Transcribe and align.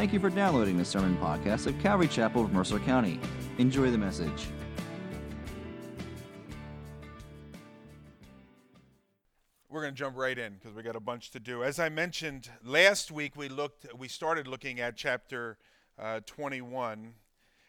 Thank 0.00 0.14
you 0.14 0.18
for 0.18 0.30
downloading 0.30 0.78
the 0.78 0.84
sermon 0.86 1.14
podcast 1.18 1.66
of 1.66 1.78
Calvary 1.78 2.08
Chapel 2.08 2.42
of 2.42 2.54
Mercer 2.54 2.78
County. 2.78 3.20
Enjoy 3.58 3.90
the 3.90 3.98
message. 3.98 4.46
We're 9.68 9.82
going 9.82 9.92
to 9.92 9.98
jump 9.98 10.16
right 10.16 10.38
in 10.38 10.54
because 10.54 10.74
we 10.74 10.82
got 10.82 10.96
a 10.96 11.00
bunch 11.00 11.32
to 11.32 11.38
do. 11.38 11.62
As 11.62 11.78
I 11.78 11.90
mentioned 11.90 12.48
last 12.64 13.12
week, 13.12 13.36
we 13.36 13.50
looked, 13.50 13.94
we 13.94 14.08
started 14.08 14.48
looking 14.48 14.80
at 14.80 14.96
chapter 14.96 15.58
uh, 15.98 16.20
21, 16.24 17.12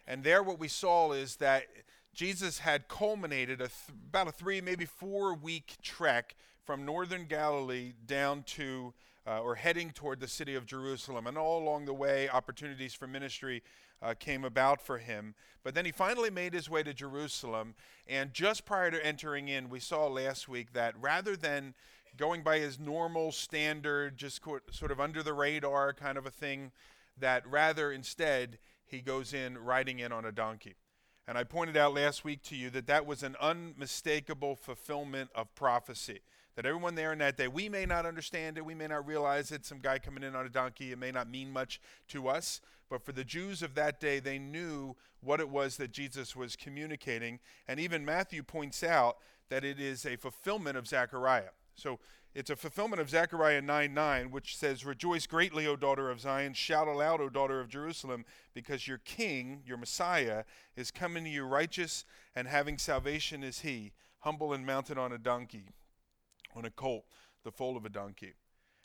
and 0.08 0.24
there 0.24 0.42
what 0.42 0.58
we 0.58 0.70
saw 0.70 1.12
is 1.12 1.36
that 1.36 1.66
Jesus 2.14 2.60
had 2.60 2.88
culminated 2.88 3.60
a 3.60 3.68
th- 3.68 3.90
about 4.08 4.30
a 4.30 4.32
three, 4.32 4.62
maybe 4.62 4.86
four 4.86 5.34
week 5.34 5.76
trek 5.82 6.38
from 6.64 6.86
northern 6.86 7.26
Galilee 7.26 7.92
down 8.06 8.44
to 8.44 8.94
uh, 9.28 9.40
or 9.40 9.56
heading 9.56 9.92
toward 9.92 10.20
the 10.20 10.28
city 10.28 10.56
of 10.56 10.66
Jerusalem. 10.66 11.28
And 11.28 11.38
all 11.38 11.62
along 11.62 11.86
the 11.86 11.94
way, 11.94 12.30
opportunities 12.30 12.94
for 12.94 13.08
ministry 13.08 13.62
uh, 14.02 14.14
came 14.20 14.44
about 14.44 14.82
for 14.82 14.98
him. 14.98 15.36
But 15.64 15.76
then 15.76 15.86
he 15.86 15.92
finally 15.92 16.32
made 16.32 16.54
his 16.54 16.70
way 16.70 16.84
to 16.84 16.94
Jerusalem. 16.94 17.76
And 18.08 18.34
just 18.34 18.66
prior 18.66 18.90
to 18.92 19.06
entering 19.06 19.48
in, 19.48 19.70
we 19.70 19.80
saw 19.80 20.08
last 20.08 20.50
week 20.50 20.74
that 20.74 20.96
rather 21.00 21.36
than 21.36 21.76
going 22.18 22.42
by 22.42 22.60
his 22.60 22.80
normal 22.80 23.32
standard, 23.32 24.18
just 24.18 24.42
co- 24.42 24.60
sort 24.72 24.92
of 24.92 25.00
under 25.00 25.24
the 25.24 25.34
radar 25.34 25.94
kind 25.94 26.18
of 26.18 26.26
a 26.26 26.32
thing, 26.32 26.72
that 27.18 27.48
rather 27.48 27.92
instead 27.92 28.58
he 28.86 29.02
goes 29.02 29.34
in 29.34 29.58
riding 29.58 30.00
in 30.00 30.12
on 30.12 30.26
a 30.26 30.32
donkey. 30.32 30.76
And 31.28 31.38
I 31.38 31.44
pointed 31.44 31.78
out 31.78 31.94
last 31.94 32.26
week 32.26 32.42
to 32.44 32.56
you 32.56 32.70
that 32.72 32.88
that 32.88 33.06
was 33.06 33.24
an 33.24 33.36
unmistakable 33.40 34.56
fulfillment 34.56 35.30
of 35.36 35.54
prophecy 35.56 36.22
that 36.56 36.66
everyone 36.66 36.96
there 36.96 37.14
in 37.14 37.20
that 37.20 37.38
day, 37.38 37.48
we 37.48 37.70
may 37.70 37.86
not 37.86 38.06
understand 38.06 38.58
it, 38.58 38.66
we 38.66 38.76
may 38.76 38.88
not 38.88 39.08
realize 39.08 39.52
it, 39.52 39.66
some 39.66 39.80
guy 39.80 40.00
coming 40.00 40.24
in 40.24 40.36
on 40.36 40.46
a 40.46 40.50
donkey, 40.50 40.92
it 40.92 40.98
may 41.00 41.12
not 41.12 41.30
mean 41.30 41.52
much 41.52 41.80
to 42.10 42.28
us, 42.28 42.62
but 42.90 43.04
for 43.06 43.14
the 43.14 43.24
Jews 43.24 43.62
of 43.62 43.74
that 43.76 44.02
day, 44.02 44.20
they 44.20 44.38
knew 44.38 44.96
what 45.22 45.40
it 45.40 45.48
was 45.48 45.78
that 45.78 45.92
Jesus 45.92 46.36
was 46.36 46.58
communicating. 46.58 47.40
And 47.68 47.80
even 47.80 48.04
Matthew 48.04 48.44
points 48.44 48.84
out 48.84 49.18
that 49.50 49.64
it 49.64 49.80
is 49.80 50.06
a 50.06 50.18
fulfillment 50.18 50.78
of 50.78 50.88
Zechariah. 50.88 51.52
So 51.76 52.00
it's 52.36 52.50
a 52.50 52.56
fulfillment 52.56 53.02
of 53.02 53.10
Zechariah 53.10 53.62
9 53.62 53.94
9, 53.94 54.32
which 54.32 54.58
says, 54.58 54.86
Rejoice 54.86 55.26
greatly, 55.26 55.66
O 55.68 55.78
daughter 55.78 56.10
of 56.10 56.20
Zion. 56.20 56.54
Shout 56.54 56.88
aloud, 56.88 57.22
O 57.22 57.30
daughter 57.30 57.62
of 57.62 57.70
Jerusalem, 57.70 58.26
because 58.54 58.88
your 58.88 59.00
king, 59.00 59.62
your 59.66 59.78
Messiah, 59.78 60.44
is 60.76 60.92
coming 60.92 61.24
to 61.24 61.30
you 61.30 61.44
righteous 61.44 62.04
and 62.36 62.48
having 62.48 62.78
salvation 62.78 63.42
is 63.42 63.62
he, 63.62 63.94
humble 64.20 64.52
and 64.52 64.66
mounted 64.66 64.98
on 64.98 65.14
a 65.14 65.18
donkey 65.18 65.70
on 66.56 66.66
a 66.66 66.70
colt, 66.70 67.06
the 67.44 67.52
foal 67.52 67.78
of 67.78 67.86
a 67.86 67.90
donkey. 67.90 68.34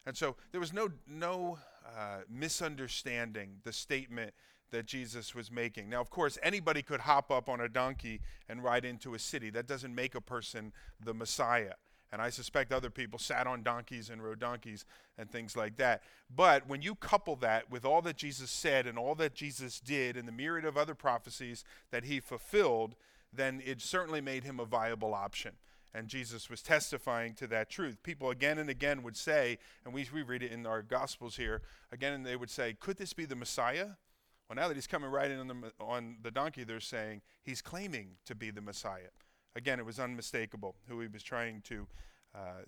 And 0.07 0.17
so 0.17 0.37
there 0.53 0.61
was 0.61 0.73
no, 0.73 0.89
no 1.07 1.59
uh, 1.85 2.19
misunderstanding 2.31 3.57
the 3.65 3.73
statement 3.73 4.33
that 4.71 4.87
Jesus 4.87 5.35
was 5.35 5.51
making. 5.51 5.89
Now, 5.89 6.01
of 6.01 6.11
course, 6.11 6.39
anybody 6.43 6.83
could 6.83 7.01
hop 7.01 7.31
up 7.31 7.49
on 7.49 7.61
a 7.61 7.69
donkey 7.69 8.21
and 8.49 8.63
ride 8.63 8.85
into 8.85 9.15
a 9.15 9.19
city. 9.19 9.51
That 9.51 9.67
doesn't 9.67 9.95
make 9.95 10.15
a 10.15 10.21
person 10.21 10.73
the 11.05 11.15
Messiah. 11.15 11.75
And 12.13 12.23
I 12.23 12.31
suspect 12.31 12.73
other 12.73 12.91
people 12.91 13.19
sat 13.19 13.47
on 13.47 13.63
donkeys 13.63 14.11
and 14.11 14.23
rode 14.23 14.39
donkeys 14.39 14.85
and 15.19 15.31
things 15.31 15.57
like 15.57 15.77
that. 15.77 16.03
But 16.35 16.69
when 16.69 16.83
you 16.83 16.95
couple 16.95 17.37
that 17.37 17.71
with 17.71 17.85
all 17.85 18.01
that 18.03 18.17
Jesus 18.17 18.51
said 18.51 18.87
and 18.87 18.97
all 18.97 19.15
that 19.17 19.35
Jesus 19.35 19.81
did 19.81 20.17
and 20.17 20.27
the 20.27 20.33
myriad 20.33 20.65
of 20.65 20.77
other 20.77 20.95
prophecies 20.95 21.65
that 21.91 22.05
he 22.05 22.21
fulfilled, 22.21 22.95
then 23.33 23.61
it 23.65 23.81
certainly 23.81 24.21
made 24.21 24.45
him 24.45 24.61
a 24.61 24.65
viable 24.65 25.15
option 25.15 25.53
and 25.97 26.09
Jesus 26.09 26.51
was 26.51 26.61
testifying 26.61 27.33
to 27.35 27.47
that 27.47 27.71
truth. 27.71 28.03
People 28.03 28.29
again 28.29 28.59
and 28.59 28.69
again 28.69 29.03
would 29.03 29.17
say, 29.17 29.59
and 29.85 29.95
we, 29.95 30.07
we 30.13 30.21
read 30.21 30.43
it 30.43 30.53
in 30.53 30.67
our 30.67 30.83
Gospels 30.83 31.37
here, 31.37 31.63
again 31.91 32.13
and 32.13 32.27
they 32.27 32.37
would 32.37 32.51
say, 32.51 32.77
Could 32.79 32.99
this 32.99 33.15
be 33.15 33.25
the 33.25 33.35
Messiah? 33.35 33.89
Well, 34.49 34.57
now 34.57 34.69
that 34.69 34.75
he's 34.75 34.87
coming 34.87 35.11
right 35.11 35.31
in 35.31 35.41
on 35.41 35.49
the, 35.49 35.73
on 35.81 36.19
the 36.23 36.31
donkey, 36.31 36.65
they're 36.65 36.81
saying 36.81 37.23
he's 37.43 37.63
claiming 37.63 38.11
to 38.27 38.35
be 38.35 38.51
the 38.51 38.61
Messiah. 38.61 39.09
Again, 39.57 39.81
it 39.81 39.87
was 39.87 39.99
unmistakable 39.99 40.77
who 40.87 41.01
he 41.01 41.09
was 41.09 41.23
trying 41.23 41.63
to, 41.63 41.89
uh, 42.35 42.63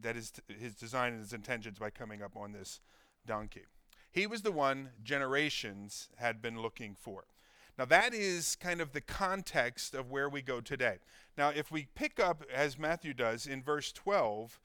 that 0.00 0.16
is 0.16 0.30
t- 0.30 0.54
his 0.54 0.74
design 0.74 1.12
and 1.12 1.20
his 1.20 1.32
intentions 1.32 1.80
by 1.80 1.90
coming 1.90 2.22
up 2.22 2.36
on 2.36 2.52
this 2.52 2.80
donkey. 3.26 3.64
He 4.12 4.26
was 4.26 4.42
the 4.42 4.52
one 4.52 4.90
generations 5.02 6.08
had 6.16 6.40
been 6.40 6.62
looking 6.62 6.94
for. 6.94 7.24
Now, 7.78 7.84
that 7.86 8.14
is 8.14 8.56
kind 8.56 8.80
of 8.80 8.92
the 8.92 9.02
context 9.02 9.94
of 9.94 10.10
where 10.10 10.28
we 10.28 10.40
go 10.40 10.60
today. 10.60 10.96
Now, 11.36 11.50
if 11.50 11.70
we 11.70 11.88
pick 11.94 12.18
up, 12.18 12.42
as 12.52 12.78
Matthew 12.78 13.12
does, 13.12 13.46
in 13.46 13.62
verse 13.62 13.92
12, 13.92 14.58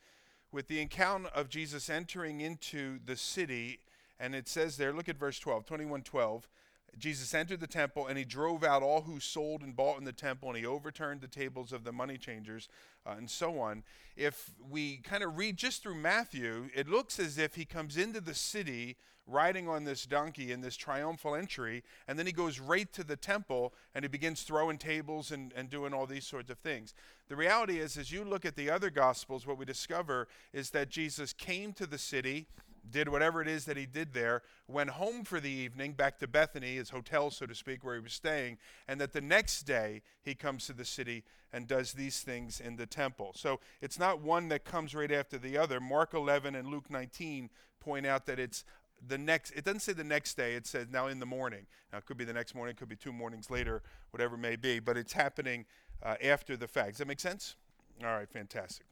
with 0.51 0.67
the 0.67 0.81
encounter 0.81 1.29
of 1.35 1.49
Jesus 1.49 1.89
entering 1.89 2.39
into 2.39 2.99
the 3.05 3.17
city, 3.17 3.79
and 4.19 4.33
it 4.33 4.47
says 4.47 4.77
there, 4.77 4.93
look 4.93 5.09
at 5.09 5.17
verse 5.17 5.39
12, 5.39 5.65
21 5.65 6.03
12. 6.03 6.47
Jesus 6.97 7.33
entered 7.33 7.59
the 7.59 7.67
temple 7.67 8.07
and 8.07 8.17
he 8.17 8.25
drove 8.25 8.63
out 8.63 8.83
all 8.83 9.01
who 9.01 9.19
sold 9.19 9.61
and 9.61 9.75
bought 9.75 9.97
in 9.97 10.03
the 10.03 10.11
temple 10.11 10.49
and 10.49 10.57
he 10.57 10.65
overturned 10.65 11.21
the 11.21 11.27
tables 11.27 11.71
of 11.71 11.83
the 11.83 11.91
money 11.91 12.17
changers 12.17 12.67
uh, 13.05 13.15
and 13.17 13.29
so 13.29 13.59
on. 13.59 13.83
If 14.15 14.51
we 14.69 14.97
kind 14.97 15.23
of 15.23 15.37
read 15.37 15.57
just 15.57 15.83
through 15.83 15.95
Matthew, 15.95 16.69
it 16.75 16.87
looks 16.87 17.19
as 17.19 17.37
if 17.37 17.55
he 17.55 17.65
comes 17.65 17.97
into 17.97 18.21
the 18.21 18.33
city 18.33 18.97
riding 19.27 19.67
on 19.69 19.83
this 19.83 20.05
donkey 20.05 20.51
in 20.51 20.61
this 20.61 20.75
triumphal 20.75 21.35
entry, 21.35 21.83
and 22.07 22.17
then 22.17 22.25
he 22.25 22.31
goes 22.31 22.59
right 22.59 22.91
to 22.91 23.03
the 23.03 23.15
temple 23.15 23.73
and 23.95 24.03
he 24.03 24.09
begins 24.09 24.41
throwing 24.41 24.77
tables 24.77 25.31
and, 25.31 25.53
and 25.55 25.69
doing 25.69 25.93
all 25.93 26.05
these 26.05 26.25
sorts 26.25 26.49
of 26.49 26.57
things. 26.59 26.93
The 27.29 27.35
reality 27.35 27.79
is, 27.79 27.97
as 27.97 28.11
you 28.11 28.25
look 28.25 28.45
at 28.45 28.55
the 28.55 28.69
other 28.69 28.89
gospels, 28.89 29.47
what 29.47 29.57
we 29.57 29.65
discover 29.65 30.27
is 30.53 30.71
that 30.71 30.89
Jesus 30.89 31.33
came 31.33 31.71
to 31.73 31.87
the 31.87 31.97
city 31.97 32.47
did 32.89 33.09
whatever 33.09 33.41
it 33.41 33.47
is 33.47 33.65
that 33.65 33.77
he 33.77 33.85
did 33.85 34.13
there, 34.13 34.41
went 34.67 34.91
home 34.91 35.23
for 35.23 35.39
the 35.39 35.49
evening, 35.49 35.93
back 35.93 36.19
to 36.19 36.27
Bethany, 36.27 36.75
his 36.75 36.89
hotel, 36.89 37.29
so 37.29 37.45
to 37.45 37.55
speak, 37.55 37.83
where 37.83 37.95
he 37.95 38.01
was 38.01 38.13
staying, 38.13 38.57
and 38.87 38.99
that 38.99 39.13
the 39.13 39.21
next 39.21 39.63
day 39.63 40.01
he 40.21 40.33
comes 40.33 40.65
to 40.65 40.73
the 40.73 40.85
city 40.85 41.23
and 41.53 41.67
does 41.67 41.93
these 41.93 42.21
things 42.21 42.59
in 42.59 42.77
the 42.77 42.85
temple. 42.85 43.33
So 43.35 43.59
it's 43.81 43.99
not 43.99 44.21
one 44.21 44.47
that 44.49 44.65
comes 44.65 44.95
right 44.95 45.11
after 45.11 45.37
the 45.37 45.57
other. 45.57 45.79
Mark 45.79 46.13
11 46.13 46.55
and 46.55 46.69
Luke 46.69 46.89
19 46.89 47.49
point 47.79 48.05
out 48.05 48.25
that 48.25 48.39
it's 48.39 48.63
the 49.07 49.17
next 49.17 49.51
it 49.51 49.65
doesn't 49.65 49.79
say 49.79 49.93
the 49.93 50.03
next 50.03 50.35
day 50.35 50.53
it 50.53 50.67
says 50.67 50.85
now 50.91 51.07
in 51.07 51.19
the 51.19 51.25
morning 51.25 51.65
now 51.91 51.97
it 51.97 52.05
could 52.05 52.17
be 52.17 52.23
the 52.23 52.33
next 52.33 52.53
morning 52.53 52.75
it 52.75 52.77
could 52.77 52.87
be 52.87 52.95
two 52.95 53.11
mornings 53.11 53.49
later 53.49 53.81
whatever 54.11 54.35
it 54.35 54.37
may 54.37 54.55
be 54.55 54.79
but 54.79 54.95
it's 54.95 55.13
happening 55.13 55.65
uh, 56.03 56.13
after 56.23 56.55
the 56.55 56.67
fact 56.67 56.89
does 56.89 56.97
that 56.99 57.07
make 57.07 57.19
sense 57.19 57.55
all 58.03 58.09
right 58.09 58.29
fantastic 58.29 58.85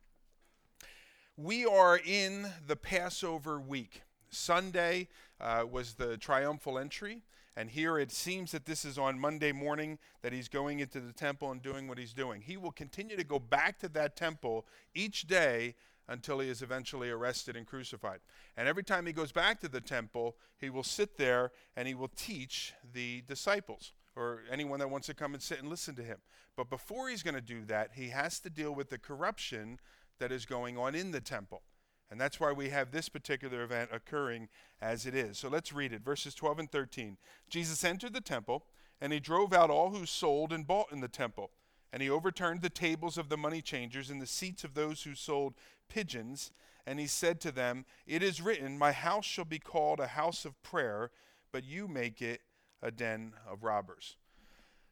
we 1.41 1.65
are 1.65 1.97
in 2.05 2.45
the 2.67 2.75
passover 2.75 3.61
week 3.61 4.01
sunday 4.29 5.07
uh, 5.39 5.63
was 5.71 5.93
the 5.93 6.17
triumphal 6.17 6.77
entry 6.77 7.23
and 7.55 7.69
here 7.69 7.97
it 7.97 8.11
seems 8.11 8.51
that 8.51 8.65
this 8.65 8.83
is 8.83 8.97
on 8.97 9.17
monday 9.17 9.53
morning 9.53 9.97
that 10.21 10.33
he's 10.33 10.49
going 10.49 10.81
into 10.81 10.99
the 10.99 11.13
temple 11.13 11.49
and 11.49 11.61
doing 11.61 11.87
what 11.87 11.97
he's 11.97 12.11
doing 12.11 12.41
he 12.41 12.57
will 12.57 12.73
continue 12.73 13.15
to 13.15 13.23
go 13.23 13.39
back 13.39 13.79
to 13.79 13.87
that 13.87 14.17
temple 14.17 14.65
each 14.93 15.27
day 15.27 15.73
until 16.09 16.39
he 16.39 16.49
is 16.49 16.61
eventually 16.61 17.11
arrested 17.11 17.55
and 17.55 17.67
crucified. 17.67 18.19
And 18.57 18.67
every 18.67 18.81
time 18.81 19.05
he 19.05 19.13
goes 19.13 19.31
back 19.31 19.59
to 19.59 19.67
the 19.67 19.79
temple, 19.79 20.37
he 20.57 20.71
will 20.71 20.81
sit 20.81 21.17
there 21.19 21.51
and 21.75 21.87
he 21.87 21.93
will 21.93 22.07
teach 22.07 22.73
the 22.93 23.21
disciples 23.27 23.93
or 24.15 24.41
anyone 24.51 24.79
that 24.79 24.89
wants 24.89 25.05
to 25.05 25.13
come 25.13 25.35
and 25.35 25.43
sit 25.43 25.59
and 25.59 25.69
listen 25.69 25.95
to 25.95 26.03
him. 26.03 26.17
But 26.57 26.69
before 26.69 27.09
he's 27.09 27.23
going 27.23 27.35
to 27.35 27.41
do 27.41 27.63
that, 27.65 27.91
he 27.93 28.09
has 28.09 28.39
to 28.41 28.49
deal 28.49 28.73
with 28.73 28.89
the 28.89 28.97
corruption 28.97 29.79
that 30.19 30.31
is 30.31 30.45
going 30.45 30.77
on 30.77 30.95
in 30.95 31.11
the 31.11 31.21
temple. 31.21 31.63
And 32.11 32.19
that's 32.19 32.39
why 32.39 32.51
we 32.51 32.69
have 32.69 32.91
this 32.91 33.07
particular 33.07 33.63
event 33.63 33.91
occurring 33.93 34.49
as 34.81 35.05
it 35.05 35.13
is. 35.13 35.37
So 35.37 35.47
let's 35.47 35.73
read 35.73 35.93
it. 35.93 36.01
Verses 36.01 36.33
12 36.33 36.59
and 36.59 36.71
13. 36.71 37.17
Jesus 37.49 37.83
entered 37.83 38.13
the 38.13 38.21
temple, 38.21 38.65
and 38.99 39.13
he 39.13 39.19
drove 39.19 39.53
out 39.53 39.69
all 39.69 39.91
who 39.91 40.05
sold 40.05 40.51
and 40.51 40.65
bought 40.65 40.91
in 40.91 41.01
the 41.01 41.07
temple. 41.07 41.51
And 41.93 42.01
he 42.01 42.09
overturned 42.09 42.61
the 42.61 42.69
tables 42.69 43.17
of 43.17 43.29
the 43.29 43.37
money 43.37 43.61
changers 43.61 44.09
and 44.09 44.21
the 44.21 44.27
seats 44.27 44.63
of 44.63 44.73
those 44.73 45.03
who 45.03 45.15
sold 45.15 45.53
pigeons, 45.87 46.51
and 46.85 46.99
he 46.99 47.07
said 47.07 47.39
to 47.41 47.51
them, 47.51 47.85
It 48.07 48.23
is 48.23 48.41
written, 48.41 48.77
My 48.77 48.91
house 48.91 49.25
shall 49.25 49.45
be 49.45 49.59
called 49.59 49.99
a 49.99 50.07
house 50.07 50.45
of 50.45 50.61
prayer, 50.63 51.11
but 51.51 51.63
you 51.63 51.87
make 51.87 52.21
it 52.21 52.41
a 52.81 52.91
den 52.91 53.33
of 53.47 53.63
robbers. 53.63 54.17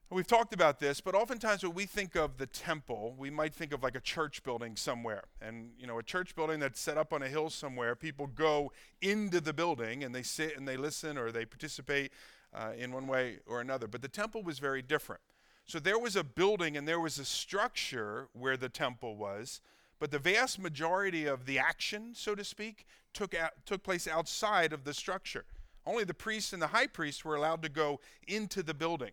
We've 0.09 0.25
talked 0.25 0.53
about 0.53 0.79
this, 0.79 1.01
but 1.01 1.15
oftentimes 1.15 1.63
when 1.63 1.73
we 1.73 1.85
think 1.85 2.15
of 2.15 2.37
the 2.37 2.45
temple, 2.45 3.13
we 3.17 3.29
might 3.29 3.53
think 3.53 3.73
of 3.73 3.83
like 3.83 3.95
a 3.95 3.99
church 3.99 4.41
building 4.41 4.77
somewhere. 4.77 5.25
And, 5.41 5.71
you 5.77 5.85
know, 5.85 5.99
a 5.99 6.03
church 6.03 6.33
building 6.33 6.61
that's 6.61 6.79
set 6.79 6.97
up 6.97 7.11
on 7.11 7.21
a 7.21 7.27
hill 7.27 7.49
somewhere, 7.49 7.93
people 7.93 8.27
go 8.27 8.71
into 9.01 9.41
the 9.41 9.51
building 9.51 10.05
and 10.05 10.15
they 10.15 10.23
sit 10.23 10.55
and 10.55 10.65
they 10.65 10.77
listen 10.77 11.17
or 11.17 11.33
they 11.33 11.43
participate 11.43 12.13
uh, 12.53 12.71
in 12.77 12.93
one 12.93 13.05
way 13.07 13.39
or 13.45 13.59
another. 13.59 13.85
But 13.85 14.01
the 14.01 14.07
temple 14.07 14.43
was 14.43 14.59
very 14.59 14.81
different. 14.81 15.19
So 15.65 15.77
there 15.77 15.99
was 15.99 16.15
a 16.15 16.23
building 16.23 16.77
and 16.77 16.87
there 16.87 17.01
was 17.01 17.19
a 17.19 17.25
structure 17.25 18.29
where 18.31 18.55
the 18.55 18.69
temple 18.69 19.17
was, 19.17 19.59
but 19.99 20.11
the 20.11 20.19
vast 20.19 20.57
majority 20.57 21.25
of 21.25 21.45
the 21.45 21.59
action, 21.59 22.13
so 22.15 22.33
to 22.33 22.45
speak, 22.45 22.85
took, 23.13 23.35
out, 23.35 23.51
took 23.65 23.83
place 23.83 24.07
outside 24.07 24.71
of 24.71 24.85
the 24.85 24.93
structure. 24.93 25.43
Only 25.85 26.05
the 26.05 26.13
priests 26.13 26.53
and 26.53 26.61
the 26.61 26.67
high 26.67 26.87
priest 26.87 27.25
were 27.25 27.35
allowed 27.35 27.61
to 27.63 27.69
go 27.69 27.99
into 28.25 28.63
the 28.63 28.73
building. 28.73 29.11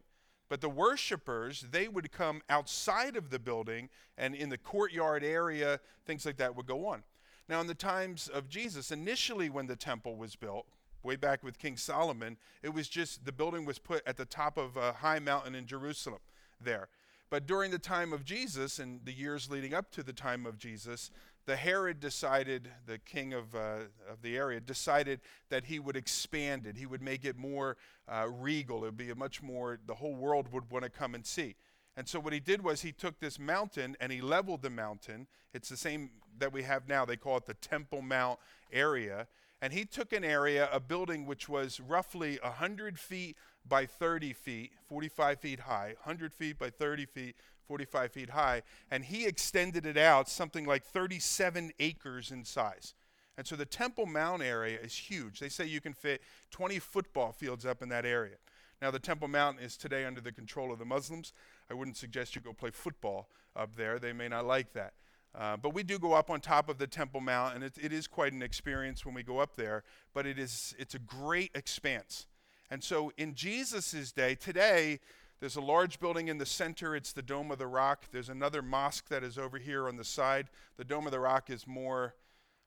But 0.48 0.60
the 0.60 0.68
worshipers, 0.68 1.66
they 1.70 1.88
would 1.88 2.12
come 2.12 2.42
outside 2.48 3.16
of 3.16 3.30
the 3.30 3.38
building 3.38 3.88
and 4.18 4.34
in 4.34 4.50
the 4.50 4.58
courtyard 4.58 5.24
area, 5.24 5.80
things 6.06 6.26
like 6.26 6.36
that 6.36 6.54
would 6.54 6.66
go 6.66 6.86
on. 6.86 7.02
Now, 7.48 7.60
in 7.60 7.66
the 7.66 7.74
times 7.74 8.28
of 8.28 8.48
Jesus, 8.48 8.90
initially 8.90 9.50
when 9.50 9.66
the 9.66 9.76
temple 9.76 10.16
was 10.16 10.36
built, 10.36 10.66
way 11.04 11.16
back 11.16 11.44
with 11.44 11.58
King 11.58 11.76
Solomon. 11.76 12.36
It 12.62 12.72
was 12.72 12.88
just 12.88 13.24
the 13.24 13.32
building 13.32 13.64
was 13.64 13.78
put 13.78 14.02
at 14.06 14.16
the 14.16 14.24
top 14.24 14.56
of 14.56 14.76
a 14.76 14.92
high 14.92 15.18
mountain 15.18 15.54
in 15.54 15.66
Jerusalem 15.66 16.20
there. 16.60 16.88
But 17.30 17.46
during 17.46 17.70
the 17.70 17.78
time 17.78 18.12
of 18.12 18.24
Jesus 18.24 18.78
and 18.78 19.00
the 19.04 19.12
years 19.12 19.50
leading 19.50 19.74
up 19.74 19.90
to 19.92 20.02
the 20.02 20.12
time 20.12 20.46
of 20.46 20.58
Jesus, 20.58 21.10
the 21.46 21.56
Herod 21.56 22.00
decided, 22.00 22.70
the 22.86 22.98
king 22.98 23.34
of, 23.34 23.54
uh, 23.54 23.88
of 24.08 24.22
the 24.22 24.36
area, 24.36 24.60
decided 24.60 25.20
that 25.50 25.64
he 25.66 25.78
would 25.78 25.96
expand 25.96 26.66
it. 26.66 26.76
He 26.76 26.86
would 26.86 27.02
make 27.02 27.24
it 27.24 27.36
more 27.36 27.76
uh, 28.08 28.28
regal. 28.30 28.78
It 28.78 28.86
would 28.86 28.96
be 28.96 29.10
a 29.10 29.14
much 29.14 29.42
more, 29.42 29.78
the 29.86 29.94
whole 29.94 30.14
world 30.14 30.52
would 30.52 30.70
want 30.70 30.84
to 30.84 30.90
come 30.90 31.14
and 31.14 31.26
see. 31.26 31.56
And 31.96 32.08
so 32.08 32.18
what 32.18 32.32
he 32.32 32.40
did 32.40 32.62
was 32.62 32.82
he 32.82 32.92
took 32.92 33.20
this 33.20 33.38
mountain 33.38 33.96
and 34.00 34.10
he 34.10 34.20
leveled 34.20 34.62
the 34.62 34.70
mountain. 34.70 35.26
It's 35.52 35.68
the 35.68 35.76
same 35.76 36.10
that 36.38 36.52
we 36.52 36.62
have 36.62 36.88
now. 36.88 37.04
They 37.04 37.16
call 37.16 37.36
it 37.36 37.46
the 37.46 37.54
Temple 37.54 38.02
Mount 38.02 38.40
area. 38.72 39.28
And 39.62 39.72
he 39.72 39.84
took 39.84 40.12
an 40.12 40.24
area, 40.24 40.68
a 40.72 40.80
building 40.80 41.26
which 41.26 41.48
was 41.48 41.80
roughly 41.80 42.38
100 42.42 42.98
feet 42.98 43.36
by 43.66 43.86
30 43.86 44.32
feet, 44.32 44.72
45 44.88 45.40
feet 45.40 45.60
high, 45.60 45.94
100 46.04 46.32
feet 46.32 46.58
by 46.58 46.70
30 46.70 47.06
feet, 47.06 47.36
45 47.66 48.12
feet 48.12 48.30
high, 48.30 48.62
and 48.90 49.04
he 49.04 49.26
extended 49.26 49.86
it 49.86 49.96
out 49.96 50.28
something 50.28 50.66
like 50.66 50.84
37 50.84 51.72
acres 51.80 52.30
in 52.30 52.44
size. 52.44 52.94
And 53.36 53.46
so 53.46 53.56
the 53.56 53.64
Temple 53.64 54.06
Mount 54.06 54.42
area 54.42 54.78
is 54.78 54.94
huge. 54.94 55.40
They 55.40 55.48
say 55.48 55.66
you 55.66 55.80
can 55.80 55.94
fit 55.94 56.22
20 56.50 56.78
football 56.78 57.32
fields 57.32 57.66
up 57.66 57.82
in 57.82 57.88
that 57.88 58.04
area. 58.06 58.36
Now, 58.82 58.90
the 58.90 58.98
Temple 58.98 59.28
Mount 59.28 59.60
is 59.60 59.76
today 59.76 60.04
under 60.04 60.20
the 60.20 60.32
control 60.32 60.72
of 60.72 60.78
the 60.78 60.84
Muslims. 60.84 61.32
I 61.70 61.74
wouldn't 61.74 61.96
suggest 61.96 62.36
you 62.36 62.42
go 62.42 62.52
play 62.52 62.70
football 62.70 63.28
up 63.56 63.76
there, 63.76 63.98
they 63.98 64.12
may 64.12 64.28
not 64.28 64.44
like 64.44 64.72
that. 64.74 64.94
Uh, 65.34 65.56
but 65.56 65.74
we 65.74 65.82
do 65.82 65.98
go 65.98 66.12
up 66.12 66.30
on 66.30 66.40
top 66.40 66.68
of 66.68 66.78
the 66.78 66.86
Temple 66.86 67.20
Mount, 67.20 67.54
and 67.54 67.64
it, 67.64 67.72
it 67.80 67.92
is 67.92 68.06
quite 68.06 68.32
an 68.32 68.42
experience 68.42 69.04
when 69.04 69.14
we 69.14 69.22
go 69.22 69.38
up 69.38 69.56
there. 69.56 69.82
But 70.12 70.26
it 70.26 70.38
is, 70.38 70.74
it's 70.78 70.94
a 70.94 70.98
great 70.98 71.50
expanse. 71.54 72.26
And 72.70 72.82
so 72.82 73.12
in 73.16 73.34
Jesus' 73.34 74.12
day, 74.12 74.34
today, 74.34 75.00
there's 75.40 75.56
a 75.56 75.60
large 75.60 76.00
building 76.00 76.28
in 76.28 76.38
the 76.38 76.46
center. 76.46 76.96
It's 76.96 77.12
the 77.12 77.22
Dome 77.22 77.50
of 77.50 77.58
the 77.58 77.66
Rock. 77.66 78.06
There's 78.12 78.28
another 78.28 78.62
mosque 78.62 79.08
that 79.08 79.22
is 79.22 79.36
over 79.36 79.58
here 79.58 79.88
on 79.88 79.96
the 79.96 80.04
side. 80.04 80.48
The 80.76 80.84
Dome 80.84 81.06
of 81.06 81.12
the 81.12 81.20
Rock 81.20 81.50
is 81.50 81.66
more 81.66 82.14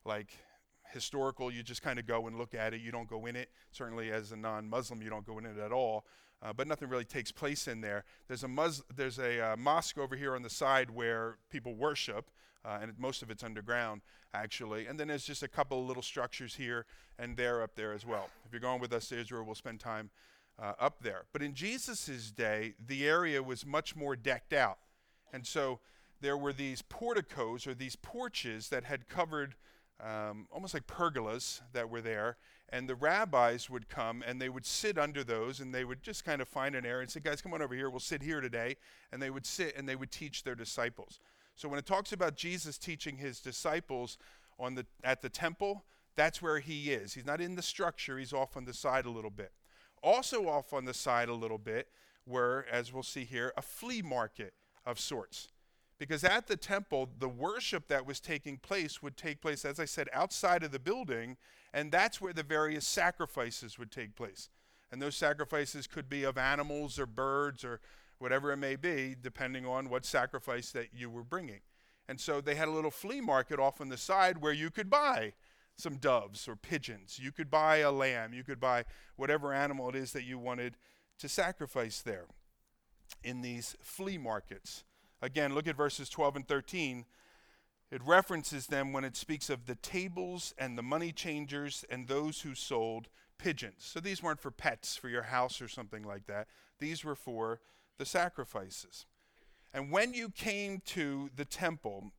like 0.06 0.30
historical. 0.92 1.52
You 1.52 1.64
just 1.64 1.82
kind 1.82 2.00
of 2.00 2.06
go 2.06 2.28
and 2.28 2.38
look 2.38 2.54
at 2.54 2.74
it. 2.74 2.82
You 2.82 2.92
don't 2.92 3.10
go 3.10 3.26
in 3.26 3.36
it. 3.36 3.50
Certainly, 3.72 4.12
as 4.12 4.32
a 4.32 4.38
non 4.38 4.70
Muslim, 4.70 5.02
you 5.02 5.10
don't 5.10 5.26
go 5.26 5.38
in 5.40 5.46
it 5.46 5.58
at 5.58 5.72
all. 5.72 6.06
Uh, 6.42 6.54
but 6.54 6.68
nothing 6.68 6.88
really 6.88 7.06
takes 7.06 7.32
place 7.32 7.68
in 7.68 7.82
there. 7.82 8.04
There's 8.28 8.44
a, 8.44 8.48
mus- 8.48 8.84
there's 8.96 9.18
a 9.18 9.54
uh, 9.54 9.58
mosque 9.58 9.98
over 9.98 10.16
here 10.16 10.36
on 10.36 10.44
the 10.44 10.50
side 10.50 10.92
where 10.92 11.38
people 11.50 11.74
worship, 11.74 12.30
uh, 12.68 12.80
and 12.82 12.94
most 12.98 13.22
of 13.22 13.32
it's 13.32 13.44
underground, 13.44 14.02
actually. 14.34 14.88
And 14.88 15.00
then 15.00 15.08
there's 15.08 15.26
just 15.26 15.44
a 15.44 15.48
couple 15.48 15.86
little 15.86 16.04
structures 16.04 16.56
here 16.56 16.86
and 17.18 17.38
there 17.38 17.62
up 17.62 17.76
there 17.76 17.94
as 17.94 18.06
well. 18.06 18.30
If 18.46 18.52
you're 18.52 18.60
going 18.60 18.82
with 18.82 18.92
us 18.92 19.08
to 19.10 19.20
Israel, 19.20 19.44
we'll 19.46 19.56
spend 19.56 19.80
time 19.80 20.10
uh, 20.60 20.74
up 20.80 21.02
there. 21.02 21.26
But 21.32 21.42
in 21.42 21.54
Jesus' 21.54 22.32
day, 22.32 22.74
the 22.86 23.08
area 23.08 23.42
was 23.42 23.66
much 23.66 23.96
more 23.96 24.16
decked 24.16 24.54
out. 24.54 24.80
And 25.32 25.46
so 25.46 25.80
there 26.20 26.38
were 26.38 26.54
these 26.54 26.82
porticos 26.82 27.68
or 27.68 27.74
these 27.74 27.96
porches 27.96 28.70
that 28.70 28.84
had 28.84 29.08
covered 29.08 29.56
um, 30.00 30.48
almost 30.52 30.74
like 30.74 30.88
pergolas 30.88 31.62
that 31.74 31.90
were 31.90 32.02
there. 32.02 32.38
And 32.70 32.90
the 32.90 32.96
rabbis 32.96 33.70
would 33.70 33.88
come 33.88 34.24
and 34.28 34.42
they 34.42 34.50
would 34.50 34.66
sit 34.66 34.98
under 34.98 35.24
those 35.24 35.60
and 35.62 35.74
they 35.74 35.86
would 35.86 36.04
just 36.04 36.26
kind 36.26 36.42
of 36.42 36.48
find 36.48 36.76
an 36.76 36.86
area 36.86 37.02
and 37.02 37.10
say, 37.10 37.22
Guys, 37.22 37.42
come 37.42 37.54
on 37.54 37.62
over 37.62 37.74
here. 37.74 37.90
We'll 37.90 38.00
sit 38.00 38.22
here 38.22 38.42
today. 38.42 38.76
And 39.12 39.22
they 39.22 39.30
would 39.30 39.46
sit 39.46 39.76
and 39.78 39.88
they 39.88 39.96
would 39.96 40.12
teach 40.12 40.44
their 40.44 40.56
disciples. 40.56 41.20
So 41.58 41.68
when 41.68 41.80
it 41.80 41.88
talks 41.88 42.14
about 42.14 42.36
Jesus 42.36 42.78
teaching 42.78 43.18
his 43.18 43.40
disciples 43.40 44.18
on 44.60 44.76
the, 44.76 44.86
at 45.04 45.22
the 45.22 45.30
temple, 45.30 45.84
that's 46.16 46.42
where 46.42 46.60
he 46.60 46.92
is. 46.92 47.16
He's 47.16 47.26
not 47.26 47.42
in 47.42 47.56
the 47.56 47.62
structure, 47.62 48.18
he's 48.18 48.32
off 48.32 48.56
on 48.56 48.66
the 48.66 48.74
side 48.74 49.06
a 49.06 49.10
little 49.10 49.32
bit. 49.32 49.52
Also, 50.04 50.48
off 50.48 50.72
on 50.72 50.86
the 50.86 50.94
side 50.94 51.30
a 51.30 51.34
little 51.34 51.58
bit 51.58 51.90
were, 52.28 52.66
as 52.72 52.94
we'll 52.94 53.02
see 53.02 53.24
here, 53.24 53.52
a 53.58 53.62
flea 53.62 54.04
market 54.04 54.54
of 54.86 55.00
sorts. 55.00 55.50
Because 55.98 56.24
at 56.24 56.46
the 56.46 56.56
temple, 56.56 57.10
the 57.18 57.28
worship 57.28 57.88
that 57.88 58.06
was 58.06 58.20
taking 58.20 58.58
place 58.58 59.02
would 59.02 59.18
take 59.18 59.42
place, 59.42 59.66
as 59.66 59.80
I 59.80 59.86
said, 59.86 60.10
outside 60.14 60.62
of 60.62 60.72
the 60.72 60.80
building, 60.80 61.38
and 61.74 61.92
that's 61.92 62.22
where 62.22 62.34
the 62.34 62.44
various 62.44 62.86
sacrifices 62.86 63.80
would 63.80 63.92
take 63.92 64.16
place. 64.16 64.50
And 64.92 65.02
those 65.02 65.16
sacrifices 65.16 65.88
could 65.88 66.08
be 66.08 66.24
of 66.24 66.38
animals 66.38 67.00
or 67.00 67.08
birds 67.08 67.64
or 67.64 67.82
whatever 68.20 68.52
it 68.52 68.58
may 68.58 68.76
be, 68.76 69.16
depending 69.20 69.66
on 69.66 69.90
what 69.90 70.06
sacrifice 70.06 70.72
that 70.72 70.88
you 70.94 71.10
were 71.10 71.24
bringing. 71.24 71.62
And 72.10 72.20
so 72.20 72.42
they 72.42 72.56
had 72.56 72.68
a 72.68 72.72
little 72.72 72.92
flea 72.92 73.22
market 73.22 73.60
off 73.60 73.82
on 73.82 73.90
the 73.90 73.98
side 73.98 74.38
where 74.38 74.54
you 74.54 74.70
could 74.70 74.90
buy 74.90 75.34
some 75.76 75.98
doves 75.98 76.48
or 76.48 76.56
pigeons. 76.56 77.20
You 77.22 77.32
could 77.32 77.52
buy 77.52 77.78
a 77.78 77.92
lamb. 77.92 78.34
You 78.34 78.44
could 78.44 78.60
buy 78.60 78.86
whatever 79.16 79.54
animal 79.54 79.90
it 79.90 79.96
is 79.96 80.14
that 80.14 80.24
you 80.24 80.40
wanted 80.40 80.78
to 81.20 81.30
sacrifice 81.30 82.02
there 82.02 82.26
in 83.24 83.42
these 83.42 83.76
flea 83.82 84.18
markets. 84.18 84.84
Again, 85.22 85.54
look 85.54 85.68
at 85.68 85.76
verses 85.76 86.10
12 86.10 86.38
and 86.38 86.48
13. 86.48 87.06
It 87.92 88.02
references 88.04 88.68
them 88.68 88.92
when 88.92 89.04
it 89.04 89.16
speaks 89.16 89.50
of 89.50 89.66
the 89.66 89.76
tables 89.76 90.54
and 90.58 90.78
the 90.78 90.84
money 90.84 91.12
changers 91.12 91.86
and 91.90 92.08
those 92.08 92.42
who 92.42 92.54
sold 92.54 93.08
pigeons. 93.38 93.76
So 93.80 94.00
these 94.00 94.22
weren't 94.22 94.42
for 94.42 94.52
pets 94.52 94.96
for 94.96 95.10
your 95.10 95.24
house 95.24 95.62
or 95.62 95.68
something 95.68 96.04
like 96.04 96.26
that. 96.28 96.48
These 96.80 97.06
were 97.06 97.16
for 97.16 97.62
the 97.98 98.06
sacrifices. 98.06 99.06
And 99.74 99.92
when 99.92 100.14
you 100.14 100.30
came 100.30 100.82
to 100.88 101.30
the 101.36 101.46
temple, 101.46 102.12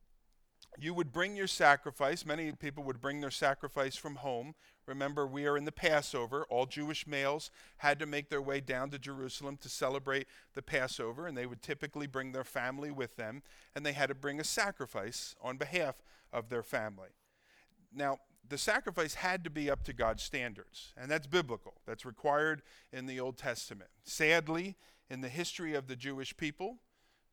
you 0.77 0.93
would 0.93 1.11
bring 1.11 1.35
your 1.35 1.47
sacrifice. 1.47 2.25
Many 2.25 2.51
people 2.51 2.83
would 2.83 3.01
bring 3.01 3.21
their 3.21 3.31
sacrifice 3.31 3.95
from 3.95 4.15
home. 4.15 4.55
Remember, 4.85 5.27
we 5.27 5.45
are 5.45 5.57
in 5.57 5.65
the 5.65 5.71
Passover. 5.71 6.45
All 6.49 6.65
Jewish 6.65 7.05
males 7.05 7.51
had 7.77 7.99
to 7.99 8.05
make 8.05 8.29
their 8.29 8.41
way 8.41 8.59
down 8.59 8.89
to 8.91 8.99
Jerusalem 8.99 9.57
to 9.61 9.69
celebrate 9.69 10.27
the 10.53 10.61
Passover, 10.61 11.27
and 11.27 11.37
they 11.37 11.45
would 11.45 11.61
typically 11.61 12.07
bring 12.07 12.31
their 12.31 12.43
family 12.43 12.91
with 12.91 13.15
them, 13.15 13.43
and 13.75 13.85
they 13.85 13.93
had 13.93 14.09
to 14.09 14.15
bring 14.15 14.39
a 14.39 14.43
sacrifice 14.43 15.35
on 15.41 15.57
behalf 15.57 16.01
of 16.31 16.49
their 16.49 16.63
family. 16.63 17.09
Now, 17.93 18.19
the 18.47 18.57
sacrifice 18.57 19.15
had 19.15 19.43
to 19.43 19.49
be 19.49 19.69
up 19.69 19.83
to 19.83 19.93
God's 19.93 20.23
standards, 20.23 20.93
and 20.97 21.09
that's 21.09 21.27
biblical. 21.27 21.75
That's 21.85 22.05
required 22.05 22.61
in 22.91 23.05
the 23.05 23.19
Old 23.19 23.37
Testament. 23.37 23.89
Sadly, 24.03 24.75
in 25.09 25.21
the 25.21 25.29
history 25.29 25.73
of 25.73 25.87
the 25.87 25.95
Jewish 25.95 26.35
people, 26.37 26.77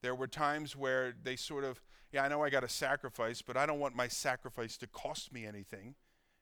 there 0.02 0.14
were 0.14 0.26
times 0.26 0.76
where 0.76 1.14
they 1.22 1.36
sort 1.36 1.64
of 1.64 1.80
yeah, 2.12 2.24
I 2.24 2.28
know 2.28 2.42
I 2.42 2.50
got 2.50 2.64
a 2.64 2.68
sacrifice, 2.68 3.42
but 3.42 3.56
I 3.56 3.66
don't 3.66 3.78
want 3.78 3.94
my 3.94 4.08
sacrifice 4.08 4.76
to 4.78 4.86
cost 4.86 5.32
me 5.32 5.44
anything. 5.44 5.94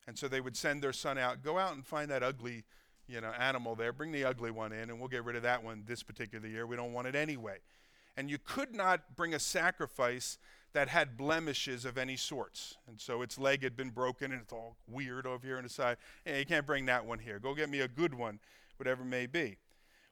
And 0.07 0.19
so 0.19 0.29
they 0.29 0.41
would 0.41 0.57
send 0.57 0.83
their 0.83 0.93
son 0.93 1.19
out, 1.19 1.43
go 1.43 1.59
out 1.59 1.75
and 1.75 1.85
find 1.85 2.11
that 2.11 2.23
ugly, 2.23 2.64
you 3.09 3.21
know, 3.21 3.33
animal 3.38 3.75
there, 3.75 3.93
bring 3.93 4.12
the 4.12 4.25
ugly 4.25 4.50
one 4.50 4.73
in, 4.73 4.91
and 4.91 4.99
we'll 4.99 5.09
get 5.09 5.25
rid 5.25 5.37
of 5.37 5.43
that 5.43 5.64
one 5.64 5.85
this 5.87 6.03
particular 6.03 6.47
year. 6.47 6.67
We 6.67 6.76
don't 6.76 6.93
want 6.93 7.07
it 7.07 7.14
anyway. 7.14 7.59
And 8.17 8.31
you 8.31 8.38
could 8.38 8.75
not 8.75 9.17
bring 9.17 9.35
a 9.35 9.38
sacrifice 9.38 10.38
that 10.75 10.88
had 10.88 11.17
blemishes 11.17 11.85
of 11.85 11.97
any 11.97 12.17
sorts. 12.17 12.76
And 12.87 13.00
so 13.00 13.23
its 13.23 13.38
leg 13.38 13.62
had 13.62 13.76
been 13.76 13.91
broken 13.91 14.33
and 14.33 14.43
it's 14.43 14.53
all 14.53 14.76
weird 14.88 15.26
over 15.26 15.45
here 15.45 15.57
on 15.57 15.62
the 15.62 15.69
side. 15.69 15.97
Hey, 16.25 16.41
you 16.41 16.47
can't 16.47 16.67
bring 16.67 16.87
that 16.87 17.07
one 17.07 17.19
here. 17.19 17.38
Go 17.38 17.55
get 17.55 17.71
me 17.71 17.81
a 17.81 17.88
good 17.88 18.14
one, 18.14 18.38
whatever 18.76 19.03
it 19.03 19.07
may 19.07 19.26
be. 19.26 19.57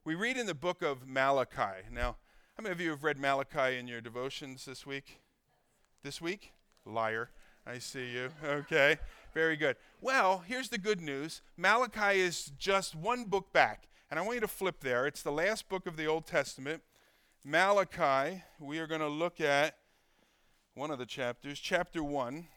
We 0.05 0.17
read 0.17 0.37
in 0.37 0.47
the 0.47 0.55
book 0.55 0.83
of 0.83 1.07
Malachi. 1.07 1.87
Now, 1.93 2.17
how 2.57 2.63
many 2.65 2.73
of 2.73 2.81
you 2.81 2.91
have 2.91 3.05
read 3.05 3.21
Malachi 3.21 3.79
in 3.79 3.87
your 3.87 4.01
devotions 4.01 4.65
this 4.65 4.85
week? 4.85 5.21
this 6.03 6.21
week? 6.21 6.55
Liar. 6.85 7.31
I 7.65 7.79
see 7.79 8.11
you. 8.11 8.31
Okay. 8.45 8.99
Very 9.33 9.57
good. 9.57 9.77
Well, 10.01 10.43
here's 10.45 10.71
the 10.71 10.79
good 10.79 11.01
news 11.01 11.41
Malachi 11.57 12.19
is 12.19 12.51
just 12.59 12.97
one 12.97 13.27
book 13.27 13.53
back. 13.53 13.87
And 14.11 14.19
I 14.19 14.23
want 14.25 14.35
you 14.35 14.41
to 14.41 14.49
flip 14.49 14.81
there. 14.81 15.07
It's 15.07 15.23
the 15.23 15.31
last 15.31 15.69
book 15.69 15.87
of 15.87 15.97
the 15.97 16.07
Old 16.07 16.27
Testament. 16.27 16.83
Malachi, 17.45 18.43
we 18.59 18.81
are 18.81 18.89
going 18.89 19.01
to 19.01 19.09
look 19.09 19.41
at 19.41 19.77
one 20.75 20.91
of 20.91 20.99
the 20.99 21.07
chapters, 21.07 21.61
chapter 21.61 22.03
1. 22.03 22.49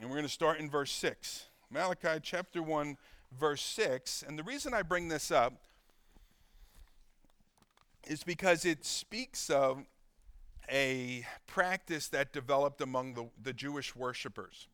And 0.00 0.10
we're 0.10 0.16
going 0.16 0.26
to 0.26 0.28
start 0.28 0.58
in 0.58 0.68
verse 0.68 0.90
6. 0.90 1.46
Malachi 1.70 2.18
chapter 2.20 2.60
1, 2.60 2.96
verse 3.38 3.62
6. 3.62 4.24
And 4.26 4.36
the 4.36 4.42
reason 4.42 4.74
I 4.74 4.82
bring 4.82 5.06
this 5.08 5.30
up 5.30 5.54
is 8.06 8.24
because 8.24 8.64
it 8.64 8.84
speaks 8.84 9.50
of 9.50 9.84
a 10.70 11.26
practice 11.46 12.08
that 12.08 12.32
developed 12.32 12.80
among 12.80 13.14
the, 13.14 13.28
the 13.42 13.52
Jewish 13.52 13.94
worshippers 13.94 14.68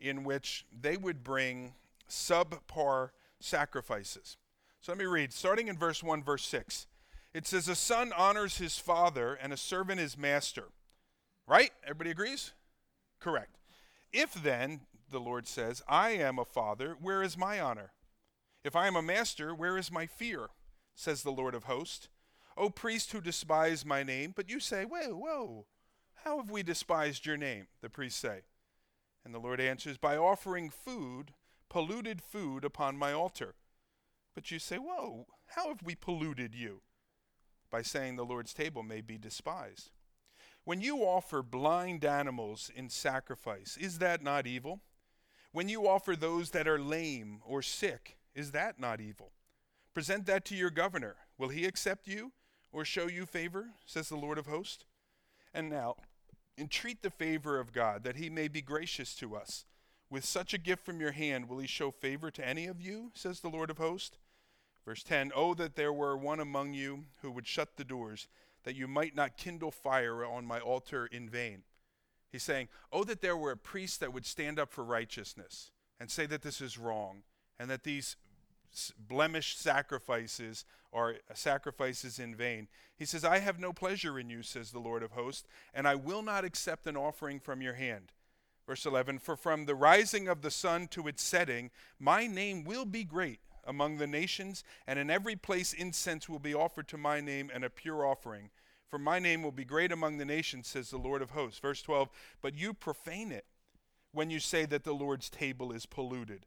in 0.00 0.24
which 0.24 0.64
they 0.80 0.96
would 0.96 1.22
bring 1.22 1.74
subpar 2.08 3.10
sacrifices. 3.40 4.36
So 4.80 4.92
let 4.92 4.98
me 4.98 5.06
read, 5.06 5.32
starting 5.32 5.68
in 5.68 5.76
verse 5.76 6.02
1, 6.02 6.22
verse 6.22 6.44
6. 6.44 6.86
It 7.34 7.46
says, 7.46 7.68
A 7.68 7.74
son 7.74 8.12
honors 8.16 8.58
his 8.58 8.78
father, 8.78 9.34
and 9.34 9.52
a 9.52 9.56
servant 9.56 10.00
his 10.00 10.16
master. 10.16 10.64
Right? 11.46 11.70
Everybody 11.84 12.10
agrees? 12.10 12.52
Correct. 13.20 13.56
If 14.12 14.34
then, 14.34 14.80
the 15.10 15.20
Lord 15.20 15.46
says, 15.46 15.82
I 15.88 16.10
am 16.10 16.38
a 16.38 16.44
father, 16.44 16.96
where 17.00 17.22
is 17.22 17.36
my 17.36 17.60
honor? 17.60 17.92
If 18.64 18.76
I 18.76 18.86
am 18.86 18.96
a 18.96 19.02
master, 19.02 19.54
where 19.54 19.78
is 19.78 19.90
my 19.90 20.06
fear? 20.06 20.48
Says 20.94 21.22
the 21.22 21.30
Lord 21.30 21.54
of 21.54 21.64
hosts. 21.64 22.08
O 22.58 22.70
priest 22.70 23.12
who 23.12 23.20
despise 23.20 23.86
my 23.86 24.02
name. 24.02 24.32
But 24.34 24.50
you 24.50 24.60
say, 24.60 24.84
Whoa, 24.84 25.14
whoa, 25.14 25.66
how 26.24 26.38
have 26.38 26.50
we 26.50 26.62
despised 26.62 27.24
your 27.24 27.36
name? 27.36 27.68
The 27.80 27.88
priests 27.88 28.20
say. 28.20 28.42
And 29.24 29.34
the 29.34 29.38
Lord 29.38 29.60
answers, 29.60 29.96
By 29.96 30.16
offering 30.16 30.70
food 30.70 31.32
polluted 31.68 32.22
food 32.22 32.64
upon 32.64 32.96
my 32.96 33.12
altar. 33.12 33.54
But 34.34 34.50
you 34.50 34.58
say, 34.58 34.76
Whoa, 34.76 35.26
how 35.46 35.68
have 35.68 35.82
we 35.82 35.94
polluted 35.94 36.54
you? 36.54 36.82
By 37.70 37.82
saying 37.82 38.16
the 38.16 38.24
Lord's 38.24 38.54
table 38.54 38.82
may 38.82 39.00
be 39.00 39.18
despised. 39.18 39.90
When 40.64 40.80
you 40.80 40.98
offer 40.98 41.42
blind 41.42 42.04
animals 42.04 42.70
in 42.74 42.90
sacrifice, 42.90 43.76
is 43.80 43.98
that 43.98 44.22
not 44.22 44.46
evil? 44.46 44.80
When 45.52 45.68
you 45.68 45.88
offer 45.88 46.14
those 46.14 46.50
that 46.50 46.68
are 46.68 46.78
lame 46.78 47.40
or 47.46 47.62
sick, 47.62 48.18
is 48.34 48.52
that 48.52 48.78
not 48.78 49.00
evil? 49.00 49.32
Present 49.94 50.26
that 50.26 50.44
to 50.46 50.54
your 50.54 50.70
governor. 50.70 51.16
Will 51.38 51.48
he 51.48 51.64
accept 51.64 52.06
you 52.06 52.32
or 52.72 52.84
show 52.84 53.06
you 53.06 53.26
favor? 53.26 53.70
says 53.86 54.08
the 54.08 54.16
Lord 54.16 54.38
of 54.38 54.46
hosts. 54.46 54.84
And 55.54 55.70
now, 55.70 55.96
entreat 56.56 57.02
the 57.02 57.10
favor 57.10 57.58
of 57.58 57.72
God, 57.72 58.04
that 58.04 58.16
he 58.16 58.28
may 58.28 58.48
be 58.48 58.60
gracious 58.60 59.14
to 59.16 59.36
us. 59.36 59.64
With 60.10 60.24
such 60.24 60.54
a 60.54 60.58
gift 60.58 60.84
from 60.84 61.00
your 61.00 61.12
hand, 61.12 61.48
will 61.48 61.58
he 61.58 61.66
show 61.66 61.90
favor 61.90 62.30
to 62.30 62.46
any 62.46 62.66
of 62.66 62.80
you? 62.80 63.10
says 63.14 63.40
the 63.40 63.48
Lord 63.48 63.70
of 63.70 63.78
hosts. 63.78 64.18
Verse 64.84 65.02
10 65.02 65.32
Oh, 65.34 65.54
that 65.54 65.76
there 65.76 65.92
were 65.92 66.16
one 66.16 66.40
among 66.40 66.72
you 66.72 67.04
who 67.20 67.30
would 67.30 67.46
shut 67.46 67.76
the 67.76 67.84
doors, 67.84 68.26
that 68.64 68.74
you 68.74 68.88
might 68.88 69.14
not 69.14 69.36
kindle 69.36 69.70
fire 69.70 70.24
on 70.24 70.46
my 70.46 70.60
altar 70.60 71.06
in 71.06 71.28
vain. 71.28 71.62
He's 72.30 72.42
saying, 72.42 72.68
Oh, 72.92 73.04
that 73.04 73.20
there 73.20 73.36
were 73.36 73.52
a 73.52 73.56
priest 73.56 74.00
that 74.00 74.12
would 74.12 74.26
stand 74.26 74.58
up 74.58 74.72
for 74.72 74.84
righteousness 74.84 75.72
and 76.00 76.10
say 76.10 76.26
that 76.26 76.42
this 76.42 76.60
is 76.60 76.78
wrong, 76.78 77.22
and 77.58 77.68
that 77.70 77.84
these 77.84 78.16
blemished 78.98 79.60
sacrifices 79.60 80.64
are 80.92 81.16
sacrifices 81.34 82.18
in 82.18 82.34
vain. 82.34 82.68
He 82.96 83.04
says, 83.04 83.24
I 83.24 83.38
have 83.38 83.58
no 83.58 83.72
pleasure 83.72 84.18
in 84.18 84.30
you, 84.30 84.42
says 84.42 84.70
the 84.70 84.78
Lord 84.78 85.02
of 85.02 85.12
hosts, 85.12 85.46
and 85.74 85.86
I 85.86 85.94
will 85.94 86.22
not 86.22 86.44
accept 86.44 86.86
an 86.86 86.96
offering 86.96 87.40
from 87.40 87.62
your 87.62 87.74
hand. 87.74 88.12
Verse 88.66 88.84
11 88.84 89.18
For 89.18 89.36
from 89.36 89.66
the 89.66 89.74
rising 89.74 90.28
of 90.28 90.42
the 90.42 90.50
sun 90.50 90.88
to 90.88 91.08
its 91.08 91.22
setting, 91.22 91.70
my 91.98 92.26
name 92.26 92.64
will 92.64 92.84
be 92.84 93.04
great 93.04 93.40
among 93.66 93.98
the 93.98 94.06
nations, 94.06 94.64
and 94.86 94.98
in 94.98 95.10
every 95.10 95.36
place 95.36 95.72
incense 95.72 96.28
will 96.28 96.38
be 96.38 96.54
offered 96.54 96.88
to 96.88 96.98
my 96.98 97.20
name 97.20 97.50
and 97.52 97.64
a 97.64 97.70
pure 97.70 98.04
offering. 98.04 98.50
For 98.88 98.98
my 98.98 99.18
name 99.18 99.42
will 99.42 99.52
be 99.52 99.66
great 99.66 99.92
among 99.92 100.16
the 100.16 100.24
nations, 100.24 100.68
says 100.68 100.90
the 100.90 100.96
Lord 100.96 101.20
of 101.20 101.30
hosts. 101.30 101.60
Verse 101.60 101.82
12 101.82 102.08
But 102.40 102.54
you 102.54 102.72
profane 102.72 103.32
it 103.32 103.44
when 104.12 104.30
you 104.30 104.40
say 104.40 104.64
that 104.64 104.84
the 104.84 104.94
Lord's 104.94 105.28
table 105.28 105.72
is 105.72 105.86
polluted, 105.86 106.46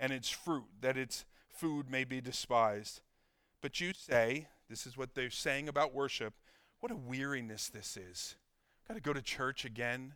and 0.00 0.12
its 0.12 0.30
fruit, 0.30 0.64
that 0.80 0.96
its 0.96 1.24
food 1.52 1.90
may 1.90 2.04
be 2.04 2.20
despised. 2.20 3.00
But 3.60 3.80
you 3.80 3.92
say, 3.94 4.48
this 4.68 4.86
is 4.86 4.96
what 4.96 5.14
they're 5.14 5.30
saying 5.30 5.68
about 5.68 5.94
worship, 5.94 6.34
what 6.80 6.90
a 6.90 6.96
weariness 6.96 7.68
this 7.68 7.96
is. 7.96 8.36
Got 8.88 8.94
to 8.94 9.00
go 9.00 9.12
to 9.12 9.22
church 9.22 9.64
again. 9.64 10.14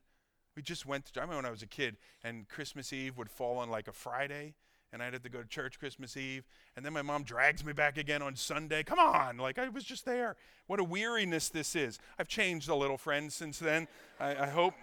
We 0.56 0.62
just 0.62 0.86
went 0.86 1.06
to, 1.06 1.20
I 1.20 1.22
remember 1.22 1.42
when 1.42 1.46
I 1.46 1.50
was 1.50 1.62
a 1.62 1.66
kid 1.66 1.96
and 2.24 2.48
Christmas 2.48 2.92
Eve 2.92 3.16
would 3.18 3.30
fall 3.30 3.58
on 3.58 3.70
like 3.70 3.86
a 3.88 3.92
Friday 3.92 4.54
and 4.92 5.02
I'd 5.02 5.12
have 5.12 5.22
to 5.22 5.28
go 5.28 5.42
to 5.42 5.48
church 5.48 5.78
Christmas 5.78 6.16
Eve. 6.16 6.44
And 6.74 6.84
then 6.84 6.92
my 6.92 7.02
mom 7.02 7.22
drags 7.22 7.64
me 7.64 7.72
back 7.72 7.98
again 7.98 8.22
on 8.22 8.34
Sunday. 8.34 8.82
Come 8.82 8.98
on, 8.98 9.36
like 9.36 9.58
I 9.58 9.68
was 9.68 9.84
just 9.84 10.04
there. 10.04 10.36
What 10.66 10.80
a 10.80 10.84
weariness 10.84 11.48
this 11.50 11.76
is. 11.76 11.98
I've 12.18 12.28
changed 12.28 12.68
a 12.68 12.74
little, 12.74 12.96
friend, 12.96 13.32
since 13.32 13.58
then. 13.58 13.88
I, 14.18 14.44
I 14.44 14.46
hope. 14.46 14.74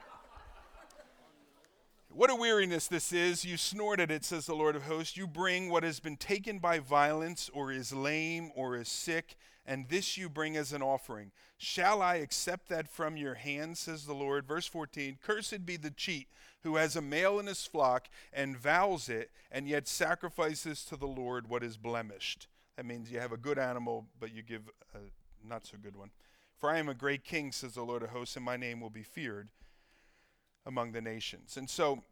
What 2.15 2.29
a 2.29 2.35
weariness 2.35 2.85
this 2.85 3.11
is. 3.11 3.43
You 3.43 3.57
snorted 3.57 4.11
it, 4.11 4.23
says 4.23 4.45
the 4.45 4.53
Lord 4.53 4.75
of 4.75 4.83
hosts. 4.83 5.17
You 5.17 5.25
bring 5.25 5.71
what 5.71 5.81
has 5.81 5.99
been 5.99 6.15
taken 6.15 6.59
by 6.59 6.77
violence, 6.77 7.49
or 7.51 7.71
is 7.71 7.91
lame, 7.91 8.51
or 8.55 8.75
is 8.75 8.87
sick, 8.87 9.35
and 9.65 9.89
this 9.89 10.15
you 10.15 10.29
bring 10.29 10.55
as 10.55 10.73
an 10.73 10.83
offering. 10.83 11.31
Shall 11.57 12.03
I 12.03 12.17
accept 12.17 12.69
that 12.69 12.87
from 12.87 13.17
your 13.17 13.33
hand, 13.33 13.79
says 13.79 14.05
the 14.05 14.13
Lord? 14.13 14.45
Verse 14.45 14.67
14 14.67 15.17
Cursed 15.23 15.65
be 15.65 15.75
the 15.75 15.89
cheat 15.89 16.27
who 16.61 16.75
has 16.75 16.95
a 16.95 17.01
male 17.01 17.39
in 17.39 17.47
his 17.47 17.65
flock 17.65 18.09
and 18.31 18.55
vows 18.55 19.09
it, 19.09 19.31
and 19.51 19.67
yet 19.67 19.87
sacrifices 19.87 20.85
to 20.85 20.95
the 20.95 21.07
Lord 21.07 21.49
what 21.49 21.63
is 21.63 21.77
blemished. 21.77 22.47
That 22.77 22.85
means 22.85 23.11
you 23.11 23.19
have 23.21 23.31
a 23.31 23.37
good 23.37 23.57
animal, 23.57 24.05
but 24.19 24.31
you 24.31 24.43
give 24.43 24.69
a 24.93 24.99
not 25.43 25.65
so 25.65 25.77
good 25.81 25.95
one. 25.95 26.11
For 26.59 26.69
I 26.69 26.77
am 26.77 26.89
a 26.89 26.93
great 26.93 27.23
king, 27.23 27.51
says 27.51 27.73
the 27.73 27.81
Lord 27.81 28.03
of 28.03 28.11
hosts, 28.11 28.35
and 28.35 28.45
my 28.45 28.55
name 28.55 28.81
will 28.81 28.91
be 28.91 29.01
feared 29.01 29.49
among 30.65 30.91
the 30.91 31.01
nations. 31.01 31.57
And 31.57 31.69
so, 31.69 32.03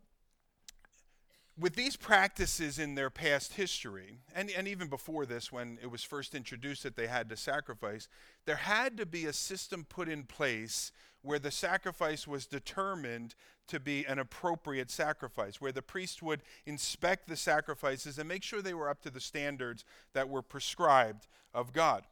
with 1.59 1.75
these 1.75 1.95
practices 1.95 2.79
in 2.79 2.95
their 2.95 3.09
past 3.09 3.53
history, 3.53 4.19
and, 4.33 4.49
and 4.51 4.67
even 4.67 4.87
before 4.87 5.25
this, 5.25 5.51
when 5.51 5.77
it 5.81 5.91
was 5.91 6.01
first 6.01 6.33
introduced 6.33 6.83
that 6.83 6.95
they 6.95 7.07
had 7.07 7.29
to 7.29 7.37
sacrifice, 7.37 8.07
there 8.45 8.55
had 8.55 8.97
to 8.97 9.05
be 9.05 9.25
a 9.25 9.33
system 9.33 9.85
put 9.87 10.07
in 10.07 10.23
place 10.23 10.91
where 11.21 11.39
the 11.39 11.51
sacrifice 11.51 12.27
was 12.27 12.47
determined 12.47 13.35
to 13.67 13.79
be 13.79 14.05
an 14.05 14.17
appropriate 14.17 14.89
sacrifice, 14.89 15.61
where 15.61 15.71
the 15.71 15.81
priest 15.81 16.23
would 16.23 16.41
inspect 16.65 17.27
the 17.27 17.35
sacrifices 17.35 18.17
and 18.17 18.27
make 18.27 18.43
sure 18.43 18.61
they 18.61 18.73
were 18.73 18.89
up 18.89 19.01
to 19.01 19.11
the 19.11 19.19
standards 19.19 19.85
that 20.13 20.29
were 20.29 20.41
prescribed 20.41 21.27
of 21.53 21.73
God. 21.73 22.07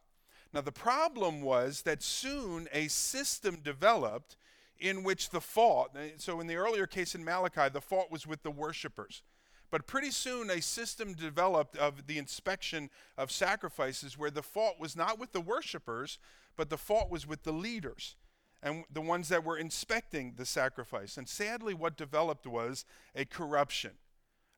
Now, 0.54 0.62
the 0.62 0.72
problem 0.72 1.42
was 1.42 1.84
that 1.84 2.04
soon 2.04 2.68
a 2.72 2.88
system 2.88 3.60
developed 3.64 4.36
in 4.80 5.04
which 5.04 5.30
the 5.30 5.42
fault, 5.42 5.92
eh, 5.96 6.12
so 6.18 6.40
in 6.40 6.48
the 6.48 6.56
earlier 6.56 6.88
case 6.88 7.16
in 7.16 7.24
Malachi, 7.24 7.70
the 7.72 7.82
fault 7.82 8.12
was 8.12 8.26
with 8.26 8.44
the 8.44 8.52
worshipers. 8.52 9.24
But 9.72 9.86
pretty 9.88 10.12
soon, 10.12 10.50
a 10.50 10.62
system 10.62 11.14
developed 11.14 11.78
of 11.78 12.08
the 12.08 12.18
inspection 12.18 12.90
of 13.18 13.32
sacrifices 13.32 14.18
where 14.18 14.32
the 14.32 14.42
fault 14.42 14.80
was 14.80 14.96
not 14.96 15.20
with 15.20 15.32
the 15.32 15.42
worshipers, 15.42 16.18
but 16.56 16.70
the 16.70 16.78
fault 16.78 17.12
was 17.12 17.28
with 17.28 17.44
the 17.44 17.54
leaders 17.54 18.16
and 18.62 18.84
the 18.92 19.02
ones 19.02 19.30
that 19.30 19.46
were 19.46 19.58
inspecting 19.58 20.34
the 20.36 20.46
sacrifice. 20.46 21.18
And 21.18 21.30
sadly, 21.30 21.74
what 21.74 21.96
developed 21.96 22.48
was 22.48 22.86
a 23.16 23.26
corruption 23.26 23.92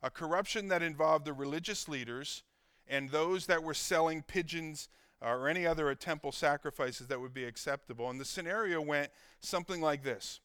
a 0.02 0.10
corruption 0.10 0.68
that 0.70 0.82
involved 0.82 1.26
the 1.26 1.34
religious 1.34 1.88
leaders 1.88 2.44
and 2.88 3.10
those 3.10 3.46
that 3.46 3.64
were 3.64 3.74
selling 3.74 4.24
pigeons 4.24 4.90
Uh, 5.24 5.30
or 5.30 5.48
any 5.48 5.68
other 5.68 5.94
temple 5.94 6.32
sacrifices 6.32 7.08
that 7.08 7.22
would 7.22 7.34
be 7.34 7.46
acceptable. 7.46 8.10
And 8.10 8.20
the 8.20 8.26
scenario 8.26 8.82
went 8.82 9.12
something 9.40 9.82
like 9.82 10.04
this 10.04 10.40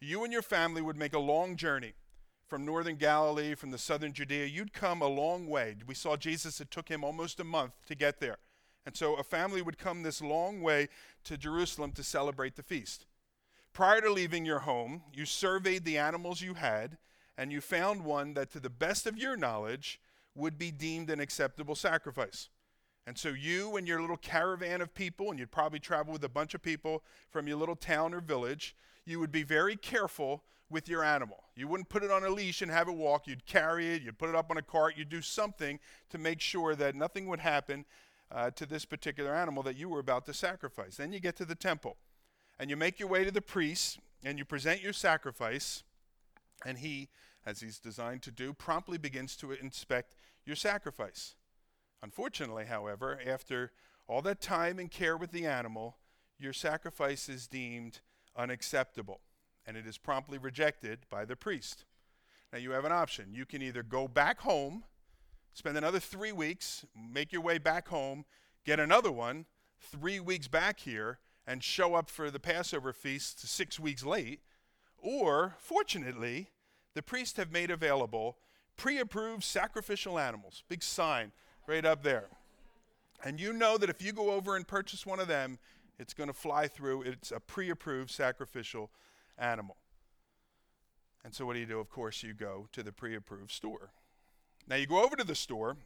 You 0.00 0.24
and 0.24 0.32
your 0.32 0.42
family 0.42 0.82
would 0.82 0.96
make 0.96 1.12
a 1.12 1.18
long 1.18 1.56
journey 1.56 1.92
from 2.46 2.64
northern 2.64 2.96
Galilee, 2.96 3.54
from 3.54 3.70
the 3.70 3.78
southern 3.78 4.12
Judea. 4.12 4.46
You'd 4.46 4.72
come 4.72 5.02
a 5.02 5.06
long 5.06 5.46
way. 5.46 5.76
We 5.86 5.94
saw 5.94 6.16
Jesus, 6.16 6.60
it 6.60 6.70
took 6.70 6.88
him 6.88 7.02
almost 7.02 7.40
a 7.40 7.44
month 7.44 7.72
to 7.86 7.94
get 7.94 8.20
there. 8.20 8.38
And 8.86 8.96
so 8.96 9.14
a 9.14 9.22
family 9.22 9.62
would 9.62 9.78
come 9.78 10.02
this 10.02 10.20
long 10.20 10.60
way 10.60 10.88
to 11.24 11.38
Jerusalem 11.38 11.92
to 11.92 12.02
celebrate 12.02 12.56
the 12.56 12.62
feast. 12.62 13.06
Prior 13.72 14.00
to 14.02 14.12
leaving 14.12 14.44
your 14.44 14.60
home, 14.60 15.02
you 15.12 15.24
surveyed 15.24 15.84
the 15.84 15.98
animals 15.98 16.42
you 16.42 16.54
had, 16.54 16.98
and 17.36 17.50
you 17.50 17.60
found 17.60 18.04
one 18.04 18.34
that, 18.34 18.52
to 18.52 18.60
the 18.60 18.70
best 18.70 19.06
of 19.06 19.18
your 19.18 19.36
knowledge, 19.36 20.00
would 20.34 20.58
be 20.58 20.70
deemed 20.70 21.10
an 21.10 21.20
acceptable 21.20 21.74
sacrifice. 21.74 22.50
And 23.06 23.18
so 23.18 23.28
you 23.28 23.76
and 23.76 23.86
your 23.86 24.00
little 24.00 24.16
caravan 24.16 24.80
of 24.80 24.94
people, 24.94 25.30
and 25.30 25.38
you'd 25.38 25.50
probably 25.50 25.78
travel 25.78 26.12
with 26.12 26.24
a 26.24 26.28
bunch 26.28 26.54
of 26.54 26.62
people 26.62 27.02
from 27.30 27.46
your 27.46 27.58
little 27.58 27.76
town 27.76 28.14
or 28.14 28.20
village, 28.20 28.74
you 29.04 29.20
would 29.20 29.32
be 29.32 29.42
very 29.42 29.76
careful 29.76 30.42
with 30.70 30.88
your 30.88 31.04
animal. 31.04 31.44
You 31.54 31.68
wouldn't 31.68 31.90
put 31.90 32.02
it 32.02 32.10
on 32.10 32.24
a 32.24 32.30
leash 32.30 32.62
and 32.62 32.70
have 32.70 32.88
it 32.88 32.94
walk. 32.94 33.26
You'd 33.26 33.44
carry 33.46 33.94
it, 33.94 34.02
you'd 34.02 34.18
put 34.18 34.30
it 34.30 34.34
up 34.34 34.50
on 34.50 34.56
a 34.56 34.62
cart, 34.62 34.94
you'd 34.96 35.10
do 35.10 35.20
something 35.20 35.78
to 36.10 36.18
make 36.18 36.40
sure 36.40 36.74
that 36.74 36.94
nothing 36.94 37.26
would 37.28 37.40
happen 37.40 37.84
uh, 38.32 38.50
to 38.52 38.66
this 38.66 38.84
particular 38.84 39.34
animal 39.34 39.62
that 39.62 39.76
you 39.76 39.88
were 39.88 40.00
about 40.00 40.24
to 40.26 40.34
sacrifice. 40.34 40.96
Then 40.96 41.12
you 41.12 41.20
get 41.20 41.36
to 41.36 41.44
the 41.44 41.54
temple, 41.54 41.96
and 42.58 42.70
you 42.70 42.76
make 42.76 42.98
your 42.98 43.08
way 43.08 43.24
to 43.24 43.30
the 43.30 43.42
priest, 43.42 43.98
and 44.24 44.38
you 44.38 44.44
present 44.46 44.82
your 44.82 44.94
sacrifice, 44.94 45.82
and 46.64 46.78
he, 46.78 47.10
as 47.44 47.60
he's 47.60 47.78
designed 47.78 48.22
to 48.22 48.30
do, 48.30 48.54
promptly 48.54 48.96
begins 48.96 49.36
to 49.36 49.52
inspect 49.52 50.16
your 50.46 50.56
sacrifice. 50.56 51.34
Unfortunately, 52.04 52.66
however, 52.66 53.18
after 53.26 53.72
all 54.06 54.20
that 54.20 54.42
time 54.42 54.78
and 54.78 54.90
care 54.90 55.16
with 55.16 55.32
the 55.32 55.46
animal, 55.46 55.96
your 56.38 56.52
sacrifice 56.52 57.30
is 57.30 57.46
deemed 57.46 58.00
unacceptable 58.36 59.22
and 59.66 59.74
it 59.74 59.86
is 59.86 59.96
promptly 59.96 60.36
rejected 60.36 61.06
by 61.08 61.24
the 61.24 61.34
priest. 61.34 61.86
Now, 62.52 62.58
you 62.58 62.72
have 62.72 62.84
an 62.84 62.92
option. 62.92 63.32
You 63.32 63.46
can 63.46 63.62
either 63.62 63.82
go 63.82 64.06
back 64.06 64.40
home, 64.40 64.84
spend 65.54 65.78
another 65.78 65.98
three 65.98 66.30
weeks, 66.30 66.84
make 66.94 67.32
your 67.32 67.40
way 67.40 67.56
back 67.56 67.88
home, 67.88 68.26
get 68.66 68.78
another 68.78 69.10
one, 69.10 69.46
three 69.80 70.20
weeks 70.20 70.46
back 70.46 70.80
here, 70.80 71.20
and 71.46 71.64
show 71.64 71.94
up 71.94 72.10
for 72.10 72.30
the 72.30 72.38
Passover 72.38 72.92
feast 72.92 73.48
six 73.48 73.80
weeks 73.80 74.04
late. 74.04 74.40
Or, 74.98 75.56
fortunately, 75.58 76.50
the 76.92 77.02
priests 77.02 77.38
have 77.38 77.50
made 77.50 77.70
available 77.70 78.36
pre 78.76 78.98
approved 78.98 79.42
sacrificial 79.42 80.18
animals. 80.18 80.64
Big 80.68 80.82
sign 80.82 81.32
right 81.66 81.84
up 81.84 82.02
there. 82.02 82.26
And 83.24 83.40
you 83.40 83.52
know 83.52 83.78
that 83.78 83.88
if 83.88 84.02
you 84.02 84.12
go 84.12 84.30
over 84.30 84.56
and 84.56 84.66
purchase 84.66 85.06
one 85.06 85.20
of 85.20 85.28
them, 85.28 85.58
it's 85.98 86.12
going 86.12 86.28
to 86.28 86.34
fly 86.34 86.66
through. 86.66 87.02
It's 87.02 87.32
a 87.32 87.40
pre 87.40 87.70
approved 87.70 88.10
sacrificial 88.10 88.90
animal. 89.38 89.76
And 91.24 91.34
so, 91.34 91.46
what 91.46 91.54
do 91.54 91.60
you 91.60 91.66
do? 91.66 91.80
Of 91.80 91.88
course, 91.88 92.22
you 92.22 92.34
go 92.34 92.68
to 92.72 92.82
the 92.82 92.92
pre 92.92 93.14
approved 93.14 93.50
store. 93.50 93.90
Now, 94.68 94.76
you 94.76 94.86
go 94.86 95.02
over 95.02 95.16
to 95.16 95.24
the 95.24 95.34
store 95.34 95.76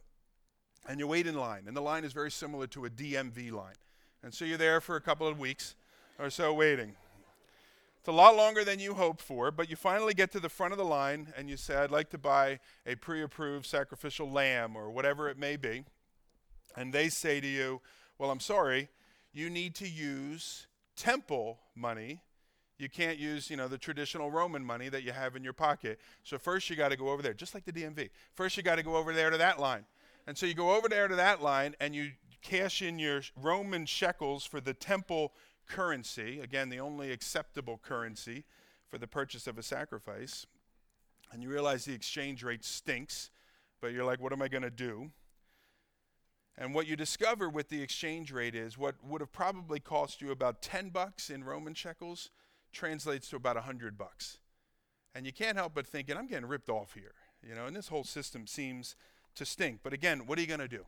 and 0.87 0.99
you 0.99 1.07
wait 1.07 1.27
in 1.27 1.35
line. 1.35 1.63
And 1.67 1.75
the 1.75 1.81
line 1.81 2.03
is 2.03 2.13
very 2.13 2.31
similar 2.31 2.67
to 2.67 2.85
a 2.85 2.89
DMV 2.89 3.51
line. 3.51 3.75
And 4.23 4.33
so, 4.33 4.43
you're 4.43 4.57
there 4.57 4.81
for 4.81 4.95
a 4.95 5.01
couple 5.01 5.27
of 5.27 5.39
weeks 5.39 5.75
or 6.17 6.29
so 6.29 6.53
waiting. 6.53 6.95
It's 7.99 8.07
a 8.07 8.13
lot 8.13 8.37
longer 8.37 8.63
than 8.63 8.79
you 8.79 8.93
hoped 8.93 9.21
for, 9.21 9.51
but 9.51 9.69
you 9.69 9.75
finally 9.75 10.13
get 10.13 10.31
to 10.31 10.39
the 10.39 10.47
front 10.47 10.71
of 10.71 10.77
the 10.77 10.85
line 10.85 11.33
and 11.35 11.49
you 11.49 11.57
say, 11.57 11.75
I'd 11.75 11.91
like 11.91 12.09
to 12.11 12.17
buy 12.17 12.59
a 12.85 12.95
pre 12.95 13.21
approved 13.21 13.65
sacrificial 13.65 14.31
lamb 14.31 14.77
or 14.77 14.89
whatever 14.89 15.27
it 15.27 15.37
may 15.37 15.57
be. 15.57 15.83
And 16.77 16.93
they 16.93 17.09
say 17.09 17.41
to 17.41 17.47
you, 17.47 17.81
Well, 18.17 18.31
I'm 18.31 18.39
sorry, 18.39 18.87
you 19.33 19.49
need 19.49 19.75
to 19.75 19.87
use 19.87 20.67
temple 20.95 21.59
money. 21.75 22.21
You 22.77 22.87
can't 22.87 23.17
use, 23.17 23.49
you 23.49 23.57
know, 23.57 23.67
the 23.67 23.77
traditional 23.77 24.31
Roman 24.31 24.63
money 24.63 24.87
that 24.87 25.03
you 25.03 25.11
have 25.11 25.35
in 25.35 25.43
your 25.43 25.51
pocket. 25.51 25.99
So 26.23 26.37
first 26.37 26.69
you 26.69 26.77
got 26.77 26.91
to 26.91 26.97
go 26.97 27.09
over 27.09 27.21
there, 27.21 27.33
just 27.33 27.53
like 27.53 27.65
the 27.65 27.73
DMV. 27.73 28.09
First 28.33 28.55
you 28.55 28.63
got 28.63 28.75
to 28.75 28.83
go 28.83 28.95
over 28.95 29.11
there 29.11 29.29
to 29.29 29.37
that 29.37 29.59
line. 29.59 29.83
And 30.25 30.37
so 30.37 30.45
you 30.45 30.53
go 30.53 30.73
over 30.77 30.87
there 30.87 31.09
to 31.09 31.15
that 31.17 31.41
line 31.41 31.75
and 31.81 31.93
you 31.93 32.11
cash 32.41 32.81
in 32.81 32.97
your 32.97 33.21
Roman 33.35 33.85
shekels 33.85 34.45
for 34.45 34.61
the 34.61 34.73
temple 34.73 35.33
currency, 35.69 36.39
again, 36.41 36.69
the 36.69 36.79
only 36.79 37.11
acceptable 37.11 37.79
currency 37.81 38.43
for 38.89 38.97
the 38.97 39.07
purchase 39.07 39.47
of 39.47 39.57
a 39.57 39.63
sacrifice, 39.63 40.45
and 41.31 41.43
you 41.43 41.49
realize 41.49 41.85
the 41.85 41.93
exchange 41.93 42.43
rate 42.43 42.65
stinks, 42.65 43.29
but 43.79 43.93
you're 43.93 44.03
like, 44.03 44.19
what 44.19 44.33
am 44.33 44.41
I 44.41 44.47
going 44.47 44.63
to 44.63 44.71
do? 44.71 45.11
And 46.57 46.73
what 46.73 46.87
you 46.87 46.97
discover 46.97 47.49
with 47.49 47.69
the 47.69 47.81
exchange 47.81 48.31
rate 48.33 48.55
is 48.55 48.77
what 48.77 48.95
would 49.01 49.21
have 49.21 49.31
probably 49.31 49.79
cost 49.79 50.21
you 50.21 50.31
about 50.31 50.61
10 50.61 50.89
bucks 50.89 51.29
in 51.29 51.45
Roman 51.45 51.73
shekels 51.73 52.31
translates 52.73 53.29
to 53.29 53.37
about 53.37 53.55
100 53.55 53.97
bucks. 53.97 54.39
And 55.15 55.25
you 55.25 55.31
can't 55.31 55.55
help 55.55 55.73
but 55.73 55.87
thinking, 55.87 56.17
I'm 56.17 56.27
getting 56.27 56.47
ripped 56.47 56.69
off 56.69 56.93
here. 56.95 57.13
You 57.47 57.55
know, 57.55 57.65
and 57.65 57.75
this 57.75 57.87
whole 57.87 58.03
system 58.03 58.45
seems 58.45 58.97
to 59.35 59.45
stink. 59.45 59.79
But 59.83 59.93
again, 59.93 60.25
what 60.25 60.37
are 60.37 60.41
you 60.41 60.47
going 60.47 60.59
to 60.59 60.67
do? 60.67 60.85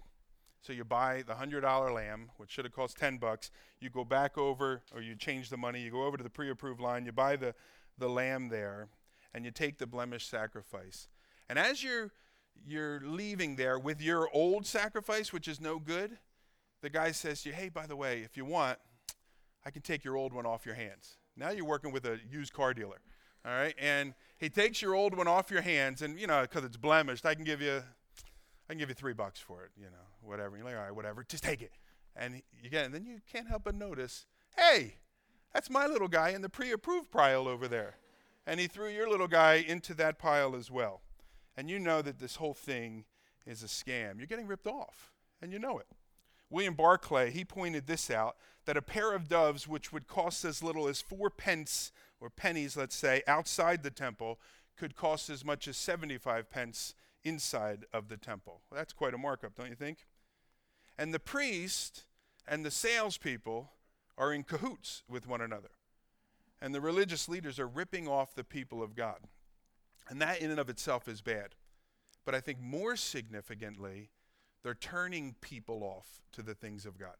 So 0.62 0.74
you 0.74 0.84
buy 0.84 1.24
the 1.26 1.36
hundred 1.36 1.62
dollar 1.62 1.92
lamb, 1.92 2.30
which 2.38 2.52
should 2.52 2.66
have 2.66 2.74
cost 2.74 2.98
ten 2.98 3.18
bucks. 3.18 3.50
You 3.80 3.90
go 3.90 4.06
back 4.06 4.38
over, 4.38 4.84
or 4.94 5.02
you 5.02 5.16
change 5.16 5.50
the 5.50 5.58
money. 5.58 5.82
You 5.82 5.92
go 5.92 6.04
over 6.04 6.18
to 6.18 6.24
the 6.24 6.30
pre-approved 6.30 6.80
line. 6.80 7.06
You 7.06 7.12
buy 7.12 7.36
the 7.36 7.56
the 7.98 8.10
lamb 8.10 8.50
there, 8.50 8.88
and 9.34 9.44
you 9.44 9.52
take 9.52 9.80
the 9.80 9.88
blemish 9.88 10.28
sacrifice. 10.28 11.08
And 11.50 11.58
as 11.58 11.84
you're 11.84 12.12
you're 12.64 13.02
leaving 13.04 13.56
there 13.56 13.80
with 13.80 14.02
your 14.02 14.30
old 14.34 14.68
sacrifice, 14.68 15.34
which 15.34 15.48
is 15.48 15.60
no 15.60 15.80
good, 15.80 16.20
the 16.82 16.90
guy 16.90 17.12
says 17.12 17.42
to 17.42 17.50
you, 17.50 17.56
"Hey, 17.56 17.70
by 17.70 17.88
the 17.88 17.96
way, 17.96 18.22
if 18.22 18.38
you 18.38 18.46
want, 18.46 18.78
I 19.66 19.72
can 19.72 19.82
take 19.82 20.04
your 20.04 20.16
old 20.16 20.32
one 20.32 20.46
off 20.46 20.66
your 20.66 20.76
hands." 20.76 21.18
Now 21.36 21.50
you're 21.50 21.66
working 21.66 21.92
with 21.92 22.06
a 22.06 22.20
used 22.30 22.54
car 22.54 22.76
dealer, 22.76 23.02
all 23.44 23.52
right? 23.52 23.74
And 23.80 24.14
he 24.38 24.50
takes 24.50 24.80
your 24.82 24.94
old 24.94 25.18
one 25.18 25.28
off 25.28 25.50
your 25.50 25.62
hands, 25.62 26.04
and 26.04 26.20
you 26.20 26.28
know 26.28 26.42
because 26.44 26.66
it's 26.66 26.78
blemished, 26.78 27.26
I 27.26 27.34
can 27.34 27.46
give 27.46 27.62
you 27.62 27.82
I 28.72 28.74
can 28.74 28.80
give 28.80 28.88
you 28.88 28.96
three 28.96 29.12
bucks 29.12 29.38
for 29.38 29.66
it, 29.66 29.72
you 29.76 29.88
know, 29.88 30.08
whatever. 30.22 30.56
You're 30.56 30.64
like, 30.64 30.78
all 30.78 30.84
right, 30.84 30.96
whatever, 30.96 31.26
just 31.28 31.44
take 31.44 31.62
it. 31.62 31.74
And 32.16 32.42
you 32.64 32.70
get, 32.70 32.86
and 32.86 32.96
then 32.96 33.06
you 33.06 33.20
can't 33.30 33.50
help 33.50 33.66
but 33.66 33.76
notice, 33.76 34.28
hey, 34.56 34.96
that's 35.54 35.70
my 35.70 35.88
little 35.88 36.08
guy 36.08 36.30
in 36.30 36.42
the 36.42 36.48
pre-approved 36.48 37.12
pile 37.12 37.50
over 37.50 37.68
there. 37.68 37.98
And 38.48 38.62
he 38.62 38.68
threw 38.68 38.88
your 38.88 39.10
little 39.10 39.28
guy 39.28 39.56
into 39.56 39.94
that 39.96 40.18
pile 40.18 40.56
as 40.56 40.72
well. 40.72 41.02
And 41.58 41.70
you 41.70 41.80
know 41.80 42.02
that 42.02 42.20
this 42.20 42.38
whole 42.38 42.54
thing 42.54 43.04
is 43.46 43.62
a 43.62 43.66
scam. 43.66 44.20
You're 44.20 44.26
getting 44.26 44.48
ripped 44.48 44.68
off, 44.68 45.12
and 45.42 45.52
you 45.52 45.60
know 45.60 45.78
it. 45.78 45.88
William 46.50 46.74
Barclay, 46.74 47.32
he 47.32 47.44
pointed 47.44 47.88
this 47.88 48.10
out 48.10 48.38
that 48.64 48.78
a 48.78 48.82
pair 48.82 49.12
of 49.12 49.28
doves, 49.28 49.68
which 49.68 49.92
would 49.92 50.08
cost 50.08 50.46
as 50.46 50.64
little 50.64 50.88
as 50.88 51.02
four 51.02 51.30
pence 51.30 51.92
or 52.22 52.30
pennies, 52.30 52.78
let's 52.78 52.96
say, 52.96 53.22
outside 53.28 53.84
the 53.84 53.92
temple, 53.92 54.40
could 54.78 54.96
cost 54.96 55.30
as 55.30 55.44
much 55.44 55.68
as 55.68 55.76
75 55.76 56.50
pence 56.50 56.96
inside 57.24 57.86
of 57.94 58.08
the 58.08 58.18
temple. 58.18 58.62
That's 58.72 58.94
quite 58.94 59.14
a 59.14 59.18
markup, 59.18 59.56
don't 59.56 59.70
you 59.70 59.76
think? 59.76 60.06
And 60.98 61.14
the 61.14 61.20
priest 61.20 62.04
and 62.48 62.66
the 62.66 62.72
salespeople 62.72 63.72
are 64.18 64.34
in 64.34 64.44
cahoots 64.44 65.04
with 65.10 65.28
one 65.28 65.42
another. 65.42 65.72
And 66.62 66.76
the 66.76 66.82
religious 66.82 67.28
leaders 67.28 67.60
are 67.60 67.68
ripping 67.68 68.08
off 68.08 68.36
the 68.36 68.44
people 68.44 68.84
of 68.84 68.96
God. 68.96 69.20
And 70.10 70.22
that 70.22 70.42
in 70.42 70.52
and 70.52 70.60
of 70.60 70.70
itself 70.70 71.08
is 71.08 71.22
bad. 71.22 71.56
But 72.26 72.36
I 72.36 72.40
think 72.40 72.60
more 72.60 72.96
significantly, 72.96 74.10
they're 74.64 74.76
turning 74.76 75.36
people 75.42 75.84
off 75.84 76.22
to 76.34 76.44
the 76.44 76.54
things 76.54 76.86
of 76.86 77.00
God. 77.00 77.16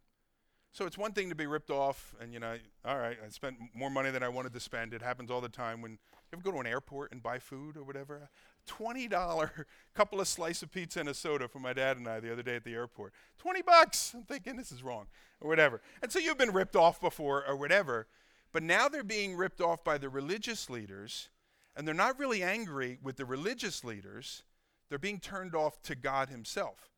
So 0.74 0.86
it's 0.86 0.98
one 0.98 1.12
thing 1.12 1.28
to 1.30 1.36
be 1.36 1.48
ripped 1.48 1.70
off, 1.70 2.16
and 2.22 2.34
you 2.34 2.40
know, 2.40 2.56
all 2.86 2.98
right, 2.98 3.18
I 3.24 3.30
spent 3.30 3.58
more 3.74 3.90
money 3.90 4.10
than 4.10 4.24
I 4.24 4.30
wanted 4.30 4.54
to 4.54 4.60
spend. 4.62 4.94
It 4.94 5.02
happens 5.02 5.30
all 5.30 5.42
the 5.42 5.50
time 5.50 5.82
when 5.82 5.92
you 5.92 5.98
ever 6.34 6.42
go 6.42 6.52
to 6.52 6.60
an 6.60 6.68
airport 6.68 7.12
and 7.12 7.22
buy 7.22 7.40
food 7.40 7.76
or 7.76 7.84
whatever. 7.84 8.30
$20 8.70 9.50
couple 9.94 10.22
of 10.22 10.28
slice 10.28 10.64
of 10.64 10.72
pizza 10.72 11.02
and 11.02 11.10
a 11.10 11.14
soda 11.14 11.50
for 11.50 11.60
my 11.60 11.74
dad 11.74 11.98
and 11.98 12.08
I 12.08 12.22
the 12.22 12.32
other 12.32 12.44
day 12.44 12.56
at 12.56 12.64
the 12.64 12.74
airport. 12.74 13.14
20 13.40 13.62
bucks. 13.64 14.14
I'm 14.16 14.24
thinking 14.24 14.56
this 14.56 14.72
is 14.72 14.82
wrong 14.82 15.08
or 15.42 15.50
whatever. 15.50 15.82
And 16.02 16.12
so 16.12 16.20
you've 16.20 16.38
been 16.38 16.54
ripped 16.54 16.76
off 16.76 17.02
before 17.02 17.46
or 17.46 17.58
whatever. 17.58 18.08
But 18.54 18.64
now 18.64 18.88
they're 18.88 19.04
being 19.04 19.36
ripped 19.36 19.60
off 19.60 19.84
by 19.84 19.98
the 19.98 20.10
religious 20.10 20.70
leaders 20.70 21.30
and 21.76 21.88
they're 21.88 21.96
not 21.96 22.20
really 22.20 22.44
angry 22.44 22.98
with 23.02 23.18
the 23.18 23.26
religious 23.26 23.84
leaders. 23.84 24.44
They're 24.90 25.00
being 25.00 25.20
turned 25.20 25.56
off 25.56 25.82
to 25.84 25.96
God 25.96 26.30
himself 26.30 26.92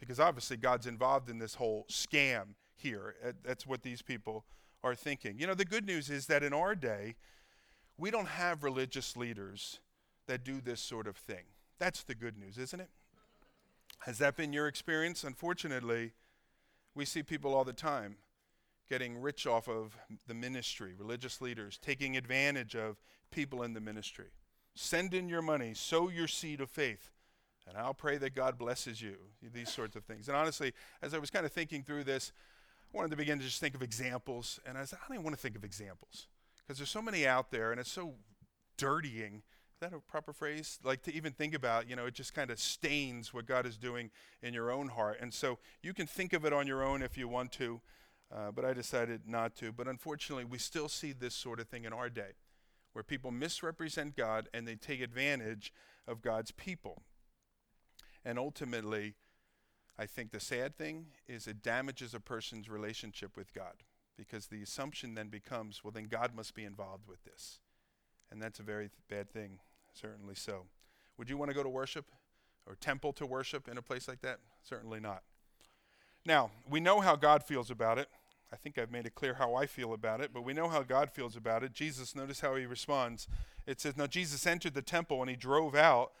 because 0.00 0.18
obviously 0.18 0.56
God's 0.56 0.86
involved 0.86 1.28
in 1.28 1.38
this 1.38 1.54
whole 1.54 1.86
scam 1.90 2.54
here. 2.80 3.14
Uh, 3.24 3.32
that's 3.44 3.66
what 3.66 3.82
these 3.82 4.02
people 4.02 4.44
are 4.82 4.94
thinking. 4.94 5.38
You 5.38 5.46
know, 5.46 5.54
the 5.54 5.64
good 5.64 5.86
news 5.86 6.10
is 6.10 6.26
that 6.26 6.42
in 6.42 6.52
our 6.52 6.74
day, 6.74 7.16
we 7.98 8.10
don't 8.10 8.28
have 8.28 8.64
religious 8.64 9.16
leaders 9.16 9.80
that 10.26 10.44
do 10.44 10.60
this 10.60 10.80
sort 10.80 11.06
of 11.06 11.16
thing. 11.16 11.44
That's 11.78 12.02
the 12.02 12.14
good 12.14 12.38
news, 12.38 12.58
isn't 12.58 12.80
it? 12.80 12.90
Has 14.00 14.18
that 14.18 14.36
been 14.36 14.52
your 14.52 14.66
experience? 14.66 15.24
Unfortunately, 15.24 16.12
we 16.94 17.04
see 17.04 17.22
people 17.22 17.54
all 17.54 17.64
the 17.64 17.72
time 17.72 18.16
getting 18.88 19.20
rich 19.20 19.46
off 19.46 19.68
of 19.68 19.96
the 20.26 20.34
ministry, 20.34 20.94
religious 20.98 21.40
leaders 21.40 21.78
taking 21.80 22.16
advantage 22.16 22.74
of 22.74 22.96
people 23.30 23.62
in 23.62 23.72
the 23.74 23.80
ministry. 23.80 24.26
Send 24.74 25.14
in 25.14 25.28
your 25.28 25.42
money, 25.42 25.74
sow 25.74 26.08
your 26.08 26.26
seed 26.26 26.60
of 26.60 26.70
faith, 26.70 27.10
and 27.68 27.76
I'll 27.76 27.94
pray 27.94 28.18
that 28.18 28.34
God 28.34 28.58
blesses 28.58 29.00
you. 29.00 29.16
These 29.52 29.70
sorts 29.70 29.94
of 29.94 30.04
things. 30.04 30.28
And 30.28 30.36
honestly, 30.36 30.72
as 31.02 31.14
I 31.14 31.18
was 31.18 31.30
kind 31.30 31.46
of 31.46 31.52
thinking 31.52 31.82
through 31.82 32.04
this, 32.04 32.32
I 32.92 32.96
wanted 32.96 33.10
to 33.10 33.16
begin 33.16 33.38
to 33.38 33.44
just 33.44 33.60
think 33.60 33.74
of 33.74 33.82
examples, 33.82 34.58
and 34.66 34.76
I 34.76 34.84
said, 34.84 34.98
I 35.02 35.08
don't 35.08 35.16
even 35.16 35.24
want 35.24 35.36
to 35.36 35.40
think 35.42 35.56
of 35.56 35.64
examples 35.64 36.26
because 36.58 36.78
there's 36.78 36.90
so 36.90 37.02
many 37.02 37.26
out 37.26 37.50
there, 37.50 37.70
and 37.70 37.80
it's 37.80 37.90
so 37.90 38.14
dirtying 38.76 39.42
Is 39.82 39.88
that 39.88 39.96
a 39.96 40.00
proper 40.00 40.32
phrase? 40.32 40.78
Like 40.82 41.02
to 41.02 41.14
even 41.14 41.32
think 41.32 41.54
about, 41.54 41.88
you 41.88 41.96
know, 41.96 42.06
it 42.06 42.14
just 42.14 42.34
kind 42.34 42.50
of 42.50 42.58
stains 42.58 43.32
what 43.32 43.46
God 43.46 43.64
is 43.64 43.76
doing 43.78 44.10
in 44.42 44.52
your 44.52 44.70
own 44.70 44.88
heart. 44.88 45.18
And 45.20 45.32
so 45.32 45.58
you 45.82 45.94
can 45.94 46.06
think 46.06 46.32
of 46.32 46.44
it 46.44 46.52
on 46.52 46.66
your 46.66 46.82
own 46.82 47.00
if 47.02 47.16
you 47.16 47.28
want 47.28 47.52
to, 47.52 47.80
uh, 48.34 48.50
but 48.50 48.64
I 48.64 48.74
decided 48.74 49.22
not 49.26 49.54
to. 49.56 49.72
But 49.72 49.88
unfortunately, 49.88 50.44
we 50.44 50.58
still 50.58 50.88
see 50.88 51.12
this 51.12 51.34
sort 51.34 51.60
of 51.60 51.68
thing 51.68 51.84
in 51.84 51.92
our 51.92 52.10
day 52.10 52.32
where 52.92 53.02
people 53.02 53.30
misrepresent 53.30 54.16
God 54.16 54.48
and 54.52 54.66
they 54.66 54.74
take 54.74 55.00
advantage 55.00 55.72
of 56.06 56.20
God's 56.20 56.50
people. 56.50 57.02
And 58.24 58.38
ultimately, 58.38 59.14
I 60.00 60.06
think 60.06 60.32
the 60.32 60.40
sad 60.40 60.76
thing 60.76 61.06
is 61.28 61.46
it 61.46 61.62
damages 61.62 62.14
a 62.14 62.20
person's 62.20 62.68
relationship 62.68 63.36
with 63.36 63.52
God 63.52 63.74
because 64.16 64.46
the 64.46 64.62
assumption 64.62 65.14
then 65.14 65.28
becomes, 65.28 65.84
well, 65.84 65.92
then 65.92 66.06
God 66.06 66.34
must 66.34 66.54
be 66.54 66.64
involved 66.64 67.06
with 67.06 67.22
this. 67.24 67.60
And 68.32 68.40
that's 68.40 68.60
a 68.60 68.62
very 68.62 68.88
th- 68.88 68.92
bad 69.08 69.30
thing 69.30 69.58
Certainly 69.92 70.36
so. 70.36 70.66
Would 71.18 71.28
you 71.28 71.36
want 71.36 71.50
to 71.50 71.54
go 71.54 71.62
to 71.62 71.68
worship 71.68 72.06
or 72.66 72.74
temple 72.74 73.12
to 73.14 73.26
worship 73.26 73.68
in 73.68 73.76
a 73.78 73.82
place 73.82 74.08
like 74.08 74.22
that? 74.22 74.38
Certainly 74.62 75.00
not. 75.00 75.22
Now, 76.24 76.50
we 76.68 76.80
know 76.80 77.00
how 77.00 77.16
God 77.16 77.42
feels 77.42 77.70
about 77.70 77.98
it. 77.98 78.08
I 78.52 78.56
think 78.56 78.78
I've 78.78 78.90
made 78.90 79.06
it 79.06 79.14
clear 79.14 79.34
how 79.34 79.54
I 79.54 79.66
feel 79.66 79.92
about 79.92 80.20
it, 80.20 80.32
but 80.32 80.44
we 80.44 80.52
know 80.52 80.68
how 80.68 80.82
God 80.82 81.10
feels 81.10 81.36
about 81.36 81.62
it. 81.62 81.72
Jesus, 81.72 82.16
notice 82.16 82.40
how 82.40 82.56
he 82.56 82.66
responds. 82.66 83.28
It 83.66 83.80
says, 83.80 83.96
Now 83.96 84.06
Jesus 84.06 84.46
entered 84.46 84.74
the 84.74 84.82
temple 84.82 85.20
and 85.20 85.30
he 85.30 85.36
drove 85.36 85.74
out 85.74 86.12